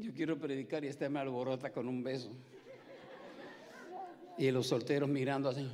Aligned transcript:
Yo 0.00 0.12
quiero 0.12 0.38
predicar 0.38 0.84
y 0.84 0.88
este 0.88 1.08
me 1.08 1.20
alborota 1.20 1.72
con 1.72 1.88
un 1.88 2.02
beso. 2.02 2.30
Y 4.36 4.50
los 4.50 4.66
solteros 4.66 5.08
mirando 5.08 5.48
así. 5.48 5.66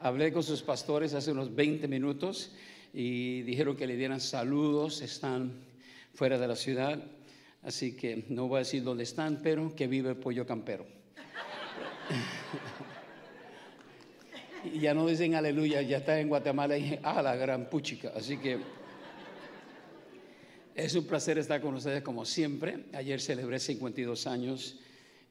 Hablé 0.00 0.32
con 0.32 0.42
sus 0.42 0.62
pastores 0.62 1.14
hace 1.14 1.32
unos 1.32 1.54
20 1.54 1.88
minutos 1.88 2.52
y 2.92 3.42
dijeron 3.42 3.76
que 3.76 3.86
le 3.86 3.96
dieran 3.96 4.20
saludos, 4.20 5.02
están 5.02 5.52
fuera 6.14 6.38
de 6.38 6.46
la 6.46 6.54
ciudad, 6.54 7.02
así 7.62 7.96
que 7.96 8.24
no 8.28 8.46
voy 8.46 8.56
a 8.56 8.58
decir 8.60 8.84
dónde 8.84 9.02
están, 9.02 9.40
pero 9.42 9.74
que 9.74 9.86
vive 9.88 10.10
el 10.10 10.16
pollo 10.16 10.46
campero. 10.46 10.86
y 14.64 14.78
ya 14.78 14.94
no 14.94 15.06
dicen 15.06 15.34
aleluya, 15.34 15.82
ya 15.82 15.98
está 15.98 16.20
en 16.20 16.28
Guatemala 16.28 16.78
y 16.78 16.82
dije, 16.82 17.00
ah, 17.02 17.20
la 17.20 17.34
gran 17.34 17.68
puchica, 17.68 18.12
así 18.14 18.36
que 18.38 18.58
es 20.76 20.94
un 20.94 21.04
placer 21.04 21.38
estar 21.38 21.60
con 21.60 21.74
ustedes 21.74 22.02
como 22.02 22.24
siempre. 22.26 22.84
Ayer 22.92 23.20
celebré 23.20 23.58
52 23.58 24.26
años, 24.26 24.78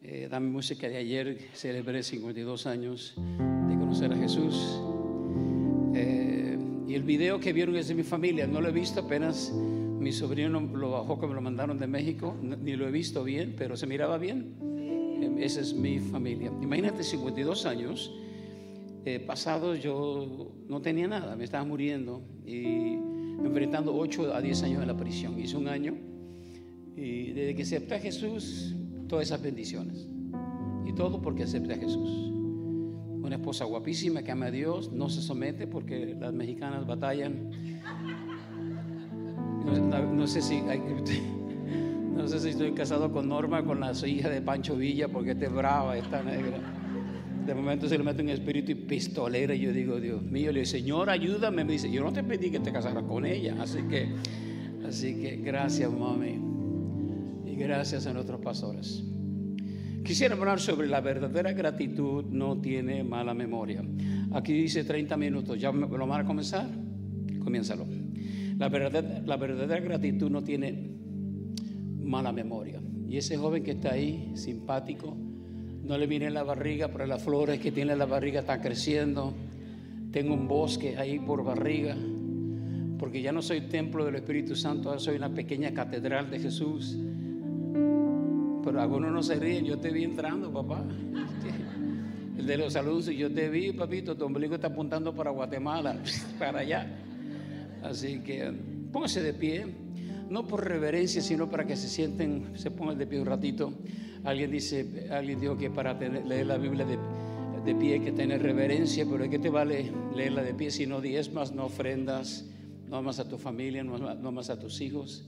eh, 0.01 0.27
dame 0.29 0.49
música 0.49 0.89
de 0.89 0.97
ayer, 0.97 1.37
celebré 1.53 2.01
52 2.01 2.65
años 2.65 3.13
de 3.15 3.75
conocer 3.77 4.11
a 4.11 4.17
Jesús. 4.17 4.81
Eh, 5.93 6.57
y 6.87 6.95
el 6.95 7.03
video 7.03 7.39
que 7.39 7.53
vieron 7.53 7.75
es 7.75 7.87
de 7.87 7.93
mi 7.93 8.03
familia, 8.03 8.47
no 8.47 8.59
lo 8.59 8.69
he 8.69 8.71
visto 8.71 9.01
apenas. 9.01 9.51
Mi 9.53 10.11
sobrino 10.11 10.59
lo 10.59 10.91
bajó 10.91 11.19
que 11.19 11.27
me 11.27 11.35
lo 11.35 11.41
mandaron 11.41 11.77
de 11.77 11.87
México, 11.87 12.35
ni 12.41 12.75
lo 12.75 12.87
he 12.87 12.91
visto 12.91 13.23
bien, 13.23 13.53
pero 13.55 13.77
se 13.77 13.85
miraba 13.85 14.17
bien. 14.17 14.55
Eh, 15.21 15.45
esa 15.45 15.61
es 15.61 15.73
mi 15.73 15.99
familia. 15.99 16.51
Imagínate 16.61 17.03
52 17.03 17.65
años 17.67 18.11
eh, 19.05 19.19
pasados, 19.19 19.79
yo 19.79 20.51
no 20.67 20.81
tenía 20.81 21.07
nada, 21.07 21.35
me 21.35 21.43
estaba 21.43 21.63
muriendo 21.63 22.23
y 22.43 22.97
enfrentando 23.45 23.95
8 23.95 24.33
a 24.33 24.41
10 24.41 24.63
años 24.63 24.81
en 24.81 24.87
la 24.87 24.97
prisión. 24.97 25.39
Hice 25.39 25.57
un 25.57 25.67
año 25.67 25.95
y 26.95 27.31
desde 27.31 27.55
que 27.55 27.63
acepté 27.63 27.95
a 27.95 27.99
Jesús, 27.99 28.75
todas 29.07 29.27
esas 29.27 29.41
bendiciones. 29.41 30.07
Y 30.85 30.93
todo 30.93 31.21
porque 31.21 31.43
acepté 31.43 31.73
a 31.73 31.77
Jesús 31.77 32.31
una 33.25 33.37
esposa 33.37 33.65
guapísima 33.65 34.21
que 34.21 34.31
ama 34.31 34.45
a 34.47 34.51
Dios, 34.51 34.91
no 34.91 35.09
se 35.09 35.21
somete 35.21 35.65
porque 35.65 36.15
las 36.19 36.31
mexicanas 36.31 36.85
batallan. 36.85 37.49
No, 40.15 40.27
sé 40.27 40.41
si 42.39 42.49
estoy 42.49 42.71
casado 42.73 43.11
con 43.11 43.27
Norma, 43.27 43.63
con 43.65 43.79
la 43.79 43.93
hija 44.05 44.29
de 44.29 44.41
Pancho 44.41 44.75
Villa, 44.75 45.07
porque 45.07 45.31
esta 45.31 45.45
es 45.45 45.53
brava, 45.53 45.97
esta 45.97 46.21
negra. 46.21 46.59
De 47.45 47.53
momento 47.53 47.87
se 47.87 47.97
le 47.97 48.03
mete 48.03 48.23
un 48.23 48.29
espíritu 48.29 48.71
y 48.71 48.75
pistolera 48.75 49.53
y 49.53 49.59
yo 49.59 49.71
digo, 49.71 49.99
Dios 49.99 50.21
mío, 50.23 50.51
le 50.51 50.61
digo, 50.61 50.71
Señor, 50.71 51.09
ayúdame. 51.09 51.63
Me 51.63 51.73
dice, 51.73 51.91
yo 51.91 52.03
no 52.03 52.11
te 52.11 52.23
pedí 52.23 52.49
que 52.49 52.59
te 52.59 52.71
casaras 52.71 53.03
con 53.03 53.25
ella. 53.25 53.55
Así 53.61 53.83
que, 53.83 54.09
así 54.87 55.15
que 55.15 55.37
gracias, 55.37 55.91
mami. 55.91 56.39
Y 57.45 57.55
gracias 57.55 58.07
a 58.07 58.13
nuestros 58.13 58.41
pastores. 58.41 59.03
Quisiera 60.03 60.35
hablar 60.35 60.59
sobre 60.59 60.87
la 60.87 61.01
verdadera 61.01 61.53
gratitud 61.53 62.25
no 62.25 62.61
tiene 62.61 63.03
mala 63.03 63.33
memoria. 63.33 63.83
Aquí 64.33 64.53
dice 64.53 64.83
30 64.83 65.15
minutos, 65.17 65.59
¿ya 65.59 65.71
lo 65.71 66.07
van 66.07 66.21
a 66.21 66.25
comenzar? 66.25 66.67
Comiénzalo. 67.43 67.85
La 68.57 68.69
verdadera 68.69 69.79
gratitud 69.79 70.31
no 70.31 70.43
tiene 70.43 70.91
mala 72.03 72.31
memoria. 72.31 72.81
Y 73.07 73.17
ese 73.17 73.37
joven 73.37 73.63
que 73.63 73.71
está 73.71 73.93
ahí, 73.93 74.31
simpático, 74.35 75.17
no 75.85 75.97
le 75.97 76.07
viene 76.07 76.29
la 76.29 76.43
barriga, 76.43 76.89
pero 76.89 77.05
las 77.05 77.23
flores 77.23 77.59
que 77.59 77.71
tiene 77.71 77.95
la 77.95 78.05
barriga 78.05 78.41
están 78.41 78.61
creciendo. 78.61 79.33
Tengo 80.11 80.33
un 80.33 80.47
bosque 80.47 80.97
ahí 80.97 81.19
por 81.19 81.43
barriga, 81.43 81.95
porque 82.97 83.21
ya 83.21 83.31
no 83.31 83.41
soy 83.41 83.61
templo 83.61 84.05
del 84.05 84.15
Espíritu 84.15 84.55
Santo, 84.55 84.89
ahora 84.89 84.99
soy 84.99 85.17
una 85.17 85.33
pequeña 85.33 85.73
catedral 85.73 86.29
de 86.29 86.39
Jesús 86.39 86.97
pero 88.65 88.81
algunos 88.81 89.11
no 89.11 89.21
se 89.21 89.35
ríen. 89.35 89.63
Yo 89.63 89.77
te 89.77 89.91
vi 89.91 90.03
entrando, 90.03 90.51
papá. 90.51 90.83
El 92.37 92.47
de 92.47 92.57
los 92.57 92.73
saludos, 92.73 93.05
yo 93.05 93.31
te 93.31 93.47
vi, 93.47 93.71
papito, 93.71 94.17
tu 94.17 94.25
ombligo 94.25 94.55
está 94.55 94.67
apuntando 94.67 95.13
para 95.15 95.29
Guatemala, 95.29 95.97
para 96.39 96.59
allá. 96.59 96.85
Así 97.81 98.19
que 98.19 98.51
póngase 98.91 99.21
de 99.21 99.33
pie, 99.33 99.65
no 100.29 100.45
por 100.45 100.67
reverencia, 100.67 101.21
sino 101.21 101.49
para 101.49 101.65
que 101.65 101.77
se 101.77 101.87
sienten, 101.87 102.51
se 102.55 102.71
pongan 102.71 102.97
de 102.97 103.07
pie 103.07 103.21
un 103.21 103.27
ratito. 103.27 103.71
Alguien 104.25 104.51
dice, 104.51 105.07
alguien 105.11 105.39
dijo 105.39 105.55
que 105.55 105.69
para 105.69 105.93
leer 105.93 106.47
la 106.47 106.57
Biblia 106.57 106.85
de, 106.85 107.75
pie 107.75 107.93
hay 107.93 107.99
que 107.99 108.11
tener 108.11 108.41
reverencia, 108.41 109.05
pero 109.09 109.29
¿qué 109.29 109.39
te 109.39 109.49
vale 109.49 109.91
leerla 110.15 110.43
de 110.43 110.53
pie 110.53 110.69
si 110.71 110.85
no 110.85 111.01
diezmas, 111.01 111.51
no 111.51 111.65
ofrendas, 111.65 112.45
no 112.87 112.97
amas 112.97 113.19
a 113.19 113.27
tu 113.27 113.37
familia, 113.37 113.83
no, 113.83 113.97
no 113.97 114.27
amas 114.27 114.49
a 114.49 114.59
tus 114.59 114.81
hijos? 114.81 115.27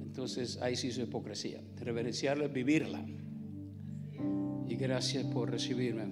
Entonces 0.00 0.58
ahí 0.62 0.76
sí 0.76 0.92
su 0.92 1.02
hipocresía. 1.02 1.60
Reverenciarla 1.80 2.44
es 2.44 2.52
vivirla. 2.52 3.04
Y 4.68 4.76
gracias 4.76 5.24
por 5.24 5.50
recibirme. 5.50 6.04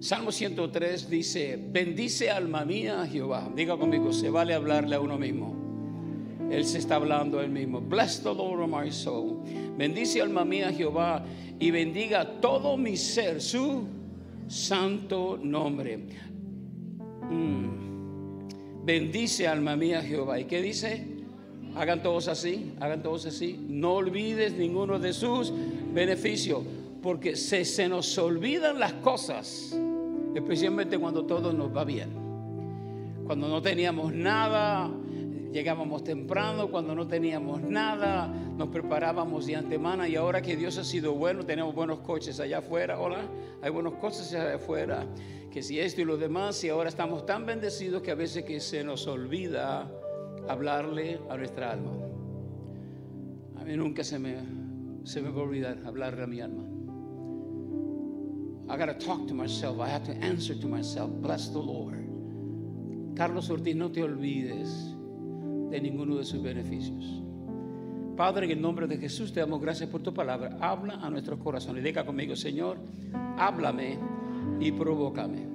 Salmo 0.00 0.32
103 0.32 1.10
dice, 1.10 1.58
bendice 1.70 2.30
alma 2.30 2.64
mía 2.64 3.06
Jehová. 3.06 3.52
Diga 3.54 3.76
conmigo, 3.76 4.12
se 4.12 4.30
vale 4.30 4.54
hablarle 4.54 4.96
a 4.96 5.00
uno 5.00 5.18
mismo. 5.18 5.54
Él 6.50 6.64
se 6.64 6.78
está 6.78 6.94
hablando 6.96 7.38
a 7.38 7.44
él 7.44 7.50
mismo. 7.50 7.80
Bless 7.80 8.22
the 8.22 8.32
Lord 8.32 8.62
of 8.62 8.70
my 8.70 8.90
soul. 8.90 9.42
Bendice 9.76 10.20
alma 10.20 10.44
mía 10.44 10.72
Jehová 10.72 11.24
y 11.58 11.70
bendiga 11.70 12.40
todo 12.40 12.76
mi 12.76 12.96
ser 12.96 13.40
su 13.40 13.86
santo 14.48 15.38
nombre. 15.42 15.98
Mm. 17.30 18.84
Bendice 18.84 19.46
alma 19.46 19.76
mía 19.76 20.02
Jehová. 20.02 20.40
¿Y 20.40 20.44
qué 20.46 20.60
dice? 20.62 21.06
Hagan 21.76 22.02
todos 22.02 22.28
así, 22.28 22.72
hagan 22.80 23.02
todos 23.02 23.26
así. 23.26 23.58
No 23.68 23.94
olvides 23.94 24.54
ninguno 24.54 24.98
de 24.98 25.12
sus 25.12 25.52
beneficios, 25.92 26.62
porque 27.02 27.36
se, 27.36 27.64
se 27.64 27.88
nos 27.88 28.18
olvidan 28.18 28.80
las 28.80 28.94
cosas, 28.94 29.78
especialmente 30.34 30.98
cuando 30.98 31.24
todo 31.24 31.52
nos 31.52 31.74
va 31.74 31.84
bien. 31.84 32.10
Cuando 33.24 33.48
no 33.48 33.62
teníamos 33.62 34.12
nada, 34.12 34.90
llegábamos 35.52 36.04
temprano, 36.04 36.70
cuando 36.70 36.94
no 36.94 37.06
teníamos 37.06 37.60
nada, 37.62 38.26
nos 38.26 38.68
preparábamos 38.68 39.46
de 39.46 39.56
antemano 39.56 40.06
y 40.06 40.16
ahora 40.16 40.40
que 40.42 40.56
Dios 40.56 40.78
ha 40.78 40.84
sido 40.84 41.14
bueno, 41.14 41.44
tenemos 41.44 41.74
buenos 41.74 42.00
coches 42.00 42.40
allá 42.40 42.58
afuera, 42.58 43.00
hola, 43.00 43.22
hay 43.62 43.70
buenos 43.70 43.94
coches 43.94 44.32
allá 44.32 44.54
afuera, 44.54 45.06
que 45.50 45.62
si 45.62 45.80
esto 45.80 46.00
y 46.00 46.04
lo 46.04 46.16
demás, 46.16 46.62
y 46.64 46.68
ahora 46.68 46.88
estamos 46.88 47.26
tan 47.26 47.46
bendecidos 47.46 48.02
que 48.02 48.10
a 48.10 48.14
veces 48.14 48.44
que 48.44 48.60
se 48.60 48.84
nos 48.84 49.06
olvida 49.06 49.90
hablarle 50.48 51.20
a 51.28 51.36
nuestra 51.36 51.72
alma. 51.72 51.92
A 53.58 53.64
mí 53.64 53.76
nunca 53.76 54.04
se 54.04 54.18
me, 54.18 54.36
se 55.04 55.20
me 55.20 55.30
va 55.30 55.40
a 55.40 55.44
olvidar 55.44 55.78
hablarle 55.84 56.22
a 56.22 56.26
mi 56.26 56.40
alma. 56.40 56.64
I 58.68 58.76
gotta 58.76 58.94
talk 58.94 59.26
to 59.26 59.34
myself. 59.34 59.80
I 59.80 59.88
have 59.88 60.04
to 60.04 60.12
answer 60.24 60.54
to 60.54 60.68
myself. 60.68 61.10
Bless 61.20 61.48
the 61.48 61.58
Lord. 61.58 62.06
Carlos 63.16 63.50
Ortiz, 63.50 63.74
no 63.74 63.90
te 63.90 64.00
olvides 64.02 64.94
de 65.70 65.80
ninguno 65.80 66.16
de 66.16 66.24
sus 66.24 66.42
beneficios. 66.42 67.22
Padre, 68.16 68.46
en 68.46 68.52
el 68.52 68.60
nombre 68.60 68.86
de 68.86 68.98
Jesús 68.98 69.32
te 69.32 69.40
damos 69.40 69.60
gracias 69.60 69.88
por 69.88 70.02
tu 70.02 70.12
palabra. 70.12 70.58
Habla 70.60 70.94
a 70.94 71.08
nuestros 71.08 71.38
corazones. 71.38 71.82
Diga 71.82 72.04
conmigo, 72.04 72.36
Señor, 72.36 72.78
háblame 73.38 73.98
y 74.60 74.72
provócame. 74.72 75.48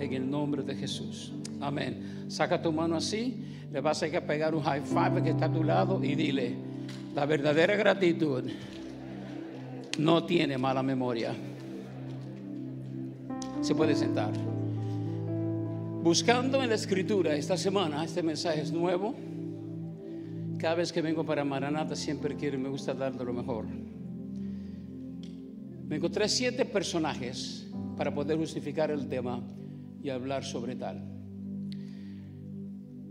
En 0.00 0.12
el 0.12 0.28
nombre 0.28 0.62
de 0.62 0.74
Jesús. 0.74 1.32
Amén. 1.60 2.26
Saca 2.28 2.60
tu 2.60 2.72
mano 2.72 2.96
así 2.96 3.44
le 3.72 3.80
vas 3.80 4.02
a 4.02 4.20
pegar 4.20 4.54
un 4.54 4.62
high 4.62 4.82
five 4.82 5.22
que 5.22 5.30
está 5.30 5.46
a 5.46 5.52
tu 5.52 5.62
lado 5.62 6.02
y 6.02 6.14
dile, 6.14 6.54
la 7.14 7.26
verdadera 7.26 7.76
gratitud 7.76 8.44
no 9.98 10.24
tiene 10.24 10.56
mala 10.56 10.82
memoria. 10.82 11.34
Se 13.60 13.74
puede 13.74 13.94
sentar. 13.94 14.32
Buscando 16.02 16.62
en 16.62 16.68
la 16.70 16.76
escritura 16.76 17.34
esta 17.34 17.56
semana, 17.56 18.04
este 18.04 18.22
mensaje 18.22 18.62
es 18.62 18.72
nuevo. 18.72 19.14
Cada 20.58 20.74
vez 20.74 20.92
que 20.92 21.00
vengo 21.00 21.24
para 21.24 21.44
Maranata 21.44 21.94
siempre 21.94 22.34
quiero, 22.34 22.58
me 22.58 22.68
gusta 22.68 22.92
darle 22.92 23.24
lo 23.24 23.32
mejor. 23.32 23.66
Me 25.86 25.96
encontré 25.96 26.28
siete 26.28 26.64
personajes 26.64 27.68
para 27.96 28.12
poder 28.12 28.36
justificar 28.36 28.90
el 28.90 29.08
tema 29.08 29.40
y 30.02 30.10
hablar 30.10 30.44
sobre 30.44 30.74
tal. 30.74 31.02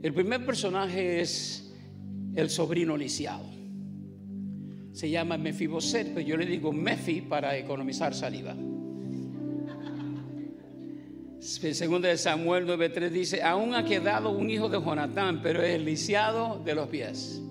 El 0.04 0.14
primer 0.14 0.46
personaje 0.46 1.22
es 1.22 1.74
el 2.36 2.50
sobrino 2.50 2.98
lisiado. 2.98 3.46
Se 4.92 5.10
llama 5.10 5.38
Mefiboset, 5.38 6.14
pero 6.14 6.28
yo 6.28 6.36
le 6.36 6.46
digo 6.46 6.74
Mefi 6.74 7.22
para 7.22 7.58
economizar 7.58 8.14
saliva. 8.14 8.56
En 11.48 11.76
segundo 11.76 12.10
de 12.10 12.18
Samuel 12.18 12.68
9:3 12.68 13.10
dice, 13.10 13.42
aún 13.42 13.74
ha 13.74 13.86
quedado 13.86 14.32
un 14.32 14.50
hijo 14.50 14.68
de 14.68 14.82
Jonatán, 14.82 15.40
pero 15.42 15.64
es 15.64 15.82
lisiado 15.82 16.62
de 16.66 16.76
los 16.76 16.90
pies. 16.90 17.42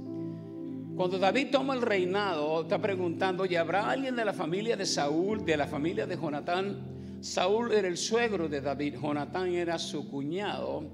Cuando 0.95 1.19
David 1.19 1.47
toma 1.51 1.73
el 1.73 1.81
reinado, 1.81 2.61
está 2.61 2.79
preguntando, 2.79 3.47
¿y 3.47 3.57
habrá 3.57 3.89
alguien 3.89 4.15
de 4.15 4.27
la 4.27 4.35
familia 4.35 4.77
de 4.77 4.85
Saúl, 4.85 5.47
de 5.47 5.57
la 5.57 5.67
familia 5.67 6.07
de 6.07 6.15
Jonatán? 6.15 6.77
Saúl 7.23 7.73
era 7.73 7.89
el 7.89 7.97
suegro 7.97 8.51
de 8.51 8.61
David, 8.61 8.97
Jonatán 9.01 9.55
era 9.55 9.79
su 9.79 10.07
cuñado. 10.11 10.85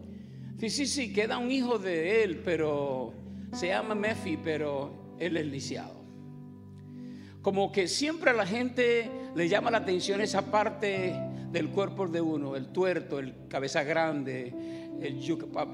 Sí, 0.61 0.71
sí, 0.71 0.87
sí, 0.87 1.13
queda 1.13 1.39
un 1.39 1.51
hijo 1.51 1.81
de 1.81 2.23
él, 2.23 2.41
pero 2.45 3.15
se 3.53 3.67
llama 3.67 3.97
Mefi, 3.97 4.37
pero 4.37 5.17
él 5.19 5.37
es 5.37 5.47
lisiado. 5.47 6.05
Como 7.43 7.73
que 7.73 7.89
siempre 7.89 8.31
a 8.31 8.35
la 8.35 8.47
gente 8.47 9.11
le 9.35 9.49
llama 9.49 9.73
la 9.73 9.79
atención 9.79 10.21
esa 10.21 10.53
parte 10.53 11.32
del 11.53 11.69
cuerpo 11.69 12.09
de 12.09 12.21
uno, 12.21 12.57
el 12.57 12.69
tuerto, 12.69 13.19
el 13.19 13.35
cabeza 13.49 13.85
grande, 13.85 14.53
el 15.03 15.21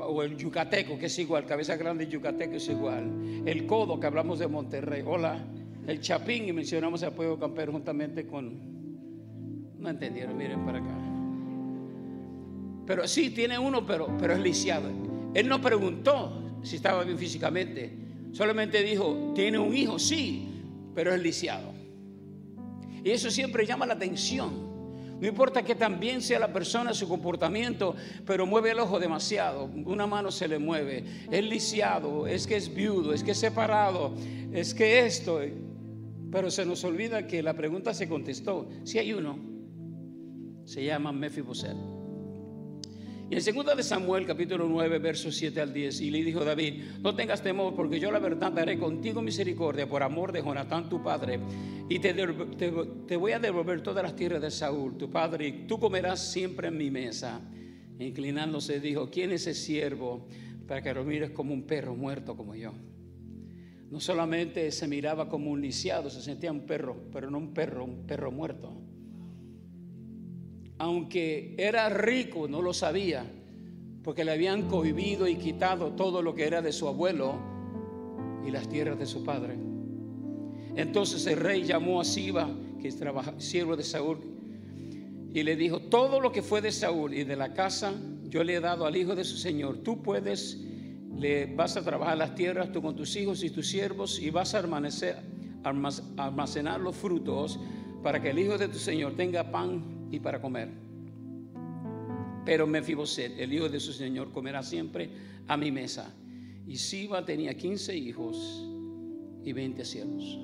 o 0.00 0.22
el 0.22 0.36
yucateco, 0.36 0.98
que 0.98 1.06
es 1.06 1.18
igual, 1.18 1.46
cabeza 1.46 1.76
grande 1.76 2.08
yucateco 2.08 2.56
es 2.56 2.68
igual, 2.68 3.42
el 3.46 3.66
codo, 3.66 4.00
que 4.00 4.06
hablamos 4.06 4.40
de 4.40 4.48
Monterrey, 4.48 5.02
hola, 5.06 5.38
el 5.86 6.00
chapín, 6.00 6.48
y 6.48 6.52
mencionamos 6.52 7.02
al 7.04 7.12
pueblo 7.12 7.38
campero 7.38 7.72
juntamente 7.72 8.26
con, 8.26 9.78
no 9.78 9.88
entendieron, 9.88 10.36
miren 10.36 10.64
para 10.64 10.78
acá. 10.78 10.94
Pero 12.84 13.06
sí, 13.06 13.30
tiene 13.30 13.58
uno, 13.58 13.86
pero, 13.86 14.16
pero 14.18 14.32
es 14.32 14.40
lisiado. 14.40 14.90
Él 15.34 15.48
no 15.48 15.60
preguntó 15.60 16.60
si 16.62 16.76
estaba 16.76 17.04
bien 17.04 17.18
físicamente, 17.18 17.92
solamente 18.32 18.82
dijo, 18.82 19.32
tiene 19.34 19.58
un 19.58 19.76
hijo, 19.76 19.98
sí, 19.98 20.48
pero 20.94 21.14
es 21.14 21.22
lisiado. 21.22 21.72
Y 23.04 23.10
eso 23.10 23.30
siempre 23.30 23.64
llama 23.64 23.86
la 23.86 23.94
atención. 23.94 24.67
No 25.20 25.26
importa 25.26 25.64
que 25.64 25.74
también 25.74 26.22
sea 26.22 26.38
la 26.38 26.52
persona, 26.52 26.94
su 26.94 27.08
comportamiento, 27.08 27.94
pero 28.24 28.46
mueve 28.46 28.70
el 28.70 28.78
ojo 28.78 29.00
demasiado. 29.00 29.64
Una 29.64 30.06
mano 30.06 30.30
se 30.30 30.46
le 30.46 30.58
mueve. 30.58 31.04
Es 31.30 31.44
lisiado, 31.44 32.26
es 32.26 32.46
que 32.46 32.56
es 32.56 32.72
viudo, 32.72 33.12
es 33.12 33.24
que 33.24 33.32
es 33.32 33.38
separado, 33.38 34.14
es 34.52 34.74
que 34.74 35.06
esto. 35.06 35.40
Pero 36.30 36.50
se 36.50 36.64
nos 36.64 36.84
olvida 36.84 37.26
que 37.26 37.42
la 37.42 37.54
pregunta 37.54 37.94
se 37.94 38.08
contestó. 38.08 38.68
Si 38.84 38.98
hay 38.98 39.12
uno, 39.12 39.38
se 40.64 40.84
llama 40.84 41.10
Mefiboset. 41.10 41.97
Y 43.30 43.36
en 43.36 43.54
2 43.54 43.76
de 43.76 43.82
Samuel, 43.82 44.24
capítulo 44.24 44.66
9, 44.66 44.98
versos 45.00 45.36
7 45.36 45.60
al 45.60 45.70
10, 45.74 46.00
y 46.00 46.10
le 46.10 46.24
dijo 46.24 46.46
David, 46.46 46.82
no 47.02 47.14
tengas 47.14 47.42
temor, 47.42 47.74
porque 47.74 48.00
yo 48.00 48.10
la 48.10 48.20
verdad 48.20 48.50
daré 48.52 48.78
contigo 48.78 49.20
misericordia 49.20 49.86
por 49.86 50.02
amor 50.02 50.32
de 50.32 50.42
Jonatán 50.42 50.88
tu 50.88 51.02
padre, 51.02 51.38
y 51.90 51.98
te, 51.98 52.14
te, 52.14 53.16
voy 53.16 53.32
a 53.32 53.38
devolver 53.38 53.82
todas 53.82 54.02
las 54.02 54.16
tierras 54.16 54.40
de 54.40 54.50
Saúl, 54.50 54.96
tu 54.96 55.10
padre, 55.10 55.46
y 55.46 55.52
tú 55.66 55.78
comerás 55.78 56.32
siempre 56.32 56.68
en 56.68 56.78
mi 56.78 56.90
mesa. 56.90 57.42
inclinándose 57.98 58.80
dijo, 58.80 59.10
¿quién 59.10 59.32
es 59.32 59.46
ese 59.46 59.62
siervo 59.62 60.26
para 60.66 60.80
que 60.80 60.94
lo 60.94 61.04
mires 61.04 61.30
como 61.32 61.52
un 61.52 61.64
perro 61.64 61.94
muerto 61.94 62.34
como 62.34 62.54
yo? 62.54 62.72
No 63.90 64.00
solamente 64.00 64.72
se 64.72 64.88
miraba 64.88 65.28
como 65.28 65.50
un 65.50 65.60
lisiado, 65.60 66.08
se 66.08 66.22
sentía 66.22 66.50
un 66.50 66.64
perro, 66.64 66.96
pero 67.12 67.30
no 67.30 67.36
un 67.36 67.52
perro, 67.52 67.84
un 67.84 68.06
perro 68.06 68.32
muerto 68.32 68.72
aunque 70.78 71.54
era 71.58 71.88
rico, 71.88 72.48
no 72.48 72.62
lo 72.62 72.72
sabía, 72.72 73.24
porque 74.02 74.24
le 74.24 74.32
habían 74.32 74.68
cohibido 74.68 75.26
y 75.26 75.36
quitado 75.36 75.92
todo 75.92 76.22
lo 76.22 76.34
que 76.34 76.46
era 76.46 76.62
de 76.62 76.72
su 76.72 76.86
abuelo 76.88 77.38
y 78.46 78.50
las 78.50 78.68
tierras 78.68 78.98
de 78.98 79.06
su 79.06 79.24
padre. 79.24 79.56
Entonces 80.76 81.26
el 81.26 81.38
rey 81.38 81.64
llamó 81.64 82.00
a 82.00 82.04
Siba, 82.04 82.48
que 82.80 82.88
es 82.88 82.96
siervo 83.38 83.76
de 83.76 83.82
Saúl, 83.82 84.18
y 85.34 85.42
le 85.42 85.56
dijo, 85.56 85.80
todo 85.80 86.20
lo 86.20 86.32
que 86.32 86.42
fue 86.42 86.62
de 86.62 86.70
Saúl 86.70 87.12
y 87.12 87.24
de 87.24 87.36
la 87.36 87.52
casa, 87.52 87.92
yo 88.28 88.44
le 88.44 88.54
he 88.54 88.60
dado 88.60 88.86
al 88.86 88.96
hijo 88.96 89.14
de 89.14 89.24
su 89.24 89.36
señor. 89.36 89.78
Tú 89.78 90.00
puedes, 90.00 90.58
le 91.16 91.54
vas 91.54 91.76
a 91.76 91.82
trabajar 91.82 92.16
las 92.16 92.34
tierras, 92.34 92.72
tú 92.72 92.80
con 92.80 92.94
tus 92.94 93.16
hijos 93.16 93.42
y 93.42 93.50
tus 93.50 93.68
siervos, 93.68 94.20
y 94.20 94.30
vas 94.30 94.54
a 94.54 94.60
almacenar 96.16 96.80
los 96.80 96.96
frutos 96.96 97.58
para 98.02 98.22
que 98.22 98.30
el 98.30 98.38
hijo 98.38 98.56
de 98.56 98.68
tu 98.68 98.78
señor 98.78 99.16
tenga 99.16 99.50
pan 99.50 99.97
y 100.10 100.20
para 100.20 100.40
comer. 100.40 100.68
Pero 102.44 102.66
Mefiboset, 102.66 103.38
el 103.38 103.52
hijo 103.52 103.68
de 103.68 103.78
su 103.78 103.92
señor, 103.92 104.32
comerá 104.32 104.62
siempre 104.62 105.10
a 105.46 105.56
mi 105.56 105.70
mesa. 105.70 106.14
Y 106.66 106.76
Siba 106.76 107.24
tenía 107.24 107.54
15 107.54 107.96
hijos 107.96 108.66
y 109.44 109.52
20 109.52 109.84
siervos. 109.84 110.38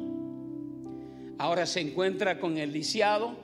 Ahora 1.38 1.66
se 1.66 1.80
encuentra 1.80 2.38
con 2.38 2.58
el 2.58 2.72
lisiado. 2.72 3.36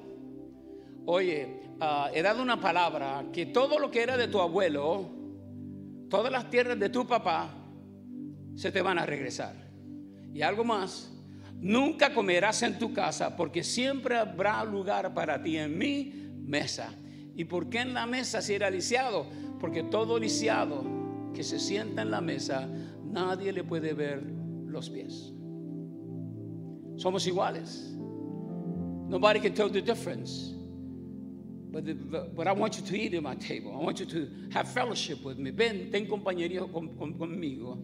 Oye, 1.06 1.62
ah, 1.80 2.10
he 2.14 2.22
dado 2.22 2.42
una 2.42 2.60
palabra 2.60 3.24
que 3.32 3.46
todo 3.46 3.78
lo 3.78 3.90
que 3.90 4.02
era 4.02 4.16
de 4.16 4.28
tu 4.28 4.40
abuelo, 4.40 5.08
todas 6.08 6.30
las 6.30 6.50
tierras 6.50 6.78
de 6.78 6.88
tu 6.88 7.06
papá, 7.06 7.54
se 8.54 8.70
te 8.70 8.82
van 8.82 8.98
a 8.98 9.06
regresar. 9.06 9.54
Y 10.32 10.42
algo 10.42 10.64
más, 10.64 11.10
Nunca 11.60 12.14
comerás 12.14 12.62
en 12.62 12.78
tu 12.78 12.92
casa 12.92 13.36
porque 13.36 13.62
siempre 13.62 14.16
habrá 14.16 14.64
lugar 14.64 15.12
para 15.12 15.42
ti 15.42 15.58
en 15.58 15.76
mi 15.76 16.12
mesa. 16.46 16.94
¿Y 17.36 17.44
por 17.44 17.68
qué 17.68 17.80
en 17.80 17.94
la 17.94 18.06
mesa 18.06 18.40
si 18.40 18.54
era 18.54 18.70
lisiado? 18.70 19.26
Porque 19.58 19.82
todo 19.82 20.18
lisiado 20.18 20.84
que 21.34 21.42
se 21.42 21.58
sienta 21.58 22.02
en 22.02 22.10
la 22.10 22.20
mesa, 22.20 22.66
nadie 23.04 23.52
le 23.52 23.62
puede 23.62 23.92
ver 23.92 24.22
los 24.66 24.88
pies. 24.88 25.32
Somos 26.96 27.26
iguales. 27.26 27.94
Nobody 29.08 29.40
can 29.40 29.54
tell 29.54 29.68
the 29.68 29.82
difference. 29.82 30.54
But, 31.72 32.34
but, 32.34 32.48
I 32.48 32.52
want 32.52 32.76
you 32.78 32.82
to 32.84 32.96
eat 32.96 33.14
at 33.14 33.22
my 33.22 33.36
table. 33.36 33.72
I 33.72 33.84
want 33.84 34.00
you 34.00 34.06
to 34.06 34.28
have 34.50 34.68
fellowship 34.68 35.22
with 35.24 35.38
me. 35.38 35.50
Ven, 35.50 35.90
ten 35.90 36.06
compañería 36.06 36.60
conmigo. 36.70 37.78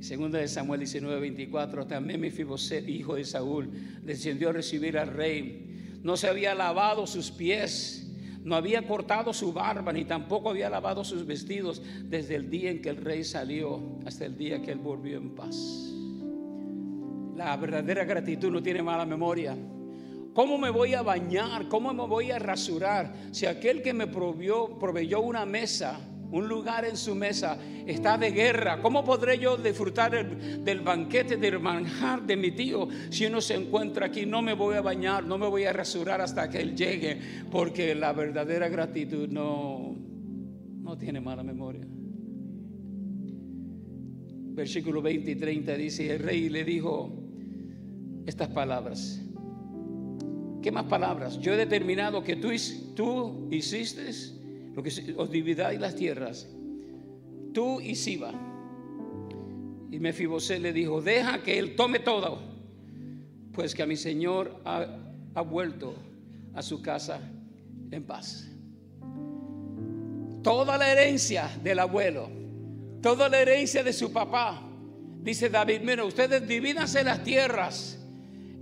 Segunda 0.00 0.38
de 0.38 0.48
Samuel 0.48 0.80
19, 0.80 1.20
24, 1.20 1.86
también 1.86 2.20
Mefiboset, 2.20 2.88
hijo 2.88 3.16
de 3.16 3.24
Saúl, 3.24 3.70
descendió 4.02 4.48
a 4.48 4.52
recibir 4.52 4.96
al 4.96 5.08
rey. 5.08 5.98
No 6.02 6.16
se 6.16 6.26
había 6.26 6.54
lavado 6.54 7.06
sus 7.06 7.30
pies, 7.30 8.10
no 8.42 8.56
había 8.56 8.86
cortado 8.86 9.34
su 9.34 9.52
barba, 9.52 9.92
ni 9.92 10.06
tampoco 10.06 10.48
había 10.48 10.70
lavado 10.70 11.04
sus 11.04 11.26
vestidos 11.26 11.82
desde 12.04 12.36
el 12.36 12.48
día 12.48 12.70
en 12.70 12.80
que 12.80 12.88
el 12.88 12.96
rey 12.96 13.24
salió 13.24 13.98
hasta 14.06 14.24
el 14.24 14.38
día 14.38 14.62
que 14.62 14.72
él 14.72 14.78
volvió 14.78 15.18
en 15.18 15.34
paz. 15.34 15.56
La 17.36 17.54
verdadera 17.58 18.04
gratitud 18.04 18.50
no 18.50 18.62
tiene 18.62 18.82
mala 18.82 19.04
memoria. 19.04 19.54
¿Cómo 20.32 20.56
me 20.56 20.70
voy 20.70 20.94
a 20.94 21.02
bañar? 21.02 21.68
¿Cómo 21.68 21.92
me 21.92 22.06
voy 22.06 22.30
a 22.30 22.38
rasurar? 22.38 23.14
Si 23.32 23.44
aquel 23.44 23.82
que 23.82 23.92
me 23.92 24.06
proveyó, 24.06 24.78
proveyó 24.78 25.20
una 25.20 25.44
mesa 25.44 26.00
un 26.32 26.48
lugar 26.48 26.84
en 26.84 26.96
su 26.96 27.14
mesa, 27.14 27.58
está 27.86 28.16
de 28.16 28.30
guerra. 28.30 28.80
¿Cómo 28.80 29.04
podré 29.04 29.38
yo 29.38 29.56
disfrutar 29.56 30.12
del 30.62 30.80
banquete, 30.80 31.36
del 31.36 31.58
manjar 31.58 32.22
de 32.22 32.36
mi 32.36 32.52
tío 32.52 32.88
si 33.10 33.26
uno 33.26 33.40
se 33.40 33.54
encuentra 33.54 34.06
aquí? 34.06 34.26
No 34.26 34.42
me 34.42 34.54
voy 34.54 34.76
a 34.76 34.80
bañar, 34.80 35.24
no 35.24 35.38
me 35.38 35.48
voy 35.48 35.64
a 35.64 35.72
rasurar 35.72 36.20
hasta 36.20 36.48
que 36.48 36.60
él 36.60 36.76
llegue, 36.76 37.18
porque 37.50 37.94
la 37.94 38.12
verdadera 38.12 38.68
gratitud 38.68 39.28
no, 39.28 39.96
no 40.80 40.98
tiene 40.98 41.20
mala 41.20 41.42
memoria. 41.42 41.86
Versículo 44.52 45.00
20 45.02 45.30
y 45.30 45.36
30 45.36 45.74
dice, 45.74 46.14
el 46.14 46.18
rey 46.20 46.48
le 46.48 46.64
dijo 46.64 47.10
estas 48.26 48.48
palabras. 48.48 49.20
¿Qué 50.62 50.70
más 50.70 50.84
palabras? 50.84 51.38
Yo 51.40 51.54
he 51.54 51.56
determinado 51.56 52.22
que 52.22 52.36
tú, 52.36 52.50
tú 52.94 53.48
hiciste 53.50 54.10
lo 54.80 54.84
que 54.84 55.14
os 55.16 55.30
dividáis 55.30 55.78
las 55.78 55.94
tierras, 55.94 56.48
tú 57.52 57.80
y 57.80 57.94
Siba. 57.94 58.32
Y 59.90 59.98
Mefiboset 59.98 60.60
le 60.60 60.72
dijo, 60.72 61.02
deja 61.02 61.42
que 61.42 61.58
él 61.58 61.76
tome 61.76 61.98
todo, 61.98 62.40
pues 63.52 63.74
que 63.74 63.82
a 63.82 63.86
mi 63.86 63.96
señor 63.96 64.60
ha, 64.64 64.86
ha 65.34 65.40
vuelto 65.42 65.94
a 66.54 66.62
su 66.62 66.80
casa 66.80 67.20
en 67.90 68.04
paz. 68.04 68.48
Toda 70.42 70.78
la 70.78 70.90
herencia 70.90 71.50
del 71.62 71.80
abuelo, 71.80 72.30
toda 73.02 73.28
la 73.28 73.40
herencia 73.40 73.82
de 73.82 73.92
su 73.92 74.12
papá, 74.12 74.62
dice 75.22 75.50
David, 75.50 75.82
mira, 75.82 76.04
ustedes 76.04 76.46
divídanse 76.46 77.04
las 77.04 77.22
tierras 77.22 77.99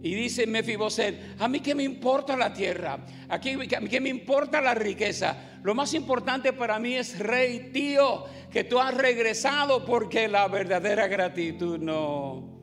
y 0.02 0.14
dice 0.14 0.46
Mefiboset, 0.46 1.40
a 1.40 1.48
mí 1.48 1.60
qué 1.60 1.74
me 1.74 1.82
importa 1.82 2.36
la 2.36 2.52
tierra, 2.52 3.04
a 3.28 3.38
mí 3.38 3.88
qué 3.88 4.00
me 4.00 4.08
importa 4.08 4.60
la 4.60 4.74
riqueza. 4.74 5.58
Lo 5.64 5.74
más 5.74 5.92
importante 5.94 6.52
para 6.52 6.78
mí 6.78 6.94
es, 6.94 7.18
rey, 7.18 7.70
tío, 7.72 8.24
que 8.50 8.64
tú 8.64 8.78
has 8.78 8.94
regresado 8.94 9.84
porque 9.84 10.28
la 10.28 10.46
verdadera 10.46 11.08
gratitud 11.08 11.78
no, 11.78 12.60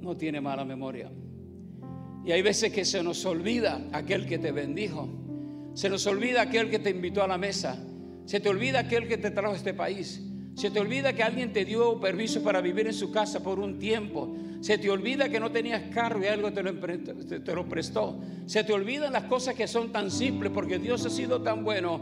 no 0.00 0.16
tiene 0.16 0.40
mala 0.40 0.64
memoria. 0.64 1.10
Y 2.24 2.32
hay 2.32 2.40
veces 2.40 2.72
que 2.72 2.86
se 2.86 3.02
nos 3.02 3.26
olvida 3.26 3.86
aquel 3.92 4.26
que 4.26 4.38
te 4.38 4.50
bendijo, 4.50 5.08
se 5.74 5.90
nos 5.90 6.06
olvida 6.06 6.42
aquel 6.42 6.70
que 6.70 6.78
te 6.78 6.88
invitó 6.88 7.22
a 7.22 7.28
la 7.28 7.36
mesa, 7.36 7.78
se 8.24 8.40
te 8.40 8.48
olvida 8.48 8.80
aquel 8.80 9.06
que 9.06 9.18
te 9.18 9.30
trajo 9.30 9.52
a 9.52 9.56
este 9.56 9.74
país. 9.74 10.22
Se 10.54 10.70
te 10.70 10.80
olvida 10.80 11.12
que 11.12 11.22
alguien 11.22 11.52
te 11.52 11.64
dio 11.64 11.98
permiso 11.98 12.42
para 12.42 12.60
vivir 12.60 12.86
en 12.86 12.94
su 12.94 13.10
casa 13.10 13.42
por 13.42 13.58
un 13.58 13.78
tiempo. 13.78 14.36
Se 14.60 14.78
te 14.78 14.88
olvida 14.88 15.28
que 15.28 15.40
no 15.40 15.50
tenías 15.50 15.82
carro 15.92 16.22
y 16.22 16.26
algo 16.26 16.52
te 16.52 16.62
lo, 16.62 16.74
te 16.74 17.54
lo 17.54 17.68
prestó. 17.68 18.20
Se 18.46 18.62
te 18.62 18.72
olvidan 18.72 19.12
las 19.12 19.24
cosas 19.24 19.54
que 19.54 19.66
son 19.66 19.90
tan 19.90 20.10
simples 20.10 20.52
porque 20.52 20.78
Dios 20.78 21.04
ha 21.06 21.10
sido 21.10 21.42
tan 21.42 21.64
bueno, 21.64 22.00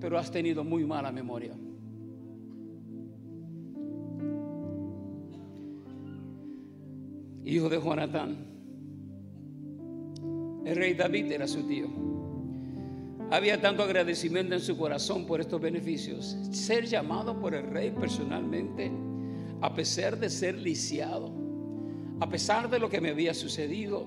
pero 0.00 0.18
has 0.18 0.30
tenido 0.30 0.64
muy 0.64 0.84
mala 0.84 1.12
memoria. 1.12 1.52
Hijo 7.44 7.68
de 7.68 7.80
Jonatán. 7.80 8.36
El 10.64 10.76
rey 10.76 10.94
David 10.94 11.32
era 11.32 11.46
su 11.46 11.66
tío. 11.66 12.21
Había 13.32 13.58
tanto 13.58 13.82
agradecimiento 13.82 14.54
en 14.54 14.60
su 14.60 14.76
corazón 14.76 15.24
por 15.24 15.40
estos 15.40 15.58
beneficios. 15.58 16.36
Ser 16.50 16.84
llamado 16.84 17.40
por 17.40 17.54
el 17.54 17.66
rey 17.66 17.90
personalmente, 17.90 18.92
a 19.62 19.72
pesar 19.72 20.18
de 20.18 20.28
ser 20.28 20.58
lisiado, 20.58 21.32
a 22.20 22.28
pesar 22.28 22.68
de 22.68 22.78
lo 22.78 22.90
que 22.90 23.00
me 23.00 23.08
había 23.08 23.32
sucedido. 23.32 24.06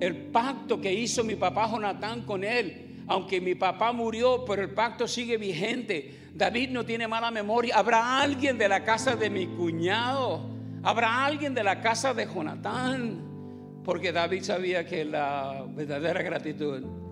El 0.00 0.26
pacto 0.26 0.82
que 0.82 0.92
hizo 0.92 1.24
mi 1.24 1.34
papá 1.34 1.66
Jonatán 1.70 2.26
con 2.26 2.44
él, 2.44 3.04
aunque 3.06 3.40
mi 3.40 3.54
papá 3.54 3.90
murió, 3.92 4.44
pero 4.44 4.60
el 4.60 4.74
pacto 4.74 5.08
sigue 5.08 5.38
vigente. 5.38 6.28
David 6.34 6.68
no 6.68 6.84
tiene 6.84 7.08
mala 7.08 7.30
memoria. 7.30 7.74
Habrá 7.74 8.20
alguien 8.20 8.58
de 8.58 8.68
la 8.68 8.84
casa 8.84 9.16
de 9.16 9.30
mi 9.30 9.46
cuñado, 9.46 10.42
habrá 10.82 11.24
alguien 11.24 11.54
de 11.54 11.64
la 11.64 11.80
casa 11.80 12.12
de 12.12 12.26
Jonatán, 12.26 13.80
porque 13.82 14.12
David 14.12 14.42
sabía 14.42 14.84
que 14.84 15.06
la 15.06 15.64
verdadera 15.74 16.20
gratitud 16.20 17.07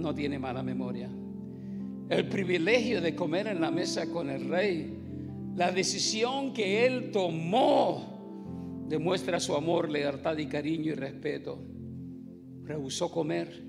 no 0.00 0.14
tiene 0.14 0.38
mala 0.38 0.62
memoria. 0.62 1.08
El 2.08 2.28
privilegio 2.28 3.00
de 3.00 3.14
comer 3.14 3.46
en 3.46 3.60
la 3.60 3.70
mesa 3.70 4.10
con 4.10 4.30
el 4.30 4.48
rey, 4.48 4.96
la 5.54 5.70
decisión 5.70 6.52
que 6.52 6.86
él 6.86 7.10
tomó 7.12 8.86
demuestra 8.88 9.38
su 9.38 9.54
amor, 9.54 9.88
lealtad 9.88 10.36
y 10.38 10.46
cariño 10.46 10.92
y 10.92 10.94
respeto. 10.94 11.58
Rehusó 12.64 13.10
comer, 13.10 13.62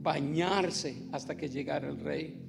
bañarse 0.00 1.08
hasta 1.12 1.36
que 1.36 1.48
llegara 1.48 1.88
el 1.88 2.00
rey. 2.00 2.40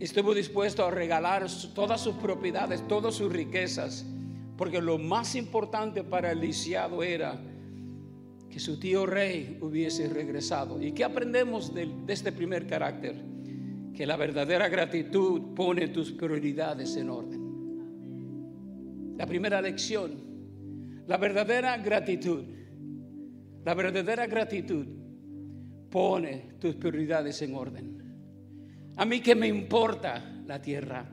Estuvo 0.00 0.34
dispuesto 0.34 0.84
a 0.84 0.90
regalar 0.90 1.46
todas 1.74 2.00
sus 2.00 2.14
propiedades, 2.16 2.86
todas 2.88 3.14
sus 3.14 3.32
riquezas, 3.32 4.06
porque 4.56 4.80
lo 4.80 4.98
más 4.98 5.36
importante 5.36 6.02
para 6.02 6.32
el 6.32 6.40
lisiado 6.40 7.02
era 7.02 7.40
que 8.50 8.60
su 8.60 8.78
tío 8.78 9.06
rey 9.06 9.58
hubiese 9.60 10.08
regresado. 10.08 10.82
¿Y 10.82 10.92
qué 10.92 11.04
aprendemos 11.04 11.74
de, 11.74 11.86
de 12.06 12.12
este 12.12 12.32
primer 12.32 12.66
carácter? 12.66 13.14
Que 13.94 14.06
la 14.06 14.16
verdadera 14.16 14.68
gratitud 14.68 15.54
pone 15.54 15.88
tus 15.88 16.12
prioridades 16.12 16.96
en 16.96 17.10
orden. 17.10 17.48
La 19.16 19.26
primera 19.26 19.60
lección, 19.60 20.12
la 21.06 21.16
verdadera 21.16 21.76
gratitud, 21.78 22.44
la 23.64 23.74
verdadera 23.74 24.26
gratitud 24.26 24.86
pone 25.90 26.54
tus 26.60 26.76
prioridades 26.76 27.42
en 27.42 27.54
orden. 27.54 27.98
A 28.96 29.04
mí 29.04 29.20
que 29.20 29.34
me 29.34 29.48
importa 29.48 30.42
la 30.46 30.60
tierra, 30.60 31.08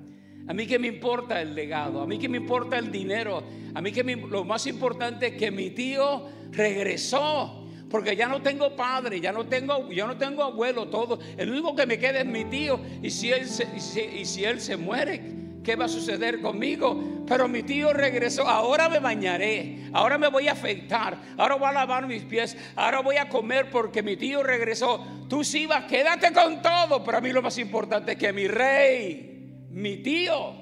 a 0.47 0.53
mí 0.53 0.67
que 0.67 0.77
me 0.77 0.87
importa 0.87 1.41
el 1.41 1.55
legado, 1.55 2.01
a 2.01 2.05
mí 2.05 2.19
que 2.19 2.29
me 2.29 2.37
importa 2.37 2.77
el 2.77 2.91
dinero, 2.91 3.43
a 3.73 3.81
mí 3.81 3.91
que 3.91 4.03
lo 4.03 4.43
más 4.43 4.67
importante 4.67 5.27
es 5.27 5.33
que 5.35 5.51
mi 5.51 5.71
tío 5.71 6.27
regresó. 6.51 7.61
Porque 7.89 8.15
ya 8.15 8.27
no 8.27 8.41
tengo 8.41 8.75
padre, 8.75 9.21
ya 9.21 9.31
no 9.31 9.45
tengo, 9.45 9.89
ya 9.91 10.07
no 10.07 10.17
tengo 10.17 10.43
abuelo, 10.43 10.87
todo. 10.87 11.19
El 11.37 11.51
único 11.51 11.75
que 11.75 11.85
me 11.85 11.97
queda 11.99 12.19
es 12.19 12.25
mi 12.25 12.45
tío. 12.45 12.79
Y 13.01 13.09
si 13.11 13.31
él 13.31 13.47
se, 13.47 13.67
y 13.73 14.25
si, 14.25 14.43
él 14.43 14.59
se 14.59 14.75
muere, 14.75 15.21
¿qué 15.63 15.75
va 15.75 15.85
a 15.85 15.87
suceder 15.87 16.41
conmigo? 16.41 17.23
Pero 17.27 17.47
mi 17.47 17.63
tío 17.63 17.93
regresó. 17.93 18.47
Ahora 18.47 18.89
me 18.89 18.99
bañaré. 18.99 19.89
Ahora 19.93 20.17
me 20.17 20.27
voy 20.27 20.47
a 20.47 20.53
afeitar. 20.53 21.17
Ahora 21.37 21.55
voy 21.55 21.69
a 21.69 21.73
lavar 21.73 22.07
mis 22.07 22.23
pies. 22.23 22.57
Ahora 22.75 23.01
voy 23.01 23.17
a 23.17 23.29
comer 23.29 23.69
porque 23.69 24.01
mi 24.01 24.17
tío 24.17 24.41
regresó. 24.41 25.05
Tú 25.29 25.43
sí 25.43 25.65
vas, 25.67 25.85
quédate 25.85 26.33
con 26.33 26.61
todo. 26.61 27.03
Pero 27.03 27.19
a 27.19 27.21
mí 27.21 27.31
lo 27.31 27.43
más 27.43 27.57
importante 27.59 28.13
es 28.13 28.17
que 28.17 28.33
mi 28.33 28.47
rey, 28.47 29.34
mi 29.75 29.97
tío, 29.97 30.53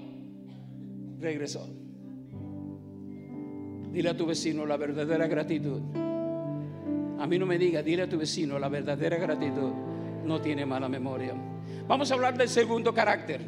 regresó. 1.19 1.69
Dile 3.91 4.09
a 4.09 4.17
tu 4.17 4.25
vecino 4.25 4.65
la 4.65 4.75
verdadera 4.75 5.27
gratitud. 5.27 5.81
A 7.19 7.27
mí 7.27 7.37
no 7.37 7.45
me 7.45 7.59
diga, 7.59 7.83
dile 7.83 8.03
a 8.03 8.09
tu 8.09 8.17
vecino 8.17 8.57
la 8.57 8.69
verdadera 8.69 9.17
gratitud. 9.17 9.71
No 10.25 10.41
tiene 10.41 10.65
mala 10.65 10.89
memoria. 10.89 11.35
Vamos 11.87 12.09
a 12.09 12.15
hablar 12.15 12.35
del 12.35 12.49
segundo 12.49 12.91
carácter. 12.91 13.39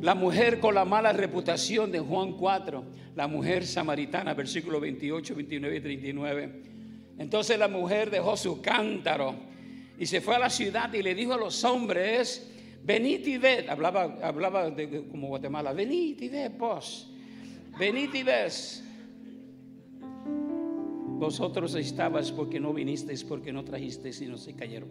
La 0.00 0.14
mujer 0.14 0.60
con 0.60 0.74
la 0.74 0.86
mala 0.86 1.12
reputación 1.12 1.92
de 1.92 2.00
Juan 2.00 2.32
4. 2.32 2.84
La 3.16 3.28
mujer 3.28 3.66
samaritana, 3.66 4.32
versículo 4.32 4.80
28, 4.80 5.34
29 5.34 5.76
y 5.76 5.80
39. 5.80 6.62
Entonces 7.18 7.58
la 7.58 7.68
mujer 7.68 8.10
dejó 8.10 8.34
su 8.34 8.62
cántaro 8.62 9.34
y 9.98 10.06
se 10.06 10.22
fue 10.22 10.36
a 10.36 10.38
la 10.38 10.48
ciudad 10.48 10.90
y 10.94 11.02
le 11.02 11.14
dijo 11.14 11.34
a 11.34 11.36
los 11.36 11.62
hombres, 11.64 12.53
venid 12.84 13.26
y 13.26 13.38
ved, 13.38 13.68
hablaba, 13.68 14.18
hablaba 14.22 14.70
de, 14.70 15.08
como 15.08 15.28
Guatemala, 15.28 15.72
venid 15.72 16.20
y 16.20 16.28
ved, 16.28 16.52
pues, 16.58 17.08
venid 17.78 18.14
y 18.14 18.22
ved 18.22 18.52
vosotros 21.18 21.74
estabas 21.74 22.30
porque 22.32 22.60
no 22.60 22.72
vinisteis, 22.72 23.24
porque 23.24 23.52
no 23.52 23.64
trajisteis 23.64 24.20
y 24.20 24.26
no 24.26 24.36
se 24.36 24.54
cayeron. 24.54 24.88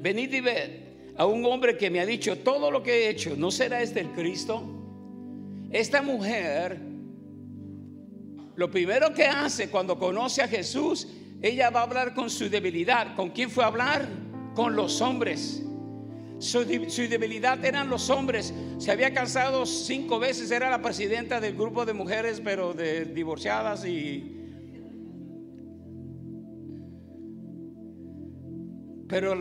Venid 0.00 0.32
y 0.32 0.40
ved 0.40 0.70
a 1.16 1.26
un 1.26 1.44
hombre 1.44 1.76
que 1.76 1.90
me 1.90 2.00
ha 2.00 2.06
dicho 2.06 2.38
todo 2.38 2.70
lo 2.70 2.82
que 2.82 2.92
he 2.92 3.08
hecho, 3.08 3.34
¿no 3.36 3.50
será 3.50 3.82
este 3.82 4.00
el 4.00 4.10
Cristo? 4.12 4.62
Esta 5.70 6.02
mujer, 6.02 6.78
lo 8.54 8.70
primero 8.70 9.12
que 9.12 9.24
hace 9.24 9.70
cuando 9.70 9.98
conoce 9.98 10.42
a 10.42 10.48
Jesús, 10.48 11.08
ella 11.42 11.70
va 11.70 11.80
a 11.80 11.82
hablar 11.84 12.14
con 12.14 12.30
su 12.30 12.48
debilidad. 12.48 13.16
¿Con 13.16 13.30
quién 13.30 13.50
fue 13.50 13.64
a 13.64 13.68
hablar? 13.68 14.08
Con 14.54 14.76
los 14.76 15.00
hombres. 15.00 15.62
Su, 16.38 16.64
debilidad 16.64 17.64
eran 17.64 17.88
los 17.88 18.10
hombres. 18.10 18.52
Se 18.78 18.90
había 18.90 19.12
casado 19.14 19.66
cinco 19.66 20.18
veces, 20.18 20.50
era 20.50 20.70
la 20.70 20.82
presidenta 20.82 21.40
del 21.40 21.54
grupo 21.54 21.86
de 21.86 21.94
mujeres, 21.94 22.40
pero 22.42 22.74
de 22.74 23.06
divorciadas 23.06 23.84
y... 23.86 24.30
Pero 29.08 29.36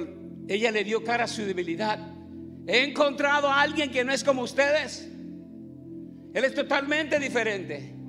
ella 0.48 0.72
le 0.72 0.84
dio 0.84 1.03
cara 1.03 1.25
a 1.25 1.27
su 1.27 1.43
debilidad. 1.43 2.00
He 2.67 2.84
encontrado 2.84 3.50
a 3.50 3.62
alguien 3.62 3.91
que 3.91 4.03
no 4.03 4.13
es 4.13 4.24
como 4.24 4.41
ustedes. 4.41 5.10
Él 6.34 6.43
es 6.43 6.53
totalmente 6.53 7.20
diferente. 7.20 8.02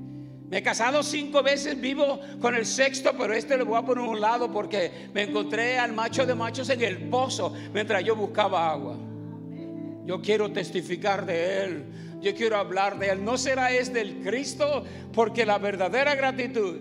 Me 0.48 0.58
he 0.58 0.62
casado 0.62 1.02
cinco 1.02 1.42
veces, 1.42 1.80
vivo 1.80 2.20
con 2.40 2.54
el 2.54 2.66
sexto, 2.66 3.12
pero 3.18 3.32
este 3.32 3.56
le 3.56 3.64
voy 3.64 3.78
a 3.78 3.82
poner 3.82 4.04
a 4.04 4.08
un 4.08 4.20
lado 4.20 4.52
porque 4.52 5.08
me 5.14 5.22
encontré 5.22 5.78
al 5.78 5.92
macho 5.92 6.26
de 6.26 6.34
machos 6.34 6.68
en 6.68 6.82
el 6.82 7.08
pozo 7.08 7.54
mientras 7.72 8.04
yo 8.04 8.14
buscaba 8.14 8.70
agua. 8.70 8.96
Yo 10.04 10.20
quiero 10.20 10.52
testificar 10.52 11.24
de 11.24 11.64
Él, 11.64 11.84
yo 12.20 12.34
quiero 12.34 12.56
hablar 12.56 12.98
de 12.98 13.08
Él. 13.08 13.24
¿No 13.24 13.38
será 13.38 13.72
este 13.72 14.02
el 14.02 14.20
Cristo? 14.20 14.84
Porque 15.12 15.46
la 15.46 15.58
verdadera 15.58 16.14
gratitud. 16.14 16.76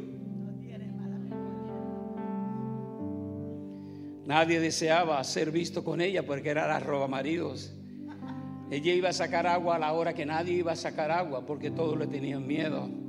Nadie 4.25 4.59
deseaba 4.59 5.23
ser 5.23 5.51
visto 5.51 5.83
con 5.83 6.01
ella 6.01 6.25
porque 6.25 6.49
era 6.49 6.67
la 6.67 6.79
roba 6.79 7.07
maridos. 7.07 7.73
Ella 8.71 8.93
iba 8.93 9.09
a 9.09 9.13
sacar 9.13 9.47
agua 9.47 9.75
a 9.75 9.79
la 9.79 9.93
hora 9.93 10.13
que 10.13 10.25
nadie 10.25 10.53
iba 10.53 10.71
a 10.71 10.75
sacar 10.75 11.11
agua 11.11 11.45
porque 11.45 11.71
todos 11.71 11.97
le 11.97 12.07
tenían 12.07 12.45
miedo. 12.47 13.02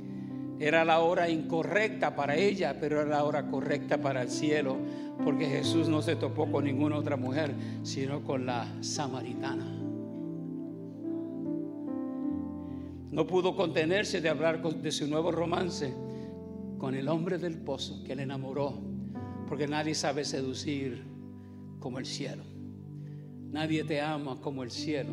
Era 0.59 0.85
la 0.85 0.99
hora 0.99 1.29
incorrecta 1.29 2.15
para 2.15 2.35
ella, 2.35 2.77
pero 2.79 3.01
era 3.01 3.09
la 3.09 3.23
hora 3.25 3.47
correcta 3.47 3.99
para 3.99 4.21
el 4.21 4.29
cielo, 4.29 4.77
porque 5.23 5.45
Jesús 5.47 5.89
no 5.89 6.01
se 6.01 6.15
topó 6.15 6.49
con 6.49 6.63
ninguna 6.63 6.97
otra 6.97 7.17
mujer, 7.17 7.53
sino 7.83 8.23
con 8.23 8.45
la 8.45 8.65
samaritana. 8.81 9.65
No 13.11 13.27
pudo 13.27 13.55
contenerse 13.55 14.21
de 14.21 14.29
hablar 14.29 14.61
de 14.61 14.91
su 14.91 15.07
nuevo 15.07 15.31
romance 15.31 15.93
con 16.77 16.95
el 16.95 17.07
hombre 17.09 17.37
del 17.37 17.57
pozo 17.57 18.03
que 18.03 18.15
le 18.15 18.23
enamoró, 18.23 18.77
porque 19.47 19.67
nadie 19.67 19.93
sabe 19.93 20.23
seducir 20.23 21.03
como 21.79 21.99
el 21.99 22.05
cielo. 22.05 22.43
Nadie 23.51 23.83
te 23.83 24.01
ama 24.01 24.39
como 24.41 24.63
el 24.63 24.71
cielo. 24.71 25.11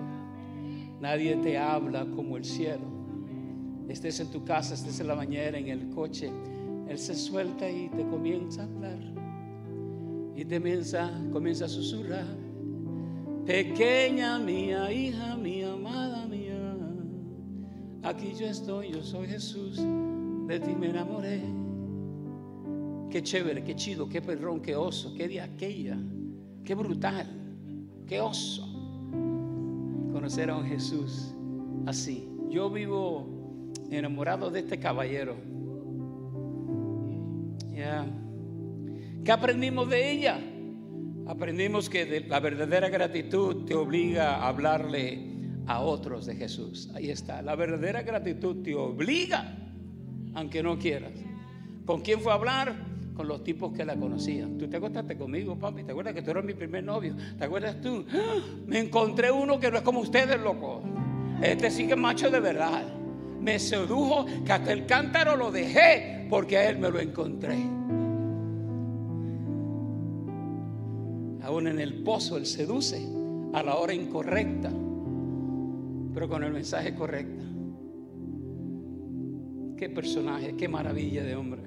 Nadie 1.00 1.36
te 1.36 1.58
habla 1.58 2.06
como 2.06 2.36
el 2.36 2.44
cielo 2.44 3.01
estés 3.88 4.20
en 4.20 4.30
tu 4.30 4.44
casa, 4.44 4.74
estés 4.74 5.00
en 5.00 5.08
la 5.08 5.14
bañera, 5.14 5.58
en 5.58 5.68
el 5.68 5.90
coche, 5.90 6.30
Él 6.88 6.98
se 6.98 7.14
suelta 7.14 7.68
y 7.70 7.88
te 7.88 8.04
comienza 8.06 8.62
a 8.62 8.64
hablar. 8.64 8.98
Y 10.36 10.44
te 10.44 10.58
comienza, 10.58 11.10
comienza 11.32 11.66
a 11.66 11.68
susurrar. 11.68 12.26
Pequeña 13.46 14.38
mía, 14.38 14.92
hija 14.92 15.36
mía, 15.36 15.72
amada 15.72 16.26
mía, 16.26 16.76
aquí 18.02 18.32
yo 18.38 18.46
estoy, 18.46 18.92
yo 18.92 19.02
soy 19.02 19.26
Jesús, 19.26 19.78
de 20.46 20.60
ti 20.60 20.74
me 20.74 20.90
enamoré. 20.90 21.42
Qué 23.10 23.22
chévere, 23.22 23.62
qué 23.62 23.74
chido, 23.74 24.08
qué 24.08 24.22
perrón, 24.22 24.60
qué 24.60 24.76
oso, 24.76 25.12
qué 25.14 25.28
de 25.28 25.40
aquella, 25.40 25.98
qué 26.64 26.74
brutal, 26.74 27.26
qué 28.06 28.20
oso. 28.20 28.66
Conocer 30.12 30.50
a 30.50 30.56
un 30.56 30.64
Jesús 30.64 31.34
así. 31.86 32.28
Yo 32.48 32.70
vivo 32.70 33.41
enamorado 33.98 34.50
de 34.50 34.60
este 34.60 34.78
caballero. 34.78 35.36
Ya. 37.74 38.06
¿Qué 39.24 39.32
aprendimos 39.32 39.88
de 39.88 40.10
ella? 40.10 40.40
Aprendimos 41.26 41.88
que 41.88 42.26
la 42.28 42.40
verdadera 42.40 42.88
gratitud 42.88 43.64
te 43.64 43.74
obliga 43.74 44.36
a 44.36 44.48
hablarle 44.48 45.32
a 45.66 45.80
otros 45.80 46.26
de 46.26 46.34
Jesús. 46.34 46.90
Ahí 46.94 47.10
está. 47.10 47.42
La 47.42 47.54
verdadera 47.54 48.02
gratitud 48.02 48.62
te 48.62 48.74
obliga, 48.74 49.56
aunque 50.34 50.62
no 50.62 50.78
quieras. 50.78 51.12
¿Con 51.86 52.00
quién 52.00 52.20
fue 52.20 52.32
a 52.32 52.36
hablar? 52.36 52.74
Con 53.14 53.28
los 53.28 53.44
tipos 53.44 53.72
que 53.72 53.84
la 53.84 53.96
conocían. 53.96 54.58
Tú 54.58 54.68
te 54.68 54.78
acostaste 54.78 55.16
conmigo, 55.16 55.58
papi. 55.58 55.84
¿Te 55.84 55.92
acuerdas 55.92 56.14
que 56.14 56.22
tú 56.22 56.30
eras 56.32 56.44
mi 56.44 56.54
primer 56.54 56.82
novio? 56.82 57.14
¿Te 57.38 57.44
acuerdas 57.44 57.80
tú? 57.80 58.04
¡Ah! 58.12 58.40
Me 58.66 58.80
encontré 58.80 59.30
uno 59.30 59.60
que 59.60 59.70
no 59.70 59.76
es 59.76 59.82
como 59.82 60.00
ustedes, 60.00 60.40
loco. 60.40 60.82
Este 61.40 61.70
sí 61.70 61.86
que 61.86 61.92
es 61.92 61.98
macho 61.98 62.30
de 62.30 62.40
verdad. 62.40 63.01
Me 63.42 63.58
sedujo 63.58 64.24
que 64.44 64.52
hasta 64.52 64.72
el 64.72 64.86
cántaro 64.86 65.36
lo 65.36 65.50
dejé 65.50 66.26
porque 66.30 66.56
a 66.56 66.70
él 66.70 66.78
me 66.78 66.90
lo 66.90 67.00
encontré. 67.00 67.56
Aún 71.42 71.66
en 71.66 71.80
el 71.80 72.02
pozo 72.04 72.36
él 72.36 72.46
seduce 72.46 73.04
a 73.52 73.62
la 73.62 73.76
hora 73.76 73.92
incorrecta, 73.92 74.70
pero 76.14 76.28
con 76.28 76.44
el 76.44 76.52
mensaje 76.52 76.94
correcto. 76.94 77.44
Qué 79.76 79.90
personaje, 79.90 80.54
qué 80.56 80.68
maravilla 80.68 81.24
de 81.24 81.34
hombre. 81.34 81.62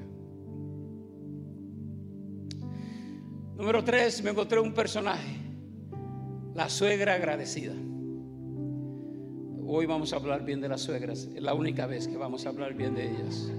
Número 3.58 3.84
tres, 3.84 4.24
me 4.24 4.32
encontré 4.32 4.60
un 4.60 4.74
personaje, 4.74 5.36
la 6.54 6.70
suegra 6.70 7.16
agradecida. 7.16 7.74
Hoy 9.68 9.88
vamos 9.88 10.14
a 10.14 10.18
hablar 10.18 10.46
bien 10.46 10.62
de 10.62 10.70
las 10.70 10.82
suegras, 10.82 11.28
es 11.36 11.42
la 11.42 11.56
única 11.56 11.88
vez 11.88 12.08
que 12.08 12.18
vamos 12.18 12.46
a 12.46 12.50
hablar 12.50 12.76
bien 12.76 12.94
de 12.94 13.10
ellas. 13.10 13.52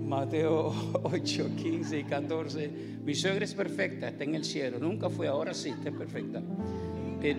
Mateo 0.00 0.74
8, 1.04 1.50
15 1.56 2.00
y 2.00 2.04
14. 2.04 2.70
Mi 3.04 3.14
suegra 3.14 3.44
es 3.44 3.54
perfecta, 3.54 4.08
está 4.08 4.24
en 4.24 4.34
el 4.34 4.44
cielo. 4.44 4.80
Nunca 4.80 5.08
fue, 5.08 5.28
ahora 5.28 5.54
sí, 5.54 5.68
está 5.68 5.92
perfecta. 5.92 6.42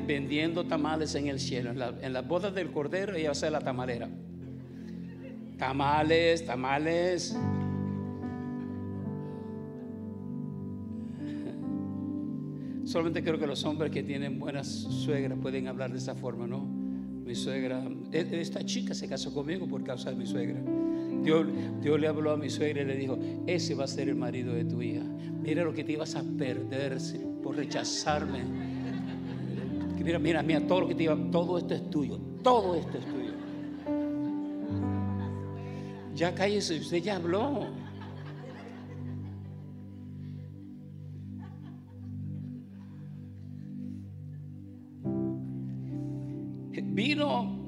Vendiendo 0.08 0.64
tamales 0.64 1.14
en 1.16 1.28
el 1.28 1.42
cielo. 1.42 1.72
En, 2.02 2.14
las 2.14 2.26
bodas 2.26 2.56
del 2.56 2.72
cordero 2.72 3.16
ella 3.16 3.34
ser 3.34 3.52
la 3.52 3.60
tamalera. 3.60 4.10
Tamales, 5.58 6.46
tamales. 6.46 7.38
Solamente 12.86 13.22
creo 13.22 13.38
que 13.38 13.48
los 13.48 13.66
hombres 13.66 13.92
que 13.92 14.04
tienen 14.04 14.40
buenas 14.40 14.68
suegras 14.70 15.38
pueden 15.38 15.68
hablar 15.68 15.92
de 15.92 15.98
esa 15.98 16.16
forma, 16.16 16.48
¿no? 16.48 16.83
Mi 17.26 17.36
suegra, 17.36 17.84
e, 18.12 18.28
esta 18.42 18.66
chica 18.66 18.94
se 18.94 19.08
casó 19.08 19.34
conmigo 19.34 19.66
por 19.68 19.84
causa 19.84 20.10
de 20.10 20.16
mi 20.18 20.26
suegra. 20.26 20.60
Dios, 21.24 21.48
Dios, 21.82 22.00
le 22.00 22.08
habló 22.08 22.32
a 22.32 22.38
mi 22.38 22.50
suegra 22.50 22.82
y 22.82 22.86
le 22.86 22.98
dijo, 22.98 23.18
ese 23.48 23.76
va 23.76 23.86
a 23.86 23.88
ser 23.88 24.10
el 24.10 24.16
marido 24.16 24.54
de 24.54 24.66
tu 24.66 24.82
hija. 24.82 25.04
Mira 25.42 25.64
lo 25.64 25.74
que 25.74 25.86
te 25.86 25.94
ibas 25.94 26.16
a 26.16 26.24
perder 26.24 26.98
por 27.42 27.56
rechazarme. 27.56 28.42
Mira, 30.04 30.20
mira, 30.20 30.44
mira, 30.44 30.68
todo 30.68 30.82
lo 30.82 30.88
que 30.90 30.96
te 30.96 31.04
iba, 31.04 31.18
todo 31.32 31.58
esto 31.58 31.74
es 31.74 31.90
tuyo, 31.90 32.20
todo 32.44 32.76
esto 32.76 32.98
es 32.98 33.06
tuyo. 33.06 33.32
Ya 36.14 36.36
cállese, 36.36 36.78
usted 36.78 36.98
ya 36.98 37.16
habló. 37.16 37.83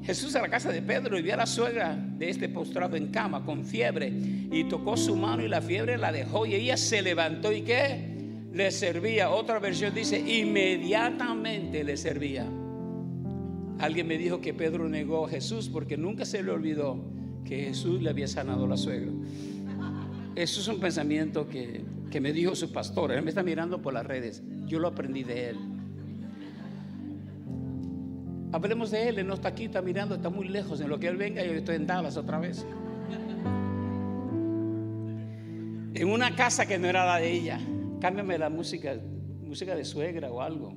Jesús 0.06 0.36
a 0.36 0.42
la 0.42 0.50
casa 0.50 0.72
de 0.72 0.84
Pedro 0.84 1.18
y 1.18 1.24
vio 1.24 1.34
a 1.34 1.38
la 1.38 1.48
suegra 1.48 1.96
de 1.96 2.30
este 2.30 2.48
postrado 2.48 2.96
en 2.96 3.08
cama 3.08 3.44
con 3.44 3.66
fiebre 3.66 4.08
y 4.08 4.64
tocó 4.66 4.96
su 4.96 5.16
mano 5.16 5.44
y 5.44 5.48
la 5.48 5.62
fiebre 5.62 5.98
la 5.98 6.12
dejó 6.12 6.46
y 6.46 6.54
ella 6.54 6.78
se 6.78 7.02
levantó 7.02 7.52
y 7.52 7.64
qué? 7.64 8.14
Le 8.54 8.70
servía. 8.70 9.32
Otra 9.32 9.58
versión 9.58 9.96
dice, 9.96 10.20
inmediatamente 10.20 11.84
le 11.84 11.98
servía. 11.98 12.46
Alguien 13.80 14.08
me 14.08 14.20
dijo 14.20 14.42
que 14.42 14.54
Pedro 14.54 14.88
negó 14.88 15.26
a 15.26 15.30
Jesús 15.30 15.70
porque 15.70 15.98
nunca 15.98 16.24
se 16.24 16.44
le 16.44 16.52
olvidó 16.52 17.04
que 17.44 17.64
Jesús 17.64 18.02
le 18.04 18.12
había 18.12 18.28
sanado 18.28 18.66
a 18.66 18.68
la 18.70 18.78
suegra. 18.78 19.12
Eso 20.36 20.62
es 20.62 20.68
un 20.68 20.80
pensamiento 20.80 21.48
que, 21.50 21.84
que 22.12 22.22
me 22.22 22.32
dijo 22.32 22.56
su 22.56 22.72
pastor. 22.72 23.12
Él 23.12 23.24
me 23.24 23.30
está 23.30 23.42
mirando 23.42 23.82
por 23.82 23.94
las 23.94 24.06
redes. 24.06 24.44
Yo 24.68 24.78
lo 24.78 24.90
aprendí 24.90 25.24
de 25.24 25.50
él. 25.50 25.58
Hablemos 28.56 28.90
de 28.90 29.10
él, 29.10 29.20
él 29.20 29.28
no 29.28 29.34
está 29.34 29.50
aquí, 29.50 29.66
está 29.66 29.82
mirando, 29.82 30.16
está 30.16 30.30
muy 30.30 30.48
lejos. 30.48 30.80
En 30.80 30.88
lo 30.88 30.98
que 30.98 31.10
él 31.10 31.18
venga, 31.18 31.44
yo 31.44 31.52
estoy 31.52 31.76
en 31.76 31.86
Dallas 31.86 32.16
otra 32.16 32.40
vez. 32.40 32.66
En 35.94 36.10
una 36.10 36.34
casa 36.38 36.66
que 36.66 36.80
no 36.80 36.88
era 36.88 37.06
la 37.06 37.18
de 37.18 37.34
ella. 37.34 37.60
Cámbiame 38.00 38.38
la 38.38 38.50
música, 38.50 38.96
música 39.42 39.76
de 39.76 39.84
suegra 39.84 40.32
o 40.32 40.42
algo. 40.42 40.74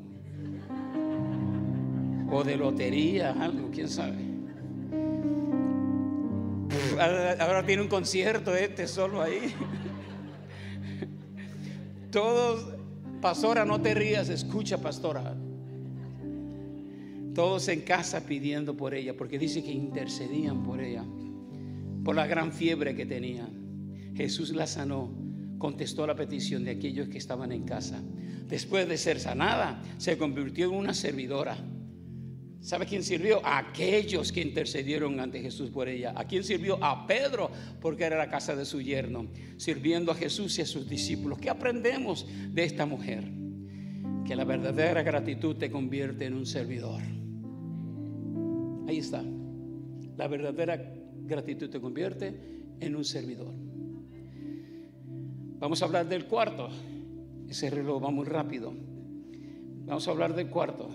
O 2.33 2.43
de 2.43 2.57
lotería, 2.57 3.31
algo, 3.41 3.71
quién 3.71 3.88
sabe. 3.88 4.27
Ahora 7.38 7.64
tiene 7.64 7.83
un 7.83 7.88
concierto 7.88 8.57
este 8.57 8.88
solo 8.88 9.23
ahí. 9.23 9.55
Todos, 12.11 12.75
pastora, 13.21 13.64
no 13.64 13.81
te 13.81 13.95
rías, 13.95 14.31
escucha, 14.31 14.79
pastora. 14.79 15.37
Todos 17.38 17.68
en 17.68 17.83
casa 17.83 18.27
pidiendo 18.27 18.77
por 18.77 18.94
ella, 18.94 19.16
porque 19.16 19.38
dice 19.38 19.62
que 19.62 19.70
intercedían 19.70 20.64
por 20.64 20.81
ella, 20.81 21.05
por 22.05 22.16
la 22.16 22.27
gran 22.27 22.53
fiebre 22.53 22.96
que 22.96 23.07
tenía. 23.07 23.48
Jesús 24.16 24.51
la 24.51 24.66
sanó, 24.66 25.16
contestó 25.57 26.05
la 26.05 26.16
petición 26.16 26.64
de 26.64 26.72
aquellos 26.72 27.09
que 27.09 27.18
estaban 27.18 27.53
en 27.53 27.62
casa. 27.62 28.03
Después 28.48 28.88
de 28.88 28.98
ser 28.98 29.20
sanada, 29.20 29.81
se 29.98 30.18
convirtió 30.18 30.66
en 30.66 30.74
una 30.74 30.92
servidora. 30.92 31.57
¿Sabe 32.61 32.87
quién 32.87 33.05
sirvió? 33.05 33.40
A 33.46 33.59
aquellos 33.59 34.33
que 34.33 34.40
intercedieron 34.40 35.20
ante 35.20 35.40
Jesús 35.40 35.70
por 35.70 35.88
ella. 35.88 36.14
¿A 36.16 36.24
quién 36.24 36.42
sirvió? 36.42 36.83
A 36.83 37.07
Pedro, 37.07 37.53
porque 37.81 38.03
era 38.03 38.18
la 38.18 38.29
casa 38.29 38.57
de 38.57 38.64
su 38.64 38.81
yerno, 38.81 39.29
sirviendo 39.59 40.11
a 40.11 40.16
Jesús 40.16 40.59
y 40.59 40.62
a 40.62 40.66
sus 40.66 40.88
discípulos. 40.88 41.38
¿Qué 41.38 41.51
aprendemos 41.51 42.27
de 42.51 42.64
esta 42.64 42.85
mujer? 42.85 43.31
Que 44.27 44.35
la 44.35 44.42
verdadera 44.42 45.05
gratitud 45.05 45.55
te 45.55 45.70
convierte 45.70 46.24
en 46.24 46.35
un 46.35 46.44
servidor. 46.44 47.17
Ahí 48.88 48.98
está. 48.98 49.22
La 50.16 50.29
verdadera 50.29 50.94
gratitud 51.27 51.68
te 51.68 51.79
convierte 51.79 52.35
en 52.81 52.96
un 52.96 53.05
servidor. 53.05 53.53
Vamos 55.59 55.83
a 55.83 55.85
hablar 55.85 56.09
del 56.09 56.24
cuarto. 56.24 56.70
Ese 57.46 57.68
reloj 57.68 58.03
va 58.03 58.11
muy 58.11 58.24
rápido. 58.24 58.72
Vamos 59.85 60.09
a 60.09 60.11
hablar 60.11 60.35
del 60.35 60.48
cuarto. 60.48 60.88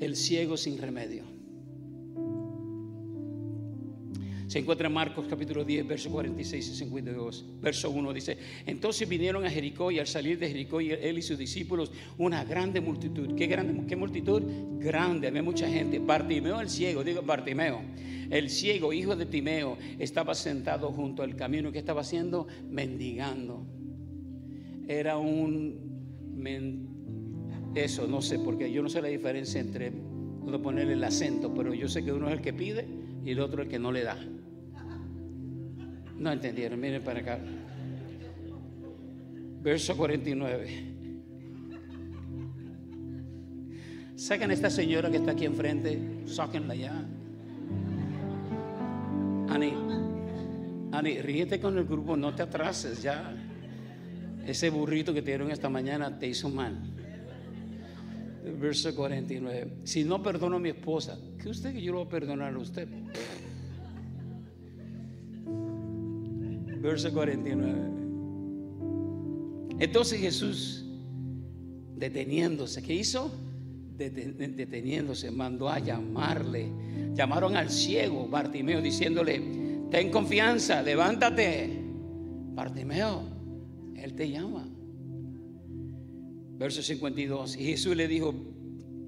El 0.00 0.16
ciego 0.16 0.58
sin 0.58 0.76
remedio. 0.76 1.24
Se 4.50 4.58
encuentra 4.58 4.88
en 4.88 4.94
Marcos 4.94 5.26
capítulo 5.30 5.64
10, 5.64 5.86
verso 5.86 6.10
46 6.10 6.70
y 6.70 6.74
52. 6.74 7.44
Verso 7.60 7.88
1 7.88 8.12
dice, 8.12 8.36
entonces 8.66 9.08
vinieron 9.08 9.44
a 9.44 9.48
Jericó 9.48 9.92
y 9.92 10.00
al 10.00 10.08
salir 10.08 10.40
de 10.40 10.48
Jericó 10.48 10.80
él 10.80 11.18
y 11.18 11.22
sus 11.22 11.38
discípulos, 11.38 11.92
una 12.18 12.42
grande 12.42 12.80
multitud. 12.80 13.36
¿Qué 13.36 13.46
grande? 13.46 13.86
¿Qué 13.86 13.94
multitud? 13.94 14.42
Grande, 14.80 15.28
había 15.28 15.44
mucha 15.44 15.68
gente. 15.68 16.00
Bartimeo 16.00 16.60
el 16.60 16.68
ciego, 16.68 17.04
digo 17.04 17.22
Bartimeo, 17.22 17.80
el 18.28 18.50
ciego, 18.50 18.92
hijo 18.92 19.14
de 19.14 19.26
Timeo, 19.26 19.78
estaba 20.00 20.34
sentado 20.34 20.90
junto 20.90 21.22
al 21.22 21.36
camino. 21.36 21.70
¿Qué 21.70 21.78
estaba 21.78 22.00
haciendo? 22.00 22.48
Mendigando. 22.68 23.64
Era 24.88 25.16
un... 25.16 25.78
eso, 27.76 28.08
no 28.08 28.20
sé, 28.20 28.40
porque 28.40 28.72
yo 28.72 28.82
no 28.82 28.88
sé 28.88 29.00
la 29.00 29.06
diferencia 29.06 29.60
entre 29.60 29.92
no 29.92 30.60
ponerle 30.60 30.94
el 30.94 31.04
acento, 31.04 31.54
pero 31.54 31.72
yo 31.72 31.88
sé 31.88 32.04
que 32.04 32.10
uno 32.12 32.26
es 32.26 32.32
el 32.32 32.40
que 32.40 32.52
pide 32.52 32.88
y 33.24 33.30
el 33.30 33.38
otro 33.38 33.62
el 33.62 33.68
que 33.68 33.78
no 33.78 33.92
le 33.92 34.02
da. 34.02 34.18
No 36.20 36.30
entendieron, 36.30 36.78
miren 36.78 37.02
para 37.02 37.20
acá. 37.20 37.38
Verso 39.62 39.96
49. 39.96 40.90
Saquen 44.16 44.50
a 44.50 44.52
esta 44.52 44.68
señora 44.68 45.10
que 45.10 45.16
está 45.16 45.30
aquí 45.30 45.46
enfrente, 45.46 45.98
sáquenla 46.26 46.74
ya. 46.74 46.92
Ani, 49.48 49.72
Ani, 50.92 51.22
ríete 51.22 51.58
con 51.58 51.78
el 51.78 51.84
grupo, 51.84 52.18
no 52.18 52.34
te 52.34 52.42
atrases 52.42 53.02
ya. 53.02 53.34
Ese 54.46 54.68
burrito 54.68 55.14
que 55.14 55.22
te 55.22 55.30
dieron 55.30 55.50
esta 55.50 55.70
mañana 55.70 56.18
te 56.18 56.26
hizo 56.28 56.50
mal. 56.50 56.78
Verso 58.60 58.94
49. 58.94 59.78
Si 59.84 60.04
no 60.04 60.22
perdono 60.22 60.56
a 60.56 60.60
mi 60.60 60.68
esposa, 60.68 61.18
¿qué 61.42 61.48
usted 61.48 61.72
que 61.72 61.80
yo 61.80 61.92
lo 61.92 62.00
voy 62.00 62.08
a 62.08 62.10
perdonar 62.10 62.52
a 62.52 62.58
usted? 62.58 62.88
Verso 66.80 67.12
49. 67.12 68.00
Entonces 69.78 70.20
Jesús, 70.20 70.84
deteniéndose, 71.96 72.82
¿qué 72.82 72.94
hizo? 72.94 73.30
Deteniéndose, 73.96 75.30
mandó 75.30 75.68
a 75.68 75.78
llamarle. 75.78 76.70
Llamaron 77.14 77.56
al 77.56 77.70
ciego 77.70 78.26
Bartimeo 78.28 78.80
diciéndole, 78.80 79.42
ten 79.90 80.10
confianza, 80.10 80.82
levántate. 80.82 81.78
Bartimeo, 82.54 83.22
Él 83.96 84.14
te 84.14 84.30
llama. 84.30 84.66
Verso 86.58 86.82
52. 86.82 87.56
Y 87.56 87.64
Jesús 87.64 87.96
le 87.96 88.08
dijo, 88.08 88.34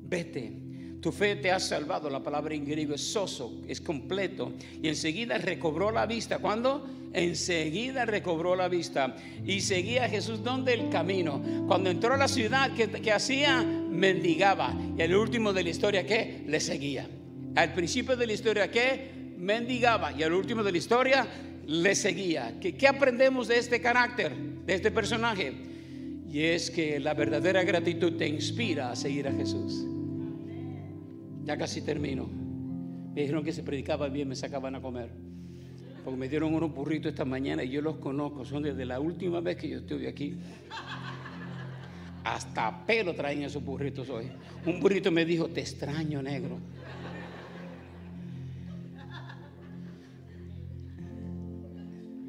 vete, 0.05 0.62
tu 1.03 1.13
fe 1.13 1.37
te 1.37 1.51
ha 1.51 1.61
salvado. 1.61 2.09
La 2.09 2.21
palabra 2.21 2.55
en 2.55 2.65
griego 2.65 2.95
es 2.95 3.13
soso, 3.13 3.53
es 3.69 3.81
completo. 3.81 4.53
Y 4.83 4.89
enseguida 4.89 5.37
recobró 5.37 5.91
la 5.91 6.07
vista. 6.07 6.39
¿Cuándo? 6.39 6.87
enseguida 7.15 8.07
recobró 8.07 8.57
la 8.57 8.69
vista 8.69 9.17
y 9.45 9.61
seguía 9.61 10.05
a 10.05 10.09
Jesús 10.09 10.43
donde 10.43 10.73
el 10.73 10.89
camino. 10.89 11.43
Cuando 11.67 11.91
entró 11.91 12.15
a 12.15 12.17
la 12.17 12.29
ciudad, 12.29 12.73
¿qué, 12.75 13.13
hacía? 13.13 13.63
Mendigaba. 13.63 14.75
Y 14.97 15.03
al 15.03 15.15
último 15.15 15.53
de 15.53 15.63
la 15.63 15.69
historia, 15.69 16.07
¿qué? 16.07 16.43
Le 16.47 16.59
seguía. 16.59 17.07
Al 17.55 17.75
principio 17.75 18.17
de 18.17 18.27
la 18.27 18.33
historia, 18.33 18.71
¿qué? 18.71 19.21
mendigaba 19.37 20.13
y 20.13 20.23
al 20.23 20.33
último 20.33 20.63
de 20.63 20.71
la 20.73 20.79
historia 20.79 21.27
le 21.67 21.95
seguía. 21.97 22.55
¿Qué, 22.61 22.77
¿Qué 22.77 22.87
aprendemos 22.87 23.49
de 23.49 23.59
este 23.59 23.81
carácter, 23.81 24.35
de 24.35 24.75
este 24.75 24.91
personaje? 24.91 25.53
Y 26.33 26.45
es 26.45 26.71
que 26.71 27.01
la 27.01 27.13
verdadera 27.13 27.65
gratitud 27.65 28.17
te 28.17 28.27
inspira 28.27 28.93
a 28.93 28.97
seguir 28.97 29.27
a 29.27 29.33
Jesús. 29.33 29.85
Ya 31.45 31.57
casi 31.57 31.83
termino. 31.83 32.29
Me 33.15 33.23
dijeron 33.23 33.45
que 33.45 33.53
se 33.53 33.63
predicaba 33.63 34.09
bien, 34.09 34.29
me 34.29 34.37
sacaban 34.37 34.75
a 34.75 34.81
comer. 34.81 35.11
Porque 36.05 36.19
me 36.19 36.29
dieron 36.29 36.55
unos 36.55 36.75
burritos 36.75 37.11
esta 37.11 37.25
mañana 37.25 37.63
y 37.63 37.71
yo 37.71 37.83
los 37.83 37.97
conozco. 37.97 38.45
Son 38.45 38.63
desde 38.63 38.85
la 38.85 39.01
última 39.01 39.41
vez 39.41 39.57
que 39.57 39.69
yo 39.69 39.79
estuve 39.79 40.09
aquí. 40.09 40.37
Hasta 42.25 42.87
pelo 42.87 43.15
traen 43.15 43.43
esos 43.43 43.65
burritos 43.65 44.09
hoy. 44.09 44.27
Un 44.67 44.81
burrito 44.81 45.11
me 45.11 45.25
dijo, 45.25 45.49
te 45.49 45.61
extraño, 45.61 46.23
negro. 46.23 46.59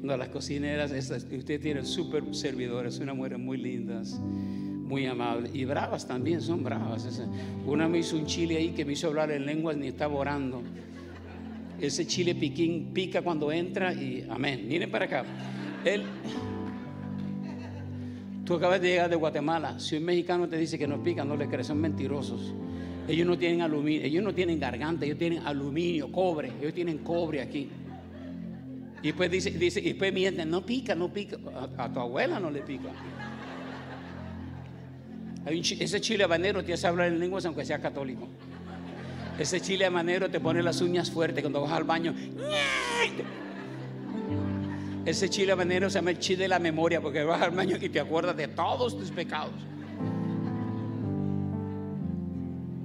No, 0.04 0.18
las 0.18 0.28
cocineras, 0.28 0.92
usted 0.92 1.60
tiene 1.62 1.82
súper 1.82 2.34
servidores, 2.34 2.98
unas 2.98 3.16
mujeres 3.16 3.38
muy 3.38 3.56
lindas, 3.56 4.20
muy 4.84 5.06
amables 5.06 5.54
y 5.54 5.64
bravas 5.64 6.06
también, 6.06 6.40
son 6.40 6.62
bravas. 6.62 7.22
Una 7.66 7.88
me 7.88 7.98
hizo 7.98 8.16
un 8.16 8.26
chile 8.26 8.56
ahí 8.56 8.70
que 8.70 8.84
me 8.84 8.92
hizo 8.92 9.08
hablar 9.08 9.30
en 9.30 9.46
lenguas 9.46 9.76
ni 9.76 9.88
estaba 9.88 10.14
orando. 10.14 10.62
Ese 11.80 12.06
chile 12.06 12.34
piquín 12.34 12.90
pica 12.92 13.22
cuando 13.22 13.50
entra 13.50 13.92
y 13.92 14.26
amén. 14.28 14.66
Miren 14.68 14.90
para 14.90 15.06
acá. 15.06 15.24
Él, 15.84 16.02
tú 18.44 18.54
acabas 18.54 18.80
de 18.80 18.88
llegar 18.88 19.10
de 19.10 19.16
Guatemala. 19.16 19.80
Si 19.80 19.96
un 19.96 20.04
mexicano 20.04 20.48
te 20.48 20.56
dice 20.56 20.78
que 20.78 20.86
no 20.86 21.02
pica, 21.02 21.24
no 21.24 21.36
le 21.36 21.48
crees, 21.48 21.66
son 21.66 21.80
mentirosos. 21.80 22.54
Ellos 23.08 23.26
no 23.26 23.36
tienen 23.36 23.60
aluminio, 23.60 24.06
ellos 24.06 24.24
no 24.24 24.32
tienen 24.32 24.58
garganta, 24.58 25.04
ellos 25.04 25.18
tienen 25.18 25.46
aluminio, 25.46 26.10
cobre, 26.10 26.52
ellos 26.60 26.72
tienen 26.72 26.98
cobre 26.98 27.42
aquí. 27.42 27.68
Y 29.02 29.08
después 29.08 29.30
dice, 29.30 29.50
dice, 29.50 29.80
y 29.80 29.90
después 29.90 30.14
mienten, 30.14 30.48
no 30.48 30.64
pica, 30.64 30.94
no 30.94 31.12
pica. 31.12 31.36
A, 31.76 31.92
tu 31.92 32.00
abuela 32.00 32.40
no 32.40 32.50
le 32.50 32.62
pica. 32.62 32.88
Ese 35.46 36.00
chile 36.00 36.24
habanero 36.24 36.64
te 36.64 36.72
hace 36.72 36.86
hablar 36.86 37.08
en 37.08 37.18
lenguas 37.18 37.44
aunque 37.44 37.64
sea 37.64 37.80
católico. 37.80 38.28
Ese 39.38 39.60
chile 39.60 39.84
habanero 39.84 40.30
te 40.30 40.40
pone 40.40 40.62
las 40.62 40.80
uñas 40.80 41.10
fuertes 41.10 41.42
cuando 41.42 41.60
vas 41.60 41.72
al 41.72 41.84
baño. 41.84 42.14
Ese 45.04 45.28
chile 45.28 45.52
habanero 45.52 45.90
se 45.90 45.98
llama 45.98 46.10
el 46.10 46.18
chile 46.18 46.44
de 46.44 46.48
la 46.48 46.58
memoria 46.58 47.00
porque 47.00 47.22
vas 47.24 47.42
al 47.42 47.50
baño 47.50 47.76
y 47.80 47.88
te 47.88 48.00
acuerdas 48.00 48.36
de 48.36 48.48
todos 48.48 48.96
tus 48.98 49.10
pecados. 49.10 49.54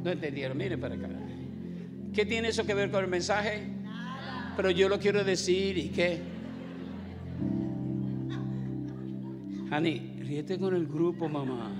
No 0.03 0.11
entendieron, 0.11 0.57
miren 0.57 0.79
para 0.79 0.95
acá. 0.95 1.07
¿Qué 2.13 2.25
tiene 2.25 2.49
eso 2.49 2.65
que 2.65 2.73
ver 2.73 2.89
con 2.91 3.03
el 3.03 3.09
mensaje? 3.09 3.79
pero 4.59 4.71
yo 4.71 4.89
lo 4.89 4.99
quiero 4.99 5.23
decir 5.23 5.77
y 5.77 5.87
qué. 5.87 6.19
Hani, 9.71 10.17
ríete 10.19 10.59
con 10.59 10.75
el 10.75 10.85
grupo, 10.85 11.29
mamá. 11.29 11.71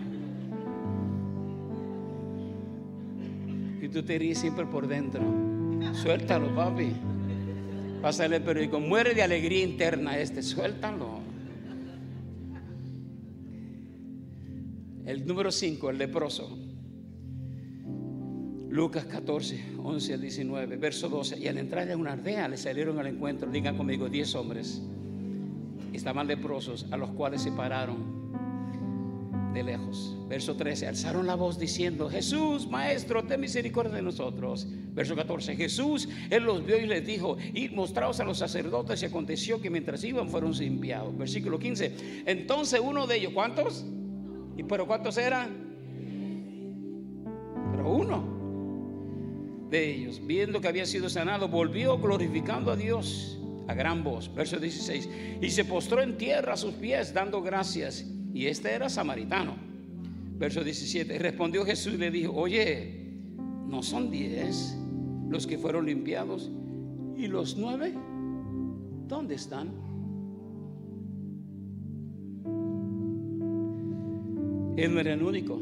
Tú 3.92 4.04
te 4.04 4.20
ríes 4.20 4.38
siempre 4.38 4.66
por 4.66 4.88
dentro. 4.88 5.22
Suéltalo, 5.94 6.54
papi. 6.54 6.92
Pásale 8.02 8.38
el 8.38 8.44
periódico. 8.44 8.80
Muere 8.80 9.14
de 9.14 9.24
alegría 9.24 9.64
interna 9.64 10.18
este. 10.18 10.44
Suéltalo. 10.44 11.20
El 15.06 15.26
número 15.26 15.52
5, 15.52 15.90
el 15.90 15.98
leproso. 15.98 16.58
Lucas 18.70 19.06
14, 19.06 19.78
11 19.84 20.14
al 20.14 20.22
19, 20.22 20.78
verso 20.78 21.10
12. 21.10 21.40
Y 21.40 21.48
al 21.48 21.58
entrar 21.58 21.90
en 21.90 22.00
una 22.00 22.14
aldea 22.14 22.48
le 22.48 22.58
salieron 22.58 23.00
al 23.00 23.08
encuentro, 23.08 23.50
digan 23.50 23.76
conmigo, 23.76 24.08
10 24.08 24.36
hombres. 24.36 24.84
Estaban 25.94 26.28
leprosos, 26.28 26.86
a 26.92 26.98
los 26.98 27.10
cuales 27.10 27.42
se 27.42 27.52
pararon 27.52 28.19
lejos. 29.64 30.16
Verso 30.28 30.56
13, 30.56 30.88
alzaron 30.88 31.26
la 31.26 31.36
voz 31.36 31.58
diciendo, 31.58 32.10
Jesús, 32.10 32.68
Maestro, 32.68 33.24
ten 33.24 33.42
misericordia 33.42 33.94
de 33.94 34.02
nosotros. 34.02 34.68
Verso 34.94 35.16
14, 35.16 35.56
Jesús, 35.56 36.08
Él 36.30 36.44
los 36.44 36.66
vio 36.66 36.78
y 36.78 36.86
les 36.86 37.06
dijo, 37.06 37.38
y 37.54 37.70
mostraos 37.70 38.20
a 38.20 38.26
los 38.26 38.38
sacerdotes 38.38 39.02
y 39.02 39.06
aconteció 39.06 39.62
que 39.62 39.70
mientras 39.70 40.04
iban 40.04 40.30
fueron 40.30 40.52
limpiados. 40.52 41.18
Versículo 41.18 41.58
15, 41.58 42.24
entonces 42.26 42.80
uno 42.84 43.08
de 43.08 43.18
ellos, 43.18 43.34
¿cuántos? 43.34 43.86
¿Y 44.58 44.64
pero 44.64 44.86
cuántos 44.86 45.18
eran? 45.18 45.70
Pero 47.72 47.92
uno 47.92 48.40
de 49.70 49.96
ellos, 49.96 50.22
viendo 50.26 50.62
que 50.62 50.68
había 50.68 50.86
sido 50.86 51.10
sanado, 51.10 51.48
volvió 51.48 51.98
glorificando 51.98 52.72
a 52.72 52.76
Dios 52.76 53.40
a 53.68 53.74
gran 53.74 54.04
voz. 54.04 54.34
Verso 54.34 54.58
16. 54.58 55.10
Y 55.42 55.50
se 55.52 55.64
postró 55.64 56.02
en 56.02 56.18
tierra 56.18 56.54
a 56.54 56.58
sus 56.58 56.74
pies, 56.74 57.14
dando 57.14 57.42
gracias. 57.42 58.06
Y 58.34 58.46
este 58.46 58.72
era 58.72 58.90
samaritano. 58.90 59.56
Verso 60.38 60.64
17. 60.64 61.16
Y 61.16 61.18
respondió 61.18 61.66
Jesús 61.66 61.94
y 61.94 61.98
le 61.98 62.12
dijo, 62.12 62.34
oye, 62.34 63.14
¿no 63.68 63.84
son 63.84 64.10
diez 64.10 64.78
los 65.30 65.46
que 65.46 65.58
fueron 65.58 65.86
limpiados? 65.86 66.52
¿Y 67.18 67.28
los 67.28 67.58
nueve? 67.58 67.94
¿Dónde 69.08 69.36
están? 69.36 69.68
Él 74.78 74.94
no 74.94 75.00
era 75.00 75.14
el 75.14 75.24
único. 75.24 75.60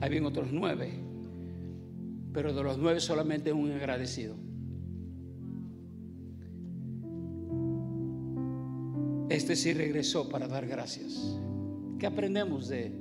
Habían 0.00 0.24
otros 0.24 0.48
nueve 0.50 1.04
pero 2.34 2.52
de 2.52 2.62
los 2.64 2.76
nueve 2.76 3.00
solamente 3.00 3.52
un 3.52 3.70
agradecido. 3.70 4.34
Este 9.34 9.56
sí 9.56 9.72
regresó 9.72 10.28
para 10.28 10.46
dar 10.46 10.64
gracias. 10.64 11.36
¿Qué 11.98 12.06
aprendemos 12.06 12.68
de, 12.68 12.92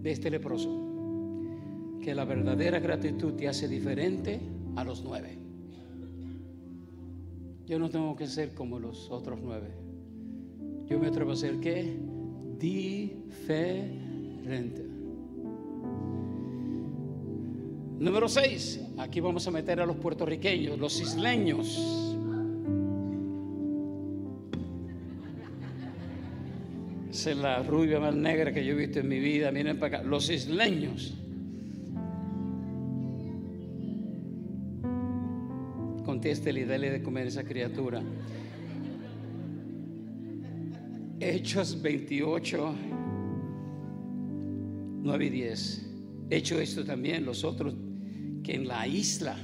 de 0.00 0.10
este 0.12 0.30
leproso? 0.30 0.70
Que 2.00 2.14
la 2.14 2.24
verdadera 2.24 2.78
gratitud 2.78 3.32
te 3.32 3.48
hace 3.48 3.66
diferente 3.66 4.38
a 4.76 4.84
los 4.84 5.02
nueve. 5.02 5.40
Yo 7.66 7.80
no 7.80 7.90
tengo 7.90 8.14
que 8.14 8.28
ser 8.28 8.54
como 8.54 8.78
los 8.78 9.10
otros 9.10 9.40
nueve. 9.42 9.74
Yo 10.88 11.00
me 11.00 11.08
atrevo 11.08 11.32
a 11.32 11.36
ser 11.36 11.58
qué? 11.58 11.98
Diferente. 12.56 13.26
Número 17.98 18.28
6. 18.28 18.82
Aquí 18.98 19.18
vamos 19.18 19.48
a 19.48 19.50
meter 19.50 19.80
a 19.80 19.86
los 19.86 19.96
puertorriqueños, 19.96 20.78
los 20.78 21.00
isleños. 21.00 22.15
La 27.34 27.60
rubia 27.60 27.98
más 27.98 28.14
negra 28.14 28.52
que 28.52 28.64
yo 28.64 28.74
he 28.74 28.76
visto 28.76 29.00
en 29.00 29.08
mi 29.08 29.18
vida. 29.18 29.50
Miren 29.50 29.80
para 29.80 29.98
acá. 29.98 30.06
Los 30.06 30.30
isleños. 30.30 31.12
Contéstele 36.04 36.60
y 36.60 36.64
dale 36.64 36.90
de 36.90 37.02
comer 37.02 37.24
a 37.24 37.28
esa 37.28 37.42
criatura. 37.42 38.00
Hechos 41.18 41.82
28, 41.82 42.74
9 45.02 45.24
y 45.24 45.30
10. 45.30 45.90
Hecho 46.30 46.60
esto 46.60 46.84
también, 46.84 47.24
los 47.24 47.42
otros 47.42 47.74
que 48.44 48.54
en 48.54 48.68
la 48.68 48.86
isla 48.86 49.36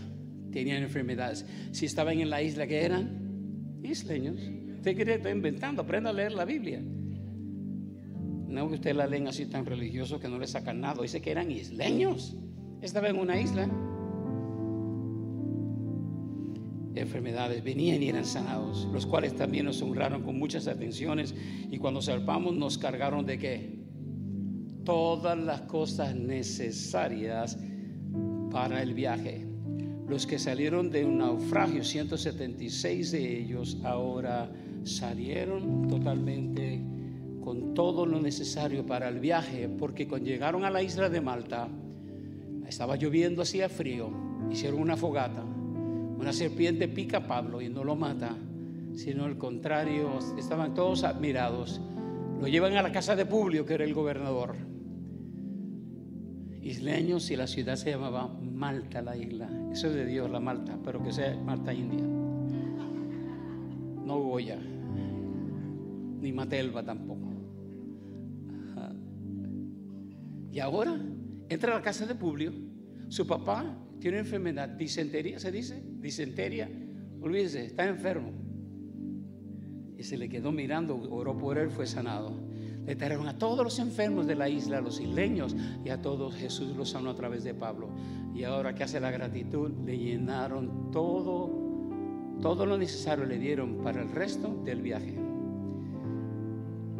tenían 0.52 0.84
enfermedades. 0.84 1.44
Si 1.72 1.86
estaban 1.86 2.20
en 2.20 2.30
la 2.30 2.42
isla, 2.42 2.64
¿qué 2.68 2.84
eran? 2.84 3.80
Isleños. 3.82 4.40
Usted 4.76 4.96
cree 4.96 5.20
que 5.20 5.30
inventando, 5.30 5.82
aprenda 5.82 6.10
a 6.10 6.12
leer 6.12 6.32
la 6.32 6.44
Biblia. 6.44 6.80
No 8.52 8.68
que 8.68 8.74
usted 8.74 8.94
la 8.94 9.06
leen 9.06 9.26
así 9.28 9.46
tan 9.46 9.64
religioso 9.64 10.20
que 10.20 10.28
no 10.28 10.38
le 10.38 10.46
sacan 10.46 10.80
nada. 10.80 11.00
Dice 11.00 11.22
que 11.22 11.30
eran 11.30 11.50
isleños. 11.50 12.36
Estaba 12.82 13.08
en 13.08 13.18
una 13.18 13.40
isla. 13.40 13.68
Enfermedades 16.94 17.64
venían 17.64 18.02
y 18.02 18.10
eran 18.10 18.26
sanados, 18.26 18.86
los 18.92 19.06
cuales 19.06 19.34
también 19.34 19.64
nos 19.64 19.80
honraron 19.80 20.22
con 20.22 20.38
muchas 20.38 20.68
atenciones. 20.68 21.34
Y 21.70 21.78
cuando 21.78 22.02
salpamos, 22.02 22.54
nos 22.54 22.76
cargaron 22.76 23.24
de 23.24 23.38
qué? 23.38 23.78
Todas 24.84 25.38
las 25.38 25.62
cosas 25.62 26.14
necesarias 26.14 27.58
para 28.50 28.82
el 28.82 28.92
viaje. 28.92 29.46
Los 30.06 30.26
que 30.26 30.38
salieron 30.38 30.90
de 30.90 31.06
un 31.06 31.18
naufragio, 31.18 31.82
176 31.82 33.12
de 33.12 33.38
ellos, 33.40 33.78
ahora 33.82 34.52
salieron 34.84 35.88
totalmente 35.88 36.82
con 37.42 37.74
todo 37.74 38.06
lo 38.06 38.20
necesario 38.20 38.86
para 38.86 39.08
el 39.08 39.20
viaje, 39.20 39.68
porque 39.68 40.08
cuando 40.08 40.28
llegaron 40.28 40.64
a 40.64 40.70
la 40.70 40.82
isla 40.82 41.08
de 41.08 41.20
Malta, 41.20 41.68
estaba 42.66 42.96
lloviendo, 42.96 43.42
hacía 43.42 43.68
frío, 43.68 44.10
hicieron 44.50 44.80
una 44.80 44.96
fogata, 44.96 45.42
una 45.42 46.32
serpiente 46.32 46.88
pica 46.88 47.18
a 47.18 47.26
Pablo 47.26 47.60
y 47.60 47.68
no 47.68 47.84
lo 47.84 47.96
mata, 47.96 48.36
sino 48.94 49.24
al 49.24 49.36
contrario, 49.38 50.18
estaban 50.38 50.74
todos 50.74 51.04
admirados. 51.04 51.80
Lo 52.40 52.48
llevan 52.48 52.76
a 52.76 52.82
la 52.82 52.92
casa 52.92 53.16
de 53.16 53.26
Publio, 53.26 53.66
que 53.66 53.74
era 53.74 53.84
el 53.84 53.94
gobernador 53.94 54.72
isleños 56.62 57.30
y 57.30 57.36
la 57.36 57.46
ciudad 57.46 57.76
se 57.76 57.90
llamaba 57.90 58.28
Malta, 58.28 59.02
la 59.02 59.16
isla. 59.16 59.48
Eso 59.72 59.88
es 59.88 59.94
de 59.94 60.06
Dios, 60.06 60.30
la 60.30 60.40
Malta, 60.40 60.78
pero 60.84 61.02
que 61.02 61.12
sea 61.12 61.36
Malta 61.36 61.74
India. 61.74 62.04
No 64.04 64.18
Goya, 64.18 64.58
ni 66.20 66.32
Matelva 66.32 66.84
tampoco. 66.84 67.31
Y 70.52 70.60
ahora 70.60 71.00
entra 71.48 71.72
a 71.72 71.76
la 71.76 71.82
casa 71.82 72.04
de 72.04 72.14
Publio. 72.14 72.52
Su 73.08 73.26
papá 73.26 73.64
tiene 73.98 74.18
una 74.18 74.26
enfermedad, 74.26 74.68
disentería, 74.68 75.38
se 75.38 75.50
dice, 75.50 75.82
disentería. 75.98 76.68
Olvídese, 77.22 77.64
está 77.64 77.88
enfermo. 77.88 78.32
Y 79.96 80.02
se 80.02 80.18
le 80.18 80.28
quedó 80.28 80.52
mirando, 80.52 80.96
oró 81.10 81.38
por 81.38 81.56
él, 81.56 81.70
fue 81.70 81.86
sanado. 81.86 82.38
Le 82.84 82.96
trajeron 82.96 83.28
a 83.28 83.38
todos 83.38 83.64
los 83.64 83.78
enfermos 83.78 84.26
de 84.26 84.34
la 84.34 84.48
isla, 84.48 84.78
a 84.78 84.80
los 84.82 85.00
isleños, 85.00 85.56
y 85.84 85.88
a 85.88 86.02
todos 86.02 86.34
Jesús 86.34 86.76
los 86.76 86.90
sanó 86.90 87.10
a 87.10 87.14
través 87.14 87.44
de 87.44 87.54
Pablo. 87.54 87.88
Y 88.34 88.44
ahora 88.44 88.74
que 88.74 88.82
hace 88.82 89.00
la 89.00 89.10
gratitud, 89.10 89.70
le 89.86 89.96
llenaron 89.96 90.90
todo, 90.90 91.48
todo 92.42 92.66
lo 92.66 92.76
necesario 92.76 93.24
le 93.24 93.38
dieron 93.38 93.78
para 93.82 94.02
el 94.02 94.10
resto 94.10 94.60
del 94.64 94.82
viaje. 94.82 95.16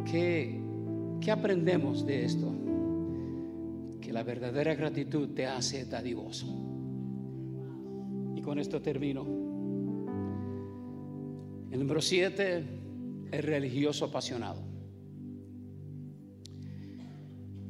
¿Qué, 0.09 0.59
qué 1.21 1.31
aprendemos 1.31 2.05
de 2.05 2.25
esto? 2.25 2.62
Que 4.03 4.11
la 4.11 4.23
verdadera 4.23 4.75
gratitud 4.75 5.29
te 5.29 5.45
hace 5.45 5.85
dadivoso. 5.85 6.45
Y 8.35 8.41
con 8.41 8.59
esto 8.59 8.81
termino. 8.81 9.21
El 11.71 11.79
número 11.79 12.01
siete, 12.01 12.65
el 13.31 13.43
religioso 13.43 14.05
apasionado. 14.05 14.61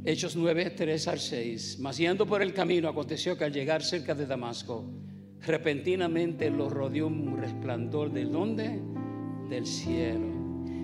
Hechos 0.04 0.36
9, 0.36 0.72
3 0.72 1.08
al 1.08 1.20
6. 1.20 1.78
Mas 1.80 1.98
yendo 1.98 2.26
por 2.26 2.42
el 2.42 2.52
camino, 2.52 2.90
aconteció 2.90 3.38
que 3.38 3.44
al 3.44 3.54
llegar 3.54 3.84
cerca 3.84 4.16
de 4.16 4.26
Damasco, 4.26 4.84
repentinamente 5.40 6.50
lo 6.50 6.68
rodeó 6.68 7.08
un 7.08 7.38
resplandor 7.38 8.12
del 8.12 8.32
donde? 8.32 8.82
Del 9.50 9.68
cielo. 9.68 10.28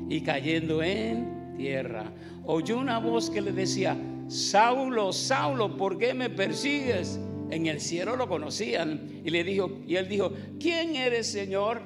Y 0.08 0.22
cayendo 0.22 0.84
en 0.84 1.56
tierra, 1.58 2.14
oyó 2.46 2.78
una 2.78 3.00
voz 3.00 3.32
que 3.32 3.42
le 3.42 3.52
decía, 3.52 3.98
Saulo, 4.30 5.12
Saulo, 5.12 5.76
¿por 5.76 5.98
qué 5.98 6.14
me 6.14 6.30
persigues? 6.30 7.20
En 7.50 7.66
el 7.66 7.82
cielo 7.82 8.16
lo 8.16 8.30
conocían 8.30 9.22
y 9.26 9.32
le 9.32 9.44
dijo, 9.44 9.80
y 9.88 9.96
él 9.96 10.08
dijo, 10.08 10.32
¿quién 10.60 10.96
eres, 10.96 11.32
Señor? 11.32 11.82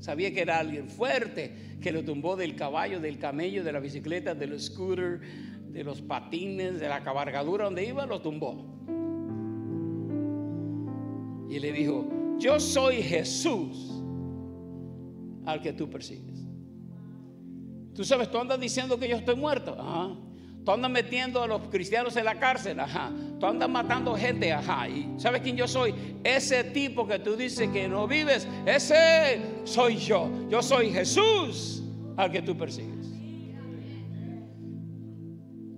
Sabía 0.00 0.34
que 0.34 0.40
era 0.40 0.58
alguien 0.58 0.88
fuerte, 0.88 1.78
que 1.80 1.92
lo 1.92 2.02
tumbó 2.02 2.34
del 2.34 2.56
caballo, 2.56 2.98
del 2.98 3.20
camello, 3.20 3.62
de 3.62 3.70
la 3.70 3.78
bicicleta, 3.78 4.34
del 4.34 4.58
scooter, 4.58 5.20
de 5.70 5.84
los 5.84 6.02
patines, 6.02 6.80
de 6.80 6.88
la 6.88 7.04
cabalgadura 7.04 7.66
donde 7.66 7.86
iba, 7.86 8.06
lo 8.06 8.20
tumbó. 8.20 8.66
Y 11.48 11.60
le 11.60 11.72
dijo, 11.72 12.08
yo 12.40 12.58
soy 12.58 13.02
Jesús 13.02 14.02
al 15.46 15.62
que 15.62 15.72
tú 15.72 15.88
persigues. 15.88 16.44
Tú 17.94 18.02
sabes, 18.02 18.28
tú 18.32 18.38
andas 18.38 18.58
diciendo 18.58 18.98
que 18.98 19.08
yo 19.08 19.16
estoy 19.16 19.36
muerto. 19.36 19.76
Ajá. 19.78 20.27
Tú 20.68 20.72
andas 20.72 20.90
metiendo 20.90 21.42
a 21.42 21.46
los 21.46 21.62
cristianos 21.70 22.14
en 22.16 22.26
la 22.26 22.38
cárcel. 22.38 22.78
Ajá. 22.78 23.10
Tú 23.40 23.46
andas 23.46 23.70
matando 23.70 24.14
gente. 24.14 24.52
Ajá. 24.52 24.86
¿Y 24.86 25.14
sabes 25.16 25.40
quién 25.40 25.56
yo 25.56 25.66
soy? 25.66 25.94
Ese 26.22 26.62
tipo 26.62 27.08
que 27.08 27.18
tú 27.20 27.36
dices 27.36 27.70
que 27.70 27.88
no 27.88 28.06
vives, 28.06 28.46
ese 28.66 29.40
soy 29.64 29.96
yo. 29.96 30.30
Yo 30.50 30.60
soy 30.60 30.90
Jesús 30.90 31.82
al 32.18 32.30
que 32.30 32.42
tú 32.42 32.54
persigues. 32.54 33.08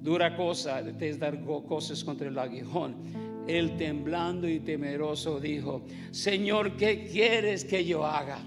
Dura 0.03 0.35
cosa 0.35 0.81
es 0.81 1.21
dar 1.21 1.41
cosas 1.45 2.03
contra 2.03 2.27
el 2.27 2.37
aguijón. 2.37 3.45
Él 3.47 3.77
temblando 3.77 4.49
y 4.49 4.59
temeroso 4.59 5.39
dijo, 5.39 5.85
Señor, 6.11 6.77
¿qué 6.77 7.07
quieres 7.07 7.65
que 7.65 7.85
yo 7.85 8.05
haga? 8.05 8.41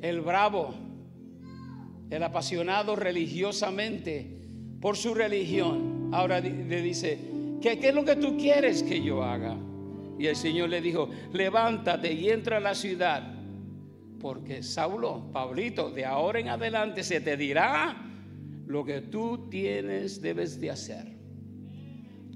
El 0.00 0.22
bravo, 0.22 0.72
el 2.08 2.22
apasionado 2.22 2.96
religiosamente 2.96 4.37
por 4.80 4.96
su 4.96 5.14
religión, 5.14 6.10
ahora 6.12 6.40
le 6.40 6.82
dice, 6.82 7.18
¿qué, 7.60 7.78
¿qué 7.78 7.88
es 7.88 7.94
lo 7.94 8.04
que 8.04 8.16
tú 8.16 8.36
quieres 8.36 8.82
que 8.82 9.02
yo 9.02 9.22
haga? 9.22 9.56
Y 10.18 10.26
el 10.26 10.36
Señor 10.36 10.68
le 10.68 10.80
dijo, 10.80 11.08
levántate 11.32 12.12
y 12.12 12.30
entra 12.30 12.56
a 12.56 12.60
la 12.60 12.74
ciudad, 12.74 13.34
porque 14.20 14.62
Saulo, 14.62 15.30
Pablito, 15.32 15.90
de 15.90 16.04
ahora 16.04 16.40
en 16.40 16.48
adelante 16.48 17.04
se 17.04 17.20
te 17.20 17.36
dirá 17.36 18.04
lo 18.66 18.84
que 18.84 19.00
tú 19.00 19.48
tienes 19.48 20.20
debes 20.20 20.60
de 20.60 20.70
hacer. 20.70 21.18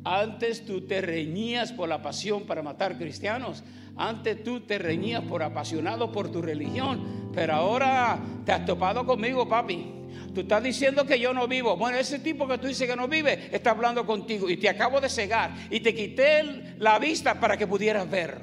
Antes 0.05 0.64
tú 0.64 0.81
te 0.83 1.00
reñías 1.00 1.72
por 1.72 1.88
la 1.88 2.02
pasión 2.02 2.44
para 2.44 2.62
matar 2.62 2.98
cristianos. 2.98 3.62
Antes 3.96 4.42
tú 4.42 4.61
te 4.61 4.78
reñías 4.78 5.22
por 5.22 5.42
apasionado 5.42 6.11
por 6.11 6.31
tu 6.31 6.42
religión. 6.42 7.31
Pero 7.33 7.55
ahora 7.55 8.18
te 8.44 8.52
has 8.52 8.66
topado 8.66 9.07
conmigo, 9.07 9.48
papi. 9.48 10.01
Tú 10.35 10.40
estás 10.40 10.62
diciendo 10.62 11.07
que 11.07 11.21
yo 11.21 11.35
no 11.35 11.47
vivo. 11.47 11.77
Bueno, 11.77 11.99
ese 11.99 12.18
tipo 12.18 12.49
que 12.49 12.59
tú 12.59 12.66
dices 12.66 12.88
que 12.88 12.97
no 12.97 13.07
vive 13.07 13.49
está 13.55 13.73
hablando 13.73 14.07
contigo. 14.07 14.49
Y 14.49 14.57
te 14.57 14.68
acabo 14.68 15.01
de 15.01 15.09
cegar. 15.09 15.55
Y 15.71 15.81
te 15.81 15.95
quité 15.95 16.77
la 16.79 16.99
vista 16.99 17.38
para 17.38 17.57
que 17.57 17.66
pudieras 17.66 18.11
ver. 18.11 18.40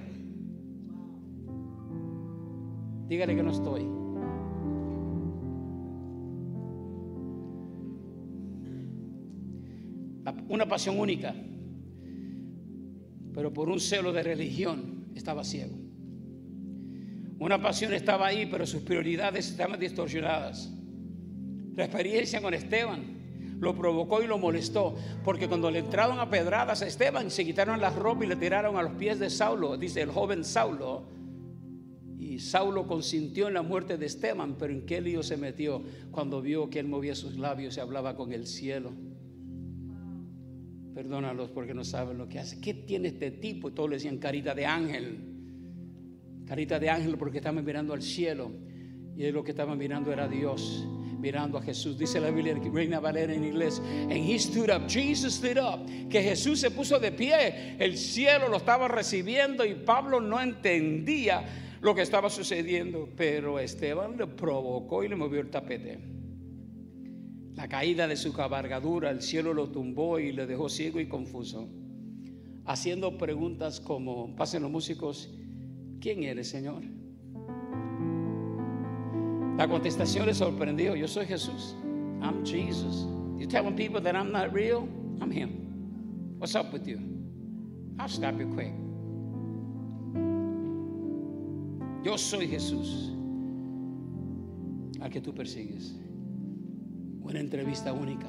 Dígale 3.07 3.35
que 3.35 3.43
no 3.43 3.51
estoy. 3.51 3.99
una 10.47 10.67
pasión 10.67 10.99
única, 10.99 11.33
pero 13.33 13.53
por 13.53 13.69
un 13.69 13.79
celo 13.79 14.11
de 14.11 14.23
religión 14.23 15.05
estaba 15.15 15.43
ciego. 15.43 15.77
Una 17.39 17.61
pasión 17.61 17.93
estaba 17.93 18.27
ahí, 18.27 18.45
pero 18.45 18.65
sus 18.65 18.81
prioridades 18.81 19.49
estaban 19.49 19.79
distorsionadas. 19.79 20.71
La 21.79 21.85
experiencia 21.85 22.41
con 22.41 22.53
Esteban 22.53 23.57
lo 23.61 23.73
provocó 23.73 24.21
y 24.21 24.27
lo 24.27 24.37
molestó, 24.37 24.97
porque 25.23 25.47
cuando 25.47 25.71
le 25.71 25.79
entraron 25.79 26.19
a 26.19 26.29
pedradas 26.29 26.81
a 26.81 26.87
Esteban, 26.87 27.31
se 27.31 27.45
quitaron 27.45 27.79
las 27.79 27.95
ropas 27.95 28.25
y 28.25 28.27
le 28.27 28.35
tiraron 28.35 28.75
a 28.75 28.81
los 28.83 28.91
pies 28.95 29.17
de 29.17 29.29
Saulo, 29.29 29.77
dice 29.77 30.01
el 30.01 30.11
joven 30.11 30.43
Saulo. 30.43 31.05
Y 32.17 32.39
Saulo 32.39 32.85
consintió 32.85 33.47
en 33.47 33.53
la 33.53 33.61
muerte 33.61 33.97
de 33.97 34.07
Esteban, 34.07 34.57
pero 34.59 34.73
¿en 34.73 34.85
qué 34.85 34.99
lío 34.99 35.23
se 35.23 35.37
metió 35.37 35.81
cuando 36.11 36.41
vio 36.41 36.69
que 36.69 36.79
él 36.79 36.87
movía 36.89 37.15
sus 37.15 37.37
labios 37.37 37.77
y 37.77 37.79
hablaba 37.79 38.17
con 38.17 38.33
el 38.33 38.45
cielo? 38.45 38.91
Perdónalos 40.93 41.49
porque 41.49 41.73
no 41.73 41.85
saben 41.85 42.17
lo 42.17 42.27
que 42.27 42.39
hace. 42.39 42.59
¿Qué 42.59 42.73
tiene 42.73 43.07
este 43.07 43.31
tipo? 43.31 43.69
Y 43.69 43.71
todos 43.71 43.89
le 43.89 43.95
decían 43.95 44.17
carita 44.17 44.53
de 44.53 44.65
ángel. 44.65 45.17
Carita 46.45 46.77
de 46.77 46.89
ángel 46.89 47.17
porque 47.17 47.37
estaban 47.37 47.63
mirando 47.63 47.93
al 47.93 48.01
cielo. 48.01 48.51
Y 49.15 49.23
él 49.23 49.33
lo 49.33 49.45
que 49.45 49.51
estaban 49.51 49.77
mirando 49.77 50.11
era 50.11 50.27
Dios, 50.27 50.85
mirando 51.19 51.57
a 51.57 51.61
Jesús. 51.61 51.97
Dice 51.97 52.19
la 52.19 52.31
Biblia, 52.31 52.55
Reina 52.73 52.99
Valera 52.99 53.33
en 53.33 53.43
inglés, 53.43 53.79
and 53.79 54.13
he 54.13 54.37
stood 54.39 54.69
up, 54.69 54.87
Jesus 54.87 55.35
stood 55.35 55.57
up, 55.57 55.85
que 56.09 56.21
Jesús 56.21 56.59
se 56.59 56.71
puso 56.71 56.99
de 56.99 57.11
pie, 57.11 57.75
el 57.79 57.97
cielo 57.97 58.47
lo 58.47 58.57
estaba 58.57 58.87
recibiendo 58.87 59.65
y 59.65 59.75
Pablo 59.75 60.19
no 60.19 60.39
entendía 60.39 61.43
lo 61.81 61.93
que 61.93 62.01
estaba 62.01 62.29
sucediendo, 62.29 63.09
pero 63.15 63.59
Esteban 63.59 64.17
le 64.17 64.27
provocó 64.27 65.03
y 65.03 65.09
le 65.09 65.15
movió 65.15 65.39
el 65.41 65.49
tapete 65.49 66.19
la 67.59 67.67
caída 67.67 68.07
de 68.07 68.15
su 68.15 68.31
cabalgadura, 68.31 69.09
el 69.09 69.21
cielo 69.21 69.53
lo 69.53 69.69
tumbó 69.69 70.17
y 70.17 70.31
le 70.31 70.47
dejó 70.47 70.69
ciego 70.69 71.01
y 71.01 71.09
confuso, 71.09 71.67
haciendo 72.63 73.17
preguntas 73.17 73.81
como, 73.81 74.33
pasen 74.37 74.61
los 74.61 74.71
músicos, 74.71 75.29
¿quién 75.99 76.23
eres, 76.23 76.47
Señor? 76.47 76.83
La 79.59 79.67
contestación 79.67 80.25
le 80.25 80.33
sorprendió, 80.33 80.95
yo 80.95 81.05
soy 81.05 81.25
Jesús, 81.25 81.75
I'm 82.21 82.45
Jesus. 82.45 83.05
You 83.37 83.45
telling 83.45 83.75
people 83.75 83.99
that 83.99 84.15
I'm 84.15 84.31
not 84.31 84.53
real? 84.53 84.87
I'm 85.19 85.29
him. 85.29 86.37
What's 86.37 86.55
up 86.55 86.71
with 86.71 86.87
you? 86.87 87.01
I'll 87.99 88.07
stop 88.07 88.39
you 88.39 88.47
quick. 88.53 88.71
Yo 92.05 92.15
soy 92.15 92.47
Jesús, 92.47 93.11
al 95.01 95.09
que 95.09 95.19
tú 95.19 95.33
persigues 95.33 95.93
una 97.21 97.41
entrevista 97.41 97.91
única. 97.91 98.27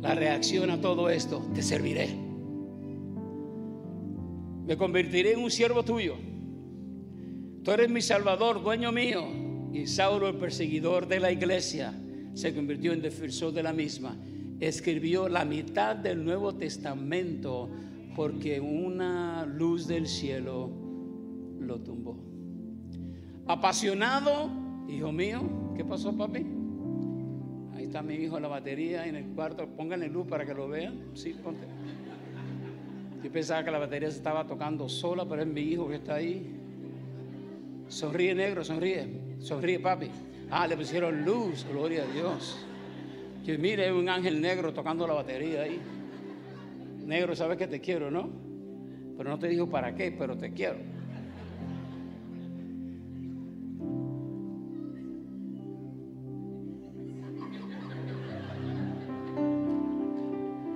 La 0.00 0.14
reacción 0.14 0.70
a 0.70 0.80
todo 0.80 1.08
esto, 1.08 1.44
te 1.52 1.60
serviré. 1.60 2.08
Me 4.64 4.76
convertiré 4.76 5.32
en 5.32 5.40
un 5.40 5.50
siervo 5.50 5.82
tuyo. 5.82 6.14
Tú 7.64 7.70
eres 7.70 7.88
mi 7.88 8.02
salvador, 8.02 8.62
dueño 8.62 8.92
mío. 8.92 9.24
Y 9.72 9.86
Saulo, 9.86 10.28
el 10.28 10.36
perseguidor 10.36 11.08
de 11.08 11.18
la 11.18 11.32
iglesia, 11.32 11.94
se 12.34 12.54
convirtió 12.54 12.92
en 12.92 13.00
defensor 13.00 13.54
de 13.54 13.62
la 13.62 13.72
misma. 13.72 14.16
Escribió 14.60 15.30
la 15.30 15.46
mitad 15.46 15.96
del 15.96 16.22
Nuevo 16.22 16.54
Testamento 16.54 17.70
porque 18.14 18.60
una 18.60 19.46
luz 19.46 19.86
del 19.86 20.06
cielo 20.06 20.70
lo 21.58 21.80
tumbó. 21.80 22.18
Apasionado, 23.46 24.50
hijo 24.88 25.10
mío, 25.10 25.72
¿qué 25.74 25.84
pasó, 25.84 26.14
papi? 26.16 26.44
está 27.78 28.02
mi 28.02 28.14
hijo 28.14 28.36
en 28.36 28.42
la 28.42 28.48
batería 28.48 29.06
en 29.06 29.16
el 29.16 29.26
cuarto. 29.26 29.66
Pónganle 29.68 30.08
luz 30.08 30.26
para 30.26 30.44
que 30.44 30.52
lo 30.52 30.68
vean. 30.68 31.10
Sí, 31.14 31.32
ponte. 31.32 31.66
Yo 33.22 33.30
pensaba 33.30 33.64
que 33.64 33.70
la 33.70 33.78
batería 33.78 34.10
se 34.10 34.16
estaba 34.16 34.46
tocando 34.46 34.88
sola, 34.88 35.26
pero 35.28 35.42
es 35.42 35.48
mi 35.48 35.60
hijo 35.60 35.88
que 35.88 35.96
está 35.96 36.16
ahí. 36.16 36.63
Sonríe 37.94 38.34
negro, 38.34 38.64
sonríe. 38.64 39.06
Sonríe, 39.38 39.78
papi. 39.78 40.10
Ah, 40.50 40.66
le 40.66 40.76
pusieron 40.76 41.24
luz, 41.24 41.64
gloria 41.70 42.02
a 42.02 42.06
Dios. 42.06 42.58
Que 43.46 43.56
mire, 43.56 43.92
un 43.92 44.08
ángel 44.08 44.40
negro 44.40 44.74
tocando 44.74 45.06
la 45.06 45.14
batería 45.14 45.62
ahí. 45.62 45.80
Negro, 47.06 47.36
sabes 47.36 47.56
que 47.56 47.68
te 47.68 47.80
quiero, 47.80 48.10
¿no? 48.10 48.28
Pero 49.16 49.30
no 49.30 49.38
te 49.38 49.46
dijo 49.46 49.70
para 49.70 49.94
qué, 49.94 50.10
pero 50.10 50.36
te 50.36 50.52
quiero. 50.52 50.78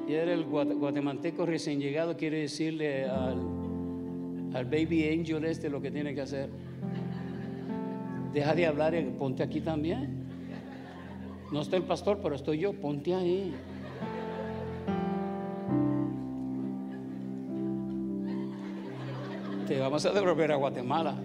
Y 0.07 0.13
era 0.13 0.33
el 0.33 0.45
guatemalteco 0.45 1.47
recién 1.47 1.81
llegado, 1.81 2.17
quiere 2.17 2.43
decirle 2.43 3.07
al, 3.07 3.41
al 4.55 4.65
baby 4.67 5.09
angel 5.09 5.45
este 5.47 5.69
lo 5.69 5.83
que 5.83 5.91
tiene 5.91 6.15
que 6.15 6.21
hacer. 6.21 6.68
Deja 8.39 8.55
de 8.55 8.67
hablar 8.67 8.95
y 8.95 9.03
ponte 9.03 9.43
aquí 9.43 9.61
también. 9.61 10.29
No 11.51 11.61
está 11.61 11.77
el 11.77 11.83
pastor, 11.83 12.21
pero 12.23 12.37
estoy 12.37 12.61
yo, 12.61 12.73
ponte 12.73 13.13
ahí. 13.13 13.53
Te 19.67 19.81
vamos 19.81 20.07
a 20.07 20.13
devolver 20.13 20.53
a 20.53 20.55
Guatemala. 20.55 21.17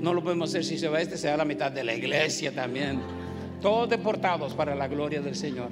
No 0.00 0.14
lo 0.14 0.22
podemos 0.22 0.48
hacer 0.48 0.64
si 0.64 0.78
se 0.78 0.88
va 0.88 1.02
este, 1.02 1.18
se 1.18 1.28
da 1.28 1.36
la 1.36 1.44
mitad 1.44 1.70
de 1.70 1.84
la 1.84 1.94
iglesia 1.94 2.54
también. 2.54 2.98
Todos 3.60 3.90
deportados 3.90 4.54
para 4.54 4.74
la 4.74 4.88
gloria 4.88 5.20
del 5.20 5.34
Señor. 5.34 5.68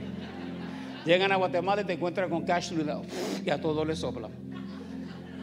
Llegan 1.07 1.33
a 1.33 1.37
Guatemala 1.37 1.81
y 1.81 1.85
te 1.87 1.95
encuentran 1.95 2.29
con 2.29 2.45
cash 2.45 2.75
y 3.47 3.49
a 3.49 3.59
todos 3.63 3.87
les 3.87 3.99
sopla. 3.99 4.29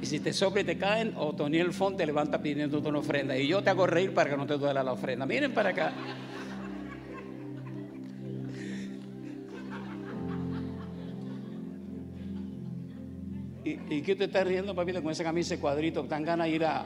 Y 0.02 0.06
si 0.06 0.20
te 0.20 0.32
sopla 0.32 0.62
y 0.62 0.64
te 0.64 0.78
caen, 0.78 1.14
o 1.18 1.34
Toniel 1.34 1.74
Font 1.74 1.98
te 1.98 2.06
levanta 2.06 2.42
pidiendo 2.42 2.80
una 2.80 3.00
ofrenda. 3.00 3.38
Y 3.38 3.48
yo 3.48 3.64
te 3.64 3.70
hago 3.70 3.88
reír 3.88 4.14
para 4.14 4.30
que 4.30 4.38
no 4.38 4.46
te 4.46 4.58
duela 4.58 4.84
la 4.84 4.94
ofrenda. 4.94 5.26
Miren 5.26 5.54
para 5.54 5.70
acá. 5.70 5.94
¿Y, 13.90 14.02
qué 14.02 14.16
te 14.16 14.26
estás 14.26 14.48
riendo, 14.48 14.74
papito, 14.74 15.02
con 15.04 15.12
esa 15.12 15.24
camisa 15.24 15.56
de 15.56 15.60
cuadrito? 15.60 16.04
Tan 16.06 16.24
ganas 16.24 16.48
de 16.48 16.54
ir 16.54 16.64
a 16.64 16.86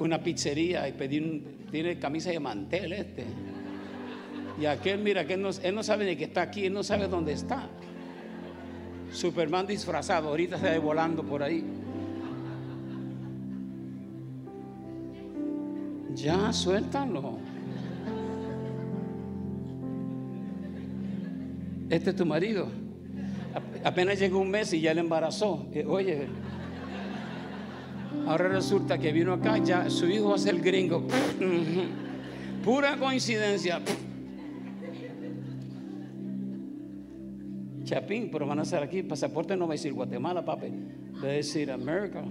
una 0.00 0.20
pizzería 0.20 0.88
y 0.88 0.92
pedir, 0.92 1.66
tiene 1.70 1.98
camisa 1.98 2.30
de 2.30 2.40
mantel 2.40 2.92
este. 2.92 3.24
Y 4.60 4.66
aquel, 4.66 4.98
mira, 4.98 5.24
que 5.24 5.34
él 5.34 5.42
no, 5.42 5.50
él 5.62 5.74
no 5.74 5.82
sabe 5.82 6.06
ni 6.06 6.16
que 6.16 6.24
está 6.24 6.42
aquí, 6.42 6.66
él 6.66 6.72
no 6.72 6.82
sabe 6.82 7.06
dónde 7.06 7.32
está. 7.32 7.68
Superman 9.12 9.66
disfrazado, 9.66 10.28
ahorita 10.28 10.58
se 10.58 10.70
va 10.70 10.78
volando 10.78 11.22
por 11.22 11.42
ahí. 11.42 11.64
Ya, 16.14 16.52
suéltalo. 16.52 17.38
Este 21.88 22.10
es 22.10 22.16
tu 22.16 22.24
marido. 22.24 22.68
Apenas 23.82 24.18
llegó 24.18 24.38
un 24.38 24.50
mes 24.50 24.72
y 24.72 24.80
ya 24.80 24.94
le 24.94 25.00
embarazó. 25.00 25.66
Eh, 25.72 25.84
oye, 25.86 26.28
ahora 28.26 28.48
resulta 28.48 28.98
que 28.98 29.12
vino 29.12 29.32
acá, 29.32 29.58
ya 29.58 29.90
su 29.90 30.06
hijo 30.06 30.28
va 30.28 30.34
a 30.36 30.38
ser 30.38 30.60
gringo. 30.60 31.06
Pura 32.64 32.96
coincidencia. 32.96 33.80
Chapín, 37.84 38.30
pero 38.30 38.46
van 38.46 38.60
a 38.60 38.64
ser 38.64 38.82
aquí. 38.82 39.02
Pasaporte 39.02 39.56
no 39.56 39.66
va 39.66 39.72
a 39.72 39.76
decir 39.76 39.92
Guatemala, 39.92 40.44
papi. 40.44 40.68
Va 41.22 41.28
a 41.28 41.32
decir 41.32 41.72
América. 41.72 42.22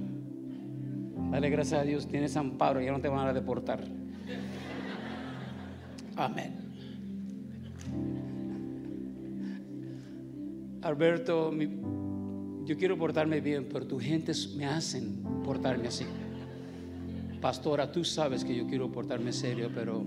Dale 1.32 1.50
gracias 1.52 1.82
a 1.82 1.84
Dios, 1.84 2.08
tienes 2.08 2.36
amparo, 2.36 2.82
ya 2.82 2.92
no 2.92 3.00
te 3.00 3.08
van 3.08 3.28
a 3.28 3.34
deportar. 3.34 3.84
Amén. 6.16 6.56
Alberto, 10.82 11.54
yo 12.66 12.78
quiero 12.78 12.98
portarme 12.98 13.42
bien, 13.42 13.70
pero 13.72 13.86
tu 13.86 14.00
gente 14.00 14.32
me 14.58 14.66
hacen 14.66 15.22
portarme 15.44 15.88
así. 15.90 16.06
Pastora, 17.40 17.92
tú 17.92 18.04
sabes 18.04 18.44
que 18.44 18.56
yo 18.56 18.66
quiero 18.66 18.92
portarme 18.92 19.32
serio, 19.32 19.70
pero 19.74 20.04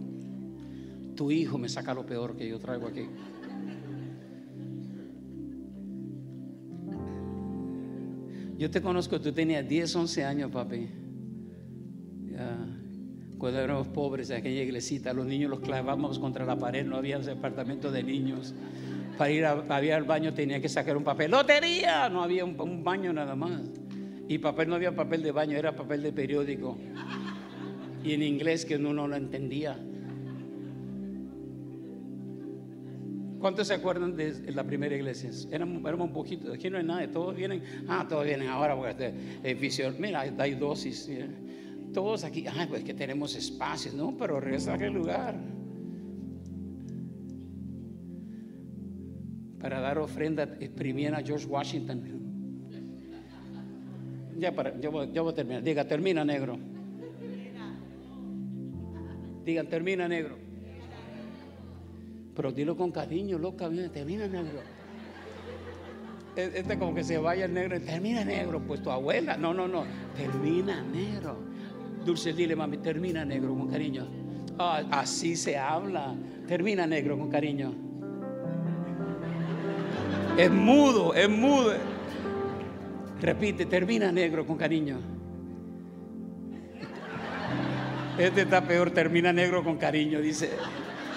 tu 1.14 1.30
hijo 1.30 1.56
me 1.56 1.68
saca 1.68 1.94
lo 1.94 2.04
peor 2.04 2.36
que 2.36 2.48
yo 2.48 2.58
traigo 2.58 2.88
aquí. 2.88 3.06
Yo 8.58 8.70
te 8.70 8.82
conozco, 8.82 9.20
tú 9.20 9.32
tenías 9.32 9.66
10, 9.68 9.96
11 9.96 10.24
años, 10.24 10.50
papi 10.50 11.01
cuando 13.42 13.58
éramos 13.58 13.88
pobres 13.88 14.30
en 14.30 14.36
aquella 14.36 14.62
iglesita, 14.62 15.12
los 15.12 15.26
niños 15.26 15.50
los 15.50 15.58
clavábamos 15.58 16.20
contra 16.20 16.46
la 16.46 16.56
pared, 16.56 16.86
no 16.86 16.94
había 16.96 17.18
departamento 17.18 17.90
de 17.90 18.04
niños. 18.04 18.54
Para 19.18 19.32
ir 19.82 19.92
al 19.92 20.04
baño 20.04 20.32
tenía 20.32 20.60
que 20.60 20.68
sacar 20.68 20.96
un 20.96 21.02
papel. 21.02 21.32
¡Lotería! 21.32 22.08
No 22.08 22.22
había 22.22 22.44
un, 22.44 22.84
baño 22.84 23.12
nada 23.12 23.34
más. 23.34 23.62
Y 24.28 24.38
papel 24.38 24.68
no 24.68 24.76
había 24.76 24.94
papel 24.94 25.24
de 25.24 25.32
baño, 25.32 25.56
era 25.56 25.74
papel 25.74 26.04
de 26.04 26.12
periódico. 26.12 26.78
Y 28.04 28.12
en 28.12 28.22
inglés 28.22 28.64
que 28.64 28.76
uno 28.76 28.92
no 28.92 29.08
lo 29.08 29.16
entendía. 29.16 29.76
¿Cuántos 33.40 33.66
se 33.66 33.74
acuerdan 33.74 34.14
de 34.14 34.52
la 34.52 34.62
primera 34.62 34.94
iglesia? 34.94 35.30
Éramos, 35.50 35.82
un 35.82 36.12
poquito, 36.12 36.52
aquí 36.52 36.70
no 36.70 36.78
hay 36.78 36.84
nada, 36.84 37.10
todos 37.10 37.34
vienen, 37.34 37.60
ah, 37.88 38.06
todos 38.08 38.24
vienen 38.24 38.46
ahora 38.46 38.76
porque 38.76 38.90
este 38.90 39.14
edificio, 39.42 39.92
mira, 39.98 40.20
hay 40.38 40.54
dosis. 40.54 41.10
Todos 41.92 42.24
aquí, 42.24 42.46
ay, 42.46 42.66
pues 42.68 42.84
que 42.84 42.94
tenemos 42.94 43.34
espacios, 43.34 43.94
¿no? 43.94 44.16
Pero 44.16 44.40
regresa 44.40 44.72
a 44.72 44.74
aquel 44.76 44.94
lugar. 44.94 45.36
Para 49.60 49.80
dar 49.80 49.98
ofrenda, 49.98 50.44
exprimían 50.58 51.14
a 51.14 51.22
George 51.22 51.46
Washington. 51.46 52.22
Ya, 54.38 54.52
para, 54.54 54.80
yo, 54.80 54.90
voy, 54.90 55.12
yo 55.12 55.22
voy 55.22 55.32
a 55.32 55.36
terminar. 55.36 55.62
Diga, 55.62 55.86
termina 55.86 56.24
negro. 56.24 56.58
Digan, 59.44 59.68
termina 59.68 60.08
negro. 60.08 60.36
Pero 62.34 62.52
dilo 62.52 62.76
con 62.76 62.90
cariño, 62.90 63.38
loca, 63.38 63.68
termina 63.92 64.26
negro. 64.26 64.60
Este 66.34 66.78
como 66.78 66.94
que 66.94 67.04
se 67.04 67.18
vaya 67.18 67.44
el 67.44 67.52
negro, 67.52 67.78
termina 67.80 68.24
negro, 68.24 68.60
pues 68.66 68.82
tu 68.82 68.90
abuela. 68.90 69.36
No, 69.36 69.52
no, 69.52 69.68
no, 69.68 69.84
termina 70.16 70.82
negro. 70.82 71.51
Dulce, 72.04 72.32
dile, 72.32 72.56
mami, 72.56 72.78
termina 72.78 73.24
negro 73.24 73.54
con 73.54 73.68
cariño. 73.68 74.06
Ah, 74.58 74.82
así 74.90 75.36
se 75.36 75.56
habla. 75.56 76.14
Termina 76.46 76.86
negro 76.86 77.18
con 77.18 77.30
cariño. 77.30 77.72
Es 80.36 80.50
mudo, 80.50 81.14
es 81.14 81.28
mudo. 81.28 81.72
Repite, 83.20 83.66
termina 83.66 84.10
negro 84.10 84.46
con 84.46 84.56
cariño. 84.56 84.98
Este 88.18 88.42
está 88.42 88.62
peor, 88.62 88.90
termina 88.90 89.32
negro 89.32 89.62
con 89.62 89.76
cariño, 89.78 90.20
dice. 90.20 90.50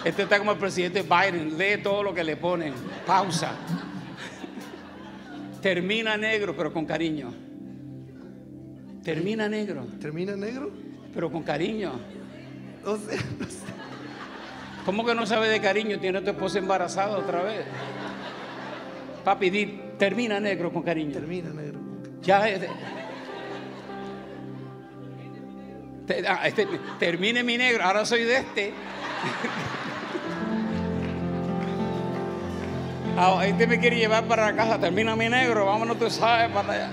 Este 0.03 0.23
está 0.23 0.37
como 0.37 0.51
el 0.51 0.57
presidente 0.57 1.01
Biden, 1.01 1.57
lee 1.57 1.81
todo 1.81 2.03
lo 2.03 2.13
que 2.13 2.23
le 2.23 2.37
ponen. 2.37 2.73
Pausa. 3.07 3.53
Termina 5.61 6.15
negro, 6.15 6.55
pero 6.55 6.71
con 6.71 6.85
cariño. 6.85 7.44
Termina 9.05 9.47
negro. 9.47 9.85
¿Termina 10.01 10.35
negro? 10.35 10.71
Pero 11.13 11.31
con 11.31 11.43
cariño. 11.43 11.93
No 12.85 12.97
sé, 12.97 13.17
¿Cómo 14.85 15.03
que 15.03 15.15
no 15.15 15.25
sabe 15.25 15.49
de 15.49 15.59
cariño? 15.59 15.97
Tiene 15.99 16.19
a 16.19 16.23
tu 16.23 16.29
esposa 16.29 16.59
embarazada 16.59 17.17
otra 17.17 17.41
vez. 17.41 17.65
Papi, 19.23 19.49
di, 19.49 19.81
termina 19.97 20.39
negro 20.39 20.71
con 20.71 20.83
cariño. 20.83 21.11
Termina 21.11 21.49
negro. 21.49 21.79
Ya. 22.21 22.47
Este, 22.47 22.69
ah, 26.27 26.47
este, 26.47 26.67
termine 26.99 27.41
mi 27.41 27.57
negro, 27.57 27.83
ahora 27.83 28.05
soy 28.05 28.23
de 28.23 28.37
este. 28.37 28.73
Ah, 33.17 33.45
este 33.45 33.65
me 33.65 33.79
quiere 33.79 33.95
llevar 33.95 34.25
para 34.25 34.51
la 34.51 34.55
casa, 34.57 34.77
termina 34.77 35.15
mi 35.15 35.29
negro, 35.29 35.65
vámonos 35.67 35.97
tú 35.97 36.09
sabes 36.09 36.51
para 36.51 36.73
allá. 36.73 36.91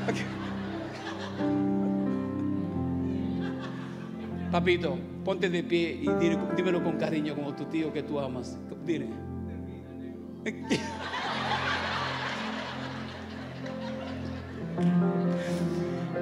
Papito, 4.52 4.98
ponte 5.24 5.48
de 5.48 5.62
pie 5.62 5.98
y 6.02 6.08
dímelo 6.54 6.84
con 6.84 6.98
cariño 6.98 7.34
como 7.34 7.54
tu 7.56 7.64
tío 7.64 7.90
que 7.90 8.02
tú 8.02 8.20
amas. 8.20 8.58
Dile. 8.84 9.06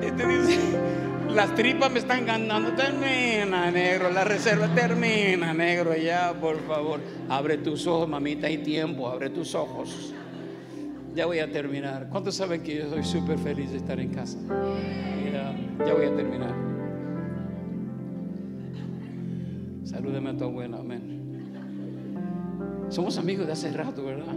Este 0.00 0.26
dice, 0.28 0.60
las 1.34 1.52
tripas 1.56 1.90
me 1.90 1.98
están 1.98 2.24
ganando. 2.24 2.70
Termina, 2.74 3.68
negro. 3.72 4.12
La 4.12 4.22
reserva 4.22 4.68
termina, 4.76 5.52
negro. 5.52 5.96
Ya, 5.96 6.32
por 6.32 6.60
favor. 6.68 7.00
Abre 7.28 7.58
tus 7.58 7.84
ojos, 7.88 8.08
mamita. 8.08 8.46
Hay 8.46 8.58
tiempo. 8.58 9.08
Abre 9.08 9.30
tus 9.30 9.56
ojos. 9.56 10.14
Ya 11.16 11.26
voy 11.26 11.40
a 11.40 11.50
terminar. 11.50 12.08
¿Cuántos 12.10 12.36
saben 12.36 12.62
que 12.62 12.76
yo 12.76 12.88
soy 12.88 13.02
súper 13.02 13.38
feliz 13.40 13.72
de 13.72 13.78
estar 13.78 13.98
en 13.98 14.14
casa? 14.14 14.38
Ya, 15.32 15.84
ya 15.84 15.94
voy 15.94 16.06
a 16.06 16.14
terminar. 16.14 16.69
Salúdeme 19.90 20.30
a 20.30 20.36
tu 20.36 20.44
abuela, 20.44 20.78
amén. 20.78 21.02
Somos 22.90 23.18
amigos 23.18 23.46
de 23.48 23.52
hace 23.54 23.72
rato, 23.72 24.04
¿verdad? 24.04 24.32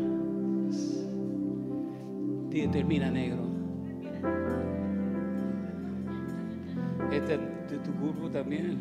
Dije, 2.50 2.68
termina 2.70 3.12
negro. 3.12 3.44
Este 7.12 7.38
de 7.38 7.78
tu 7.84 7.92
grupo 8.02 8.32
también. 8.32 8.80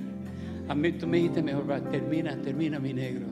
A 0.67 0.75
mí 0.75 0.93
tú 0.93 1.07
me 1.07 1.19
dijiste 1.19 1.43
mejor, 1.43 1.67
termina, 1.91 2.35
termina 2.37 2.79
mi 2.79 2.95
negro. 2.95 3.27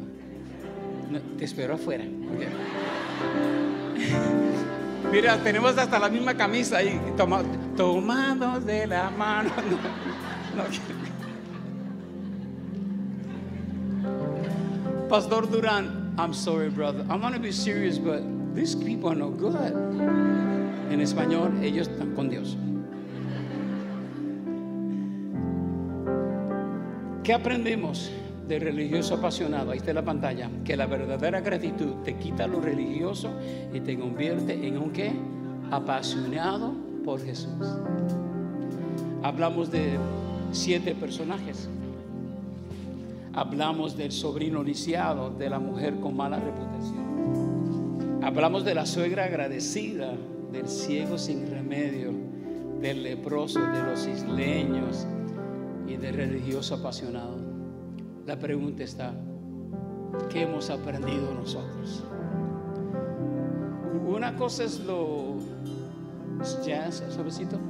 Te 1.38 1.46
espero 1.46 1.76
afuera. 1.76 2.04
Mira, 5.10 5.42
tenemos 5.42 5.78
hasta 5.78 5.98
la 5.98 6.10
misma 6.10 6.34
camisa 6.34 6.76
ahí, 6.76 7.00
toma- 7.16 7.42
tomados 7.74 8.66
de 8.66 8.86
la 8.86 9.08
mano. 9.10 9.48
No, 10.50 10.64
no. 10.64 11.09
Pastor 15.10 15.50
Durán, 15.50 16.14
I'm 16.16 16.32
sorry, 16.32 16.70
brother. 16.70 17.04
I 17.10 17.16
want 17.16 17.34
to 17.34 17.40
be 17.40 17.50
serious, 17.50 17.98
but 17.98 18.22
these 18.54 18.76
people 18.76 19.10
are 19.10 19.16
no 19.16 19.28
good. 19.28 19.74
En 20.88 21.00
español, 21.00 21.60
ellos 21.64 21.88
están 21.88 22.14
con 22.14 22.28
Dios. 22.28 22.56
¿Qué 27.24 27.34
aprendemos 27.34 28.08
del 28.46 28.60
religioso 28.60 29.16
apasionado? 29.16 29.72
Ahí 29.72 29.78
está 29.78 29.92
la 29.92 30.04
pantalla. 30.04 30.48
Que 30.64 30.76
la 30.76 30.86
verdadera 30.86 31.40
gratitud 31.40 32.04
te 32.04 32.14
quita 32.14 32.46
lo 32.46 32.60
religioso 32.60 33.32
y 33.74 33.80
te 33.80 33.98
convierte 33.98 34.64
en 34.64 34.78
un 34.78 34.90
qué? 34.92 35.10
Apasionado 35.72 36.72
por 37.04 37.20
Jesús. 37.20 37.66
Hablamos 39.24 39.72
de 39.72 39.98
siete 40.52 40.94
personajes. 40.94 41.68
Hablamos 43.32 43.96
del 43.96 44.10
sobrino 44.10 44.62
lisiado, 44.62 45.30
de 45.30 45.48
la 45.48 45.60
mujer 45.60 46.00
con 46.00 46.16
mala 46.16 46.40
reputación. 46.40 48.20
Hablamos 48.22 48.64
de 48.64 48.74
la 48.74 48.86
suegra 48.86 49.24
agradecida, 49.24 50.14
del 50.50 50.66
ciego 50.66 51.16
sin 51.16 51.48
remedio, 51.48 52.12
del 52.80 53.04
leproso, 53.04 53.60
de 53.60 53.82
los 53.84 54.06
isleños 54.06 55.06
y 55.86 55.96
del 55.96 56.14
religioso 56.14 56.74
apasionado. 56.74 57.36
La 58.26 58.36
pregunta 58.36 58.82
está, 58.82 59.14
¿qué 60.28 60.42
hemos 60.42 60.68
aprendido 60.68 61.32
nosotros? 61.32 62.02
Una 64.08 64.34
cosa 64.36 64.64
es 64.64 64.80
lo... 64.80 65.36
¿Ya, 66.66 66.90
suavecito? 66.90 67.60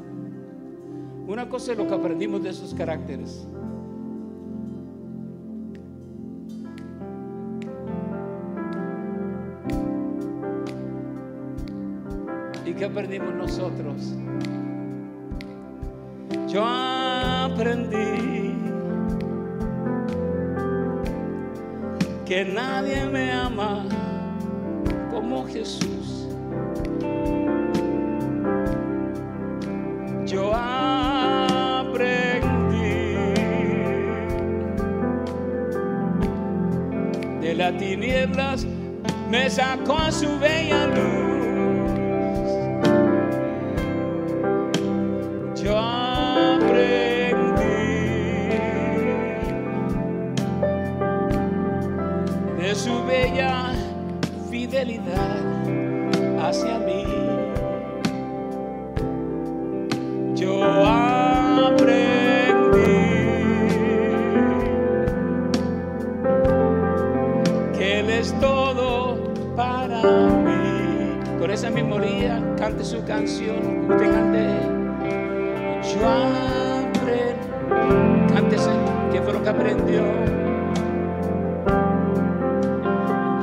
Una 1.29 1.49
cosa 1.51 1.73
es 1.73 1.79
lo 1.79 1.87
que 1.87 1.95
aprendimos 1.95 2.43
de 2.43 2.51
esos 2.51 2.73
caracteres. 2.73 3.47
¿Y 12.81 12.83
qué 12.83 12.87
aprendimos 12.87 13.35
nosotros? 13.35 14.15
Yo 16.49 16.65
aprendí 16.65 18.55
que 22.25 22.47
nadie 22.47 23.05
me 23.05 23.33
ama 23.33 23.85
como 25.11 25.45
Jesús. 25.47 26.27
Yo 30.25 30.51
aprendí 30.55 32.07
de 37.43 37.55
las 37.57 37.77
tinieblas, 37.77 38.67
me 39.31 39.51
sacó 39.51 39.99
a 39.99 40.11
su 40.11 40.39
bella 40.39 40.87
luz. 40.87 41.20
Su 52.83 53.05
bella 53.05 53.73
fidelidad 54.51 55.37
hacia 56.41 56.79
mí. 56.79 57.05
Yo 60.35 60.65
aprendí 60.65 61.99
que 67.77 68.01
Él 68.01 68.09
es 68.09 68.33
todo 68.41 69.35
para 69.55 70.01
mí. 70.03 71.39
Con 71.39 71.51
esa 71.51 71.69
memoria, 71.69 72.43
cante 72.57 72.83
su 72.83 73.05
canción, 73.05 73.91
usted 73.91 74.11
cante. 74.11 74.47
Yo 75.93 76.09
aprendí, 76.89 78.33
cántese, 78.33 78.71
¿qué 79.13 79.21
fue 79.21 79.35
lo 79.35 79.43
que 79.43 79.51
aprendió? 79.51 80.40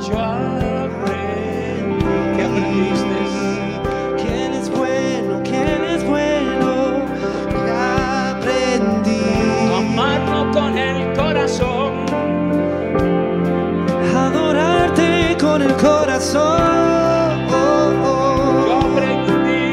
Yo 0.08 0.18
aprendí, 0.18 2.04
¿qué 2.36 2.42
aprendiste? 2.44 3.18
¿Quién 4.16 4.54
es 4.54 4.70
bueno? 4.70 5.42
¿Quién 5.44 5.84
es 5.84 6.02
bueno? 6.06 7.04
Aprendí 8.30 9.20
Amarlo 9.76 10.50
con 10.52 10.78
el 10.78 11.12
corazón, 11.14 12.06
adorarte 14.16 15.36
con 15.38 15.62
el 15.62 15.74
corazón. 15.74 16.58
yo 18.66 18.80
aprendí 18.80 19.64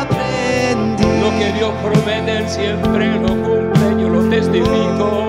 Aprendí 0.00 1.04
lo 1.20 1.30
que 1.38 1.52
Dios 1.52 1.72
promete, 1.82 2.38
Él 2.38 2.48
siempre 2.48 3.18
lo 3.18 3.28
cumple, 3.28 4.00
yo 4.00 4.08
lo 4.08 4.28
testifico. 4.30 5.25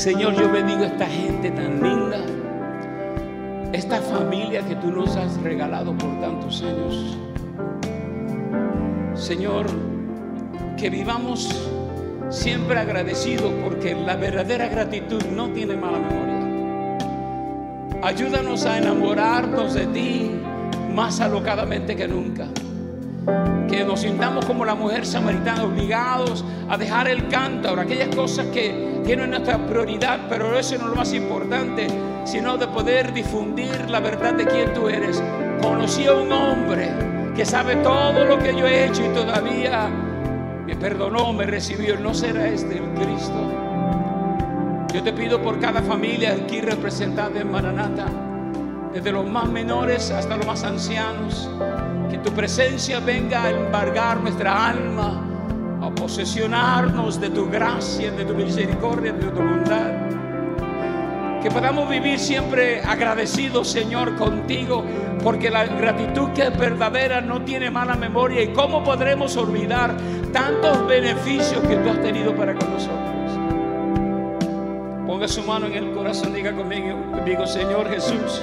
Señor, 0.00 0.32
yo 0.34 0.50
bendigo 0.50 0.80
a 0.80 0.86
esta 0.86 1.06
gente 1.06 1.50
tan 1.50 1.82
linda, 1.82 2.24
esta 3.70 4.00
familia 4.00 4.62
que 4.62 4.74
tú 4.76 4.90
nos 4.90 5.14
has 5.14 5.38
regalado 5.42 5.94
por 5.94 6.18
tantos 6.22 6.62
años. 6.62 7.18
Señor, 9.12 9.66
que 10.78 10.88
vivamos 10.88 11.54
siempre 12.30 12.78
agradecidos 12.78 13.52
porque 13.62 13.94
la 13.94 14.16
verdadera 14.16 14.68
gratitud 14.68 15.22
no 15.36 15.50
tiene 15.50 15.76
mala 15.76 15.98
memoria. 15.98 17.08
Ayúdanos 18.02 18.64
a 18.64 18.78
enamorarnos 18.78 19.74
de 19.74 19.86
ti 19.88 20.30
más 20.94 21.20
alocadamente 21.20 21.94
que 21.94 22.08
nunca. 22.08 22.46
Que 23.70 23.84
nos 23.84 24.00
sintamos 24.00 24.44
como 24.46 24.64
la 24.64 24.74
mujer 24.74 25.06
samaritana, 25.06 25.62
obligados 25.62 26.44
a 26.68 26.76
dejar 26.76 27.06
el 27.06 27.28
cántaro, 27.28 27.80
aquellas 27.80 28.14
cosas 28.14 28.46
que 28.46 29.00
tienen 29.04 29.30
nuestra 29.30 29.64
prioridad, 29.64 30.18
pero 30.28 30.58
eso 30.58 30.76
no 30.76 30.84
es 30.84 30.90
lo 30.90 30.96
más 30.96 31.12
importante, 31.14 31.86
sino 32.24 32.58
de 32.58 32.66
poder 32.66 33.12
difundir 33.12 33.88
la 33.88 34.00
verdad 34.00 34.34
de 34.34 34.44
quién 34.44 34.74
tú 34.74 34.88
eres. 34.88 35.22
Conocí 35.62 36.04
a 36.06 36.14
un 36.14 36.32
hombre 36.32 36.90
que 37.36 37.46
sabe 37.46 37.76
todo 37.76 38.24
lo 38.24 38.38
que 38.40 38.56
yo 38.56 38.66
he 38.66 38.86
hecho 38.86 39.04
y 39.04 39.14
todavía 39.14 39.88
me 40.66 40.74
perdonó, 40.74 41.32
me 41.32 41.46
recibió. 41.46 41.98
¿No 41.98 42.12
será 42.12 42.48
este 42.48 42.78
el 42.78 42.90
Cristo? 42.94 44.86
Yo 44.92 45.02
te 45.04 45.12
pido 45.12 45.40
por 45.40 45.60
cada 45.60 45.80
familia 45.80 46.32
aquí 46.32 46.60
representada 46.60 47.40
en 47.40 47.50
Maranata, 47.50 48.06
desde 48.92 49.12
los 49.12 49.24
más 49.26 49.48
menores 49.48 50.10
hasta 50.10 50.36
los 50.36 50.46
más 50.46 50.64
ancianos, 50.64 51.48
que 52.10 52.18
tu 52.18 52.32
presencia 52.32 52.98
venga 52.98 53.44
a 53.44 53.50
embargar 53.50 54.20
nuestra 54.20 54.68
alma, 54.68 55.22
a 55.80 55.90
posesionarnos 55.90 57.20
de 57.20 57.30
tu 57.30 57.48
gracia, 57.48 58.10
de 58.10 58.24
tu 58.24 58.34
misericordia, 58.34 59.12
de 59.12 59.24
tu 59.24 59.30
bondad. 59.30 60.10
Que 61.40 61.50
podamos 61.50 61.88
vivir 61.88 62.18
siempre 62.18 62.82
agradecidos, 62.82 63.68
Señor, 63.68 64.16
contigo, 64.16 64.84
porque 65.22 65.50
la 65.50 65.64
gratitud 65.64 66.30
que 66.32 66.42
es 66.42 66.58
verdadera 66.58 67.20
no 67.20 67.42
tiene 67.42 67.70
mala 67.70 67.94
memoria. 67.94 68.42
¿Y 68.42 68.48
cómo 68.48 68.82
podremos 68.82 69.36
olvidar 69.36 69.96
tantos 70.32 70.86
beneficios 70.86 71.60
que 71.66 71.76
tú 71.76 71.90
has 71.90 72.02
tenido 72.02 72.34
para 72.34 72.54
con 72.54 72.70
nosotros? 72.72 72.98
Pon 74.98 75.06
Ponga 75.06 75.28
su 75.28 75.42
mano 75.44 75.66
en 75.66 75.74
el 75.74 75.92
corazón, 75.92 76.34
diga 76.34 76.52
conmigo, 76.52 76.98
digo, 77.24 77.46
Señor 77.46 77.88
Jesús, 77.88 78.42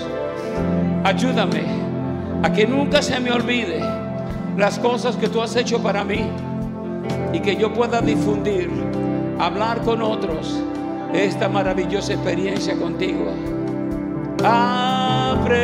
ayúdame 1.03 1.86
a 2.47 2.53
que 2.53 2.65
nunca 2.65 3.01
se 3.01 3.19
me 3.19 3.29
olvide 3.29 3.81
las 4.55 4.79
cosas 4.79 5.17
que 5.17 5.27
tú 5.27 5.41
has 5.41 5.53
hecho 5.57 5.83
para 5.83 6.05
mí 6.05 6.25
y 7.33 7.41
que 7.41 7.57
yo 7.57 7.73
pueda 7.73 7.99
difundir, 7.99 8.69
hablar 9.37 9.81
con 9.81 10.01
otros 10.01 10.57
esta 11.13 11.49
maravillosa 11.49 12.13
experiencia 12.13 12.77
contigo. 12.77 13.33
Aprendí. 14.45 15.57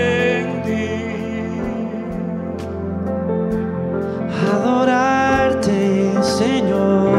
Adorarte, 4.54 6.22
Señor. 6.22 7.18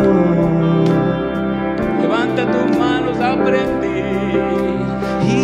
Levanta 2.03 2.51
tus 2.51 2.77
manos, 2.77 3.19
aprendí. 3.19 3.89
Y 5.27 5.43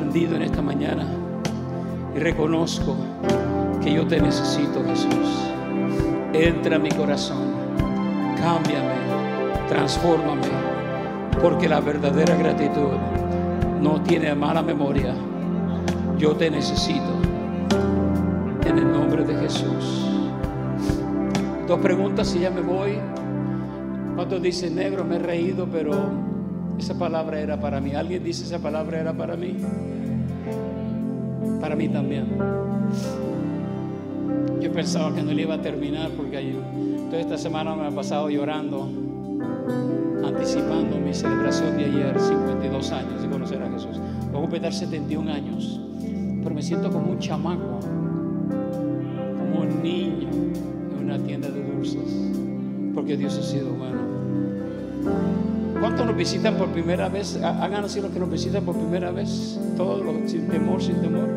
sorprendido 0.00 0.36
en 0.36 0.42
esta 0.42 0.62
mañana 0.62 1.06
y 2.16 2.18
reconozco 2.20 2.96
que 3.82 3.92
yo 3.92 4.06
te 4.06 4.18
necesito, 4.18 4.82
Jesús. 4.84 5.52
Entra 6.32 6.76
a 6.76 6.78
mi 6.78 6.88
corazón, 6.88 7.52
cámbiame, 8.38 8.94
transfórmame, 9.68 10.48
porque 11.42 11.68
la 11.68 11.80
verdadera 11.80 12.34
gratitud 12.34 12.96
no 13.82 14.00
tiene 14.02 14.34
mala 14.34 14.62
memoria. 14.62 15.14
Yo 16.16 16.34
te 16.34 16.50
necesito. 16.50 17.20
En 18.64 18.78
el 18.78 18.90
nombre 18.90 19.24
de 19.24 19.34
Jesús. 19.36 20.06
Dos 21.68 21.78
preguntas 21.80 22.34
y 22.34 22.40
ya 22.40 22.50
me 22.50 22.62
voy. 22.62 22.98
¿Cuántos 24.14 24.40
dicen 24.40 24.76
negro? 24.76 25.04
Me 25.04 25.16
he 25.16 25.18
reído, 25.18 25.66
pero 25.70 25.92
esa 26.80 26.94
palabra 26.98 27.38
era 27.40 27.60
para 27.60 27.80
mí. 27.80 27.92
¿Alguien 27.94 28.24
dice 28.24 28.44
esa 28.44 28.58
palabra 28.58 28.98
era 29.00 29.12
para 29.12 29.36
mí? 29.36 29.54
Para 31.60 31.76
mí 31.76 31.88
también. 31.88 32.26
Yo 34.60 34.72
pensaba 34.72 35.14
que 35.14 35.22
no 35.22 35.32
le 35.32 35.42
iba 35.42 35.54
a 35.54 35.62
terminar 35.62 36.10
porque 36.16 36.36
ayer- 36.38 36.56
toda 37.10 37.20
esta 37.20 37.38
semana 37.38 37.74
me 37.76 37.86
ha 37.86 37.90
pasado 37.90 38.28
llorando, 38.30 38.88
anticipando 40.24 40.98
mi 40.98 41.12
celebración 41.14 41.76
de 41.76 41.84
ayer, 41.84 42.18
52 42.20 42.92
años 42.92 43.22
de 43.22 43.28
conocer 43.28 43.62
a 43.62 43.70
Jesús. 43.70 43.98
Voy 44.30 44.38
a 44.38 44.40
completar 44.40 44.72
71 44.72 45.28
años, 45.28 45.80
pero 46.42 46.54
me 46.54 46.62
siento 46.62 46.90
como 46.90 47.12
un 47.12 47.18
chamaco, 47.18 47.80
como 49.38 49.60
un 49.62 49.82
niño 49.82 50.28
en 50.98 51.04
una 51.04 51.18
tienda 51.18 51.48
de 51.48 51.62
dulces, 51.62 52.30
porque 52.94 53.16
Dios 53.16 53.36
ha 53.38 53.42
sido 53.42 53.72
bueno. 53.72 54.19
¿Cuántos 56.00 56.16
nos 56.16 56.16
visitan 56.32 56.54
por 56.56 56.68
primera 56.68 57.10
vez? 57.10 57.36
Ha- 57.42 57.62
Hagan 57.62 57.84
así 57.84 58.00
los 58.00 58.10
que 58.10 58.18
nos 58.18 58.30
visitan 58.30 58.64
por 58.64 58.74
primera 58.74 59.10
vez. 59.10 59.60
Todos 59.76 60.02
los, 60.02 60.30
sin 60.30 60.48
temor, 60.48 60.82
sin 60.82 60.98
temor. 61.02 61.28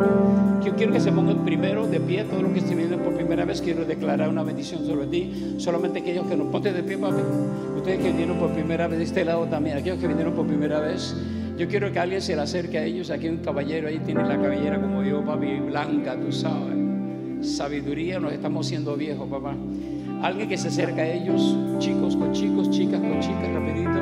Yo 0.63 0.73
quiero 0.77 0.93
que 0.93 1.01
se 1.01 1.11
pongan 1.11 1.43
primero 1.43 1.85
de 1.85 1.99
pie. 1.99 2.23
Todos 2.23 2.43
los 2.43 2.53
que 2.53 2.59
estén 2.59 2.77
viendo 2.77 2.97
por 2.97 3.13
primera 3.13 3.43
vez, 3.43 3.61
quiero 3.61 3.83
declarar 3.83 4.29
una 4.29 4.41
bendición 4.43 4.85
sobre 4.85 5.07
ti. 5.07 5.55
Solamente 5.57 5.99
aquellos 5.99 6.25
que 6.27 6.37
nos 6.37 6.47
ponte 6.47 6.71
de 6.71 6.81
pie, 6.81 6.97
papi. 6.97 7.21
Ustedes 7.75 7.99
que 7.99 8.07
vinieron 8.11 8.37
por 8.37 8.51
primera 8.51 8.87
vez 8.87 8.99
de 8.99 9.03
este 9.03 9.25
lado 9.25 9.43
también. 9.47 9.75
Aquellos 9.77 9.99
que 9.99 10.07
vinieron 10.07 10.33
por 10.33 10.47
primera 10.47 10.79
vez. 10.79 11.13
Yo 11.57 11.67
quiero 11.67 11.91
que 11.91 11.99
alguien 11.99 12.21
se 12.21 12.33
le 12.33 12.41
acerque 12.43 12.77
a 12.77 12.85
ellos. 12.85 13.09
Aquí 13.11 13.27
hay 13.27 13.33
un 13.33 13.39
caballero, 13.39 13.89
ahí 13.89 13.99
tiene 14.05 14.23
la 14.25 14.41
cabellera 14.41 14.79
como 14.79 15.03
yo, 15.03 15.25
papi, 15.25 15.59
blanca, 15.59 16.15
tú 16.17 16.31
sabes. 16.31 16.77
Sabiduría, 17.41 18.17
nos 18.21 18.31
estamos 18.31 18.65
haciendo 18.65 18.95
viejos, 18.95 19.27
papá. 19.29 19.55
Alguien 20.23 20.47
que 20.47 20.57
se 20.57 20.69
acerca 20.69 21.01
a 21.01 21.05
ellos, 21.05 21.57
chicos 21.79 22.15
con 22.15 22.31
chicos, 22.31 22.69
chicas 22.71 23.01
con 23.01 23.19
chicas, 23.19 23.53
rapidito. 23.53 23.99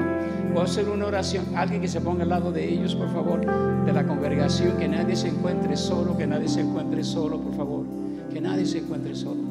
Voy 0.53 0.61
a 0.61 0.65
hacer 0.65 0.87
una 0.87 1.07
oración. 1.07 1.45
Alguien 1.55 1.81
que 1.81 1.87
se 1.87 1.99
ponga 1.99 2.21
al 2.21 2.29
lado 2.29 2.51
de 2.51 2.71
ellos, 2.71 2.93
por 2.93 3.11
favor, 3.11 3.43
de 3.85 3.91
la 3.91 4.05
congregación. 4.05 4.77
Que 4.77 4.87
nadie 4.87 5.15
se 5.15 5.29
encuentre 5.29 5.75
solo, 5.75 6.15
que 6.15 6.27
nadie 6.27 6.47
se 6.47 6.61
encuentre 6.61 7.03
solo, 7.03 7.39
por 7.39 7.55
favor. 7.55 7.85
Que 8.31 8.39
nadie 8.39 8.67
se 8.67 8.77
encuentre 8.77 9.15
solo. 9.15 9.41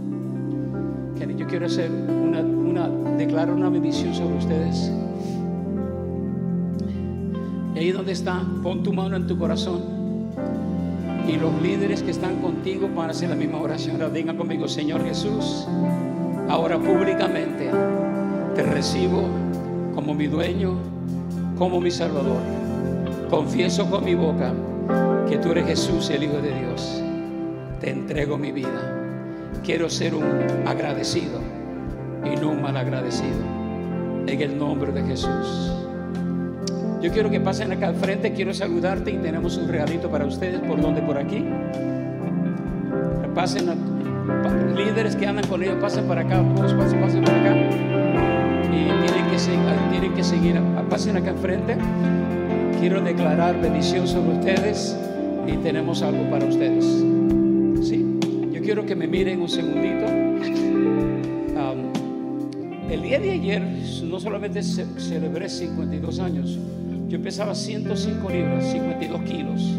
Que 1.18 1.34
yo 1.34 1.44
quiero 1.48 1.66
hacer 1.66 1.90
una, 1.90 2.40
una 2.40 2.88
declarar 3.16 3.52
una 3.52 3.68
bendición 3.68 4.14
sobre 4.14 4.36
ustedes. 4.36 4.92
Y 7.74 7.78
ahí 7.80 7.90
donde 7.90 8.12
está, 8.12 8.44
pon 8.62 8.84
tu 8.84 8.92
mano 8.92 9.16
en 9.16 9.26
tu 9.26 9.36
corazón. 9.36 9.80
Y 11.26 11.36
los 11.36 11.60
líderes 11.62 12.04
que 12.04 12.12
están 12.12 12.36
contigo 12.36 12.88
van 12.94 13.08
a 13.08 13.10
hacer 13.10 13.28
la 13.28 13.34
misma 13.34 13.60
oración. 13.60 13.96
Ahora 13.96 14.10
digan 14.14 14.36
conmigo, 14.36 14.68
Señor 14.68 15.04
Jesús, 15.04 15.66
ahora 16.50 16.78
públicamente 16.78 17.70
te 18.54 18.62
recibo 18.62 19.22
como 19.94 20.14
mi 20.14 20.26
dueño, 20.26 20.74
como 21.56 21.80
mi 21.80 21.90
Salvador. 21.90 22.40
Confieso 23.30 23.88
con 23.88 24.04
mi 24.04 24.14
boca 24.14 24.52
que 25.28 25.38
tú 25.38 25.52
eres 25.52 25.66
Jesús, 25.66 26.10
el 26.10 26.24
Hijo 26.24 26.38
de 26.38 26.52
Dios. 26.52 27.02
Te 27.80 27.90
entrego 27.90 28.36
mi 28.36 28.50
vida. 28.50 28.96
Quiero 29.64 29.88
ser 29.88 30.14
un 30.14 30.24
agradecido 30.66 31.38
y 32.24 32.36
no 32.40 32.50
un 32.50 32.62
mal 32.62 32.76
agradecido. 32.76 33.38
En 34.26 34.40
el 34.40 34.58
nombre 34.58 34.92
de 34.92 35.02
Jesús. 35.02 35.72
Yo 37.00 37.10
quiero 37.12 37.30
que 37.30 37.40
pasen 37.40 37.72
acá 37.72 37.88
al 37.88 37.94
frente, 37.94 38.32
quiero 38.32 38.52
saludarte 38.52 39.10
y 39.10 39.16
tenemos 39.16 39.56
un 39.56 39.68
regalito 39.68 40.10
para 40.10 40.26
ustedes. 40.26 40.60
¿Por 40.60 40.80
dónde? 40.80 41.00
Por 41.00 41.16
aquí. 41.16 41.44
Pasen, 43.34 43.68
a- 43.70 43.99
líderes 44.76 45.16
que 45.16 45.26
andan 45.26 45.46
con 45.46 45.62
ellos, 45.62 45.76
pasen 45.80 46.04
para 46.04 46.22
acá, 46.22 46.42
todos 46.56 46.72
pasen, 46.74 47.00
para 47.24 47.40
acá. 47.40 47.56
Y 48.64 49.08
tienen 49.90 50.10
que, 50.10 50.14
que 50.16 50.24
seguir, 50.24 50.56
a- 50.56 50.82
pasen 50.88 51.16
acá 51.16 51.30
al 51.30 51.38
frente. 51.38 51.76
Quiero 52.80 53.00
declarar 53.02 53.60
bendición 53.60 54.06
sobre 54.08 54.38
ustedes 54.38 54.96
y 55.46 55.52
tenemos 55.58 56.02
algo 56.02 56.28
para 56.30 56.46
ustedes. 56.46 56.84
¿Sí? 57.82 58.18
Yo 58.52 58.62
quiero 58.62 58.84
que 58.86 58.94
me 58.96 59.06
miren 59.06 59.40
un 59.40 59.48
segundito. 59.48 60.06
El 62.90 63.02
día 63.02 63.20
de 63.20 63.30
ayer 63.30 63.62
no 64.04 64.18
solamente 64.18 64.62
ce- 64.64 64.84
celebré 64.98 65.48
52 65.48 66.18
años, 66.18 66.58
yo 67.08 67.22
pesaba 67.22 67.54
105 67.54 68.28
libras, 68.30 68.64
52 68.72 69.22
kilos, 69.22 69.74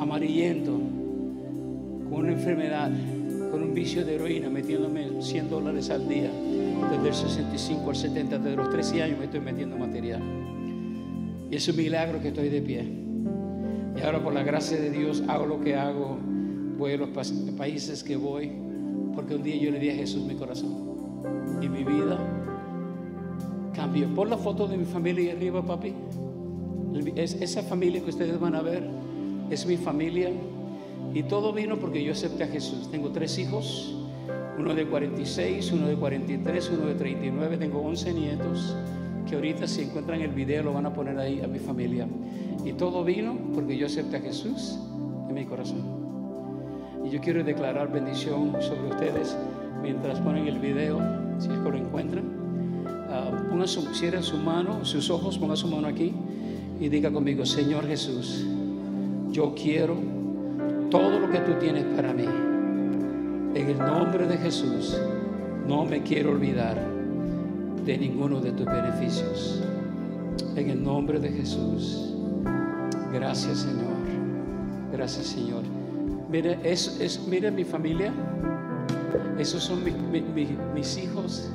amarillento, 0.00 0.72
con 2.08 2.20
una 2.20 2.32
enfermedad, 2.32 2.90
con 3.50 3.62
un 3.62 3.74
vicio 3.74 4.04
de 4.04 4.14
heroína, 4.14 4.48
metiéndome 4.48 5.20
100 5.20 5.50
dólares 5.50 5.90
al 5.90 6.08
día, 6.08 6.30
desde 6.90 7.08
el 7.08 7.14
65 7.14 7.90
al 7.90 7.96
70, 7.96 8.38
desde 8.38 8.56
los 8.56 8.70
13 8.70 9.02
años 9.02 9.18
me 9.18 9.24
estoy 9.26 9.40
metiendo 9.40 9.76
material. 9.76 10.22
Y 11.50 11.56
es 11.56 11.66
un 11.68 11.76
milagro 11.76 12.20
que 12.20 12.28
estoy 12.28 12.48
de 12.48 12.60
pie. 12.62 12.84
Y 13.96 14.02
ahora 14.02 14.22
por 14.22 14.32
la 14.32 14.42
gracia 14.42 14.80
de 14.80 14.90
Dios 14.90 15.22
hago 15.28 15.46
lo 15.46 15.60
que 15.60 15.74
hago, 15.74 16.16
voy 16.78 16.92
a 16.92 16.96
los 16.96 17.08
pa- 17.10 17.22
países 17.58 18.02
que 18.04 18.16
voy, 18.16 18.50
porque 19.14 19.34
un 19.34 19.42
día 19.42 19.56
yo 19.56 19.70
le 19.70 19.78
di 19.80 19.90
a 19.90 19.94
Jesús 19.94 20.24
mi 20.24 20.34
corazón 20.36 20.72
y 21.60 21.68
mi 21.68 21.82
vida 21.84 22.18
cambió. 23.74 24.06
Pon 24.14 24.30
la 24.30 24.36
foto 24.38 24.66
de 24.68 24.76
mi 24.76 24.84
familia 24.84 25.32
ahí 25.32 25.36
arriba, 25.36 25.62
papi. 25.64 25.92
Esa 27.16 27.62
familia 27.62 28.00
que 28.02 28.10
ustedes 28.10 28.38
van 28.38 28.54
a 28.54 28.62
ver 28.62 28.84
es 29.50 29.66
mi 29.66 29.76
familia. 29.76 30.30
Y 31.12 31.24
todo 31.24 31.52
vino 31.52 31.78
porque 31.78 32.02
yo 32.04 32.12
acepté 32.12 32.44
a 32.44 32.46
Jesús. 32.46 32.88
Tengo 32.90 33.10
tres 33.10 33.38
hijos, 33.38 33.94
uno 34.58 34.74
de 34.74 34.86
46, 34.86 35.72
uno 35.72 35.88
de 35.88 35.96
43, 35.96 36.70
uno 36.74 36.86
de 36.86 36.94
39. 36.94 37.56
Tengo 37.56 37.80
11 37.80 38.14
nietos 38.14 38.76
que 39.28 39.34
ahorita 39.34 39.66
si 39.66 39.82
encuentran 39.82 40.20
el 40.20 40.30
video 40.30 40.64
lo 40.64 40.72
van 40.72 40.86
a 40.86 40.92
poner 40.92 41.18
ahí 41.18 41.40
a 41.40 41.48
mi 41.48 41.58
familia. 41.58 42.06
Y 42.64 42.72
todo 42.72 43.04
vino 43.04 43.36
porque 43.54 43.76
yo 43.76 43.86
acepté 43.86 44.16
a 44.16 44.20
Jesús 44.20 44.78
en 45.28 45.34
mi 45.34 45.44
corazón. 45.44 45.82
Y 47.04 47.10
yo 47.10 47.20
quiero 47.20 47.42
declarar 47.42 47.90
bendición 47.92 48.56
sobre 48.60 48.90
ustedes 48.90 49.36
mientras 49.82 50.20
ponen 50.20 50.46
el 50.46 50.58
video, 50.58 51.00
si 51.38 51.48
es 51.48 51.58
que 51.58 51.70
lo 51.70 51.76
encuentran. 51.76 52.24
Pongan 53.48 53.66
su, 53.66 53.82
cierren 53.94 54.22
su 54.22 54.36
mano, 54.36 54.84
sus 54.84 55.10
ojos, 55.10 55.38
pongan 55.38 55.56
su 55.56 55.66
mano 55.66 55.88
aquí 55.88 56.12
y 56.80 56.88
diga 56.88 57.10
conmigo, 57.10 57.44
Señor 57.44 57.86
Jesús, 57.86 58.46
yo 59.32 59.54
quiero 59.54 59.96
todo 60.90 61.18
lo 61.20 61.30
que 61.30 61.38
tú 61.40 61.52
tienes 61.60 61.84
para 61.96 62.12
mí. 62.12 62.24
En 63.54 63.68
el 63.68 63.78
nombre 63.78 64.26
de 64.26 64.36
Jesús, 64.38 64.96
no 65.66 65.84
me 65.84 66.02
quiero 66.02 66.30
olvidar. 66.30 66.76
de 67.84 67.96
ninguno 67.96 68.40
de 68.40 68.52
tus 68.52 68.66
beneficios. 68.66 69.62
En 70.54 70.68
el 70.68 70.84
nombre 70.84 71.18
de 71.18 71.30
Jesús. 71.30 72.14
Gracias, 73.12 73.60
Señor. 73.60 73.96
Gracias, 74.92 75.26
Señor. 75.26 75.62
Mire, 76.30 76.58
es, 76.62 77.00
es, 77.00 77.26
mi 77.50 77.64
familia. 77.64 78.12
Esos 79.38 79.62
son 79.64 79.82
mi- 79.82 79.90
mi- 80.22 80.56
mis 80.74 80.98
hijos. 80.98 81.50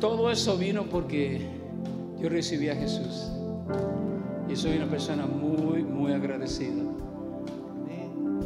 Todo 0.00 0.28
eso 0.30 0.58
vino 0.58 0.82
porque 0.90 1.40
yo 2.20 2.28
recibí 2.28 2.68
a 2.68 2.74
Jesús. 2.74 3.30
Y 4.50 4.56
soy 4.56 4.76
una 4.76 4.86
persona 4.86 5.24
muy, 5.26 5.84
muy 5.84 6.12
agradecida. 6.12 6.82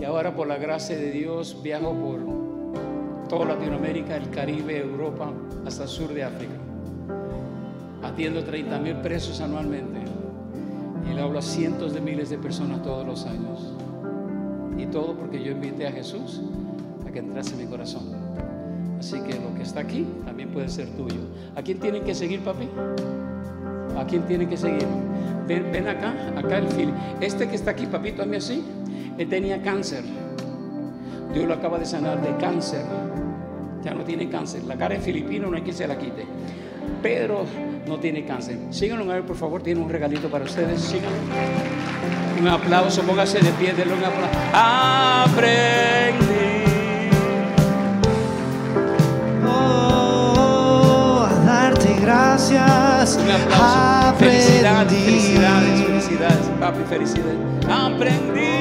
Y 0.01 0.05
ahora 0.05 0.35
por 0.35 0.47
la 0.47 0.57
gracia 0.57 0.97
de 0.97 1.11
Dios 1.11 1.59
viajo 1.63 1.93
por 1.93 3.29
toda 3.29 3.55
Latinoamérica, 3.55 4.17
el 4.17 4.31
Caribe, 4.31 4.79
Europa, 4.79 5.31
hasta 5.67 5.83
el 5.83 5.89
sur 5.91 6.15
de 6.15 6.25
África. 6.25 6.55
Atiendo 8.03 8.43
30 8.43 8.79
mil 8.79 8.97
presos 8.97 9.43
anualmente. 9.43 10.01
Y 11.07 11.13
le 11.13 11.21
hablo 11.21 11.39
a 11.39 11.43
cientos 11.43 11.93
de 11.93 12.01
miles 12.01 12.31
de 12.31 12.39
personas 12.39 12.83
todos 12.83 13.07
los 13.07 13.27
años. 13.27 13.75
Y 14.79 14.87
todo 14.87 15.15
porque 15.15 15.43
yo 15.43 15.53
invité 15.53 15.87
a 15.87 15.93
Jesús 15.93 16.41
a 17.07 17.11
que 17.11 17.19
entrase 17.19 17.53
en 17.53 17.59
mi 17.59 17.67
corazón. 17.67 18.05
Así 18.99 19.21
que 19.21 19.39
lo 19.39 19.55
que 19.55 19.63
está 19.65 19.81
aquí 19.81 20.07
también 20.25 20.49
puede 20.49 20.71
ser 20.71 20.89
tuyo. 20.97 21.21
¿A 21.55 21.61
quién 21.61 21.79
tienen 21.79 22.05
que 22.05 22.15
seguir, 22.15 22.41
papi? 22.41 22.71
¿A 23.99 24.07
quién 24.07 24.23
tienen 24.23 24.49
que 24.49 24.57
seguir? 24.57 24.87
Ven, 25.47 25.71
ven 25.71 25.89
acá, 25.89 26.15
acá 26.37 26.57
el 26.57 26.69
fil. 26.69 26.91
Este 27.21 27.49
que 27.49 27.57
está 27.57 27.73
aquí, 27.73 27.85
papito, 27.87 28.23
a 28.23 28.37
así, 28.37 28.65
él 29.21 29.29
tenía 29.29 29.61
cáncer. 29.61 30.03
Dios 31.35 31.47
lo 31.47 31.53
acaba 31.53 31.79
de 31.79 31.85
sanar 31.85 32.23
de 32.23 32.35
cáncer. 32.39 32.81
Ya 33.85 33.93
no 33.93 34.03
tiene 34.03 34.31
cáncer. 34.31 34.65
La 34.65 34.77
cara 34.77 34.95
es 34.95 35.05
filipino, 35.05 35.51
no 35.51 35.57
hay 35.57 35.63
que 35.63 35.75
se 35.75 35.87
la 35.87 35.99
quite. 35.99 36.25
Pedro 37.03 37.45
no 37.87 37.99
tiene 37.99 38.25
cáncer. 38.25 38.57
Síganlo 38.71 39.11
a 39.11 39.17
ver, 39.17 39.25
por 39.25 39.37
favor. 39.37 39.63
Tiene 39.63 39.83
un 39.83 39.91
regalito 39.91 40.31
para 40.31 40.47
ustedes. 40.47 40.81
Síganlo. 40.81 41.19
Un 42.41 42.49
aplauso, 42.49 43.03
póngase 43.03 43.41
de 43.41 43.51
pie, 43.53 43.75
denle 43.75 43.93
un 43.93 44.05
aplauso. 44.05 44.39
Aprendí. 44.55 46.25
Oh, 49.47 51.27
a 51.29 51.35
darte 51.45 51.95
gracias. 52.01 53.19
Un 53.23 53.31
aplauso. 53.31 53.65
Aprendí. 54.15 54.37
Felicidades, 54.39 55.05
felicidades, 55.05 55.85
felicidades. 55.85 56.51
Papi, 56.59 56.85
felicidades. 56.89 57.37
Aprendí. 57.69 58.60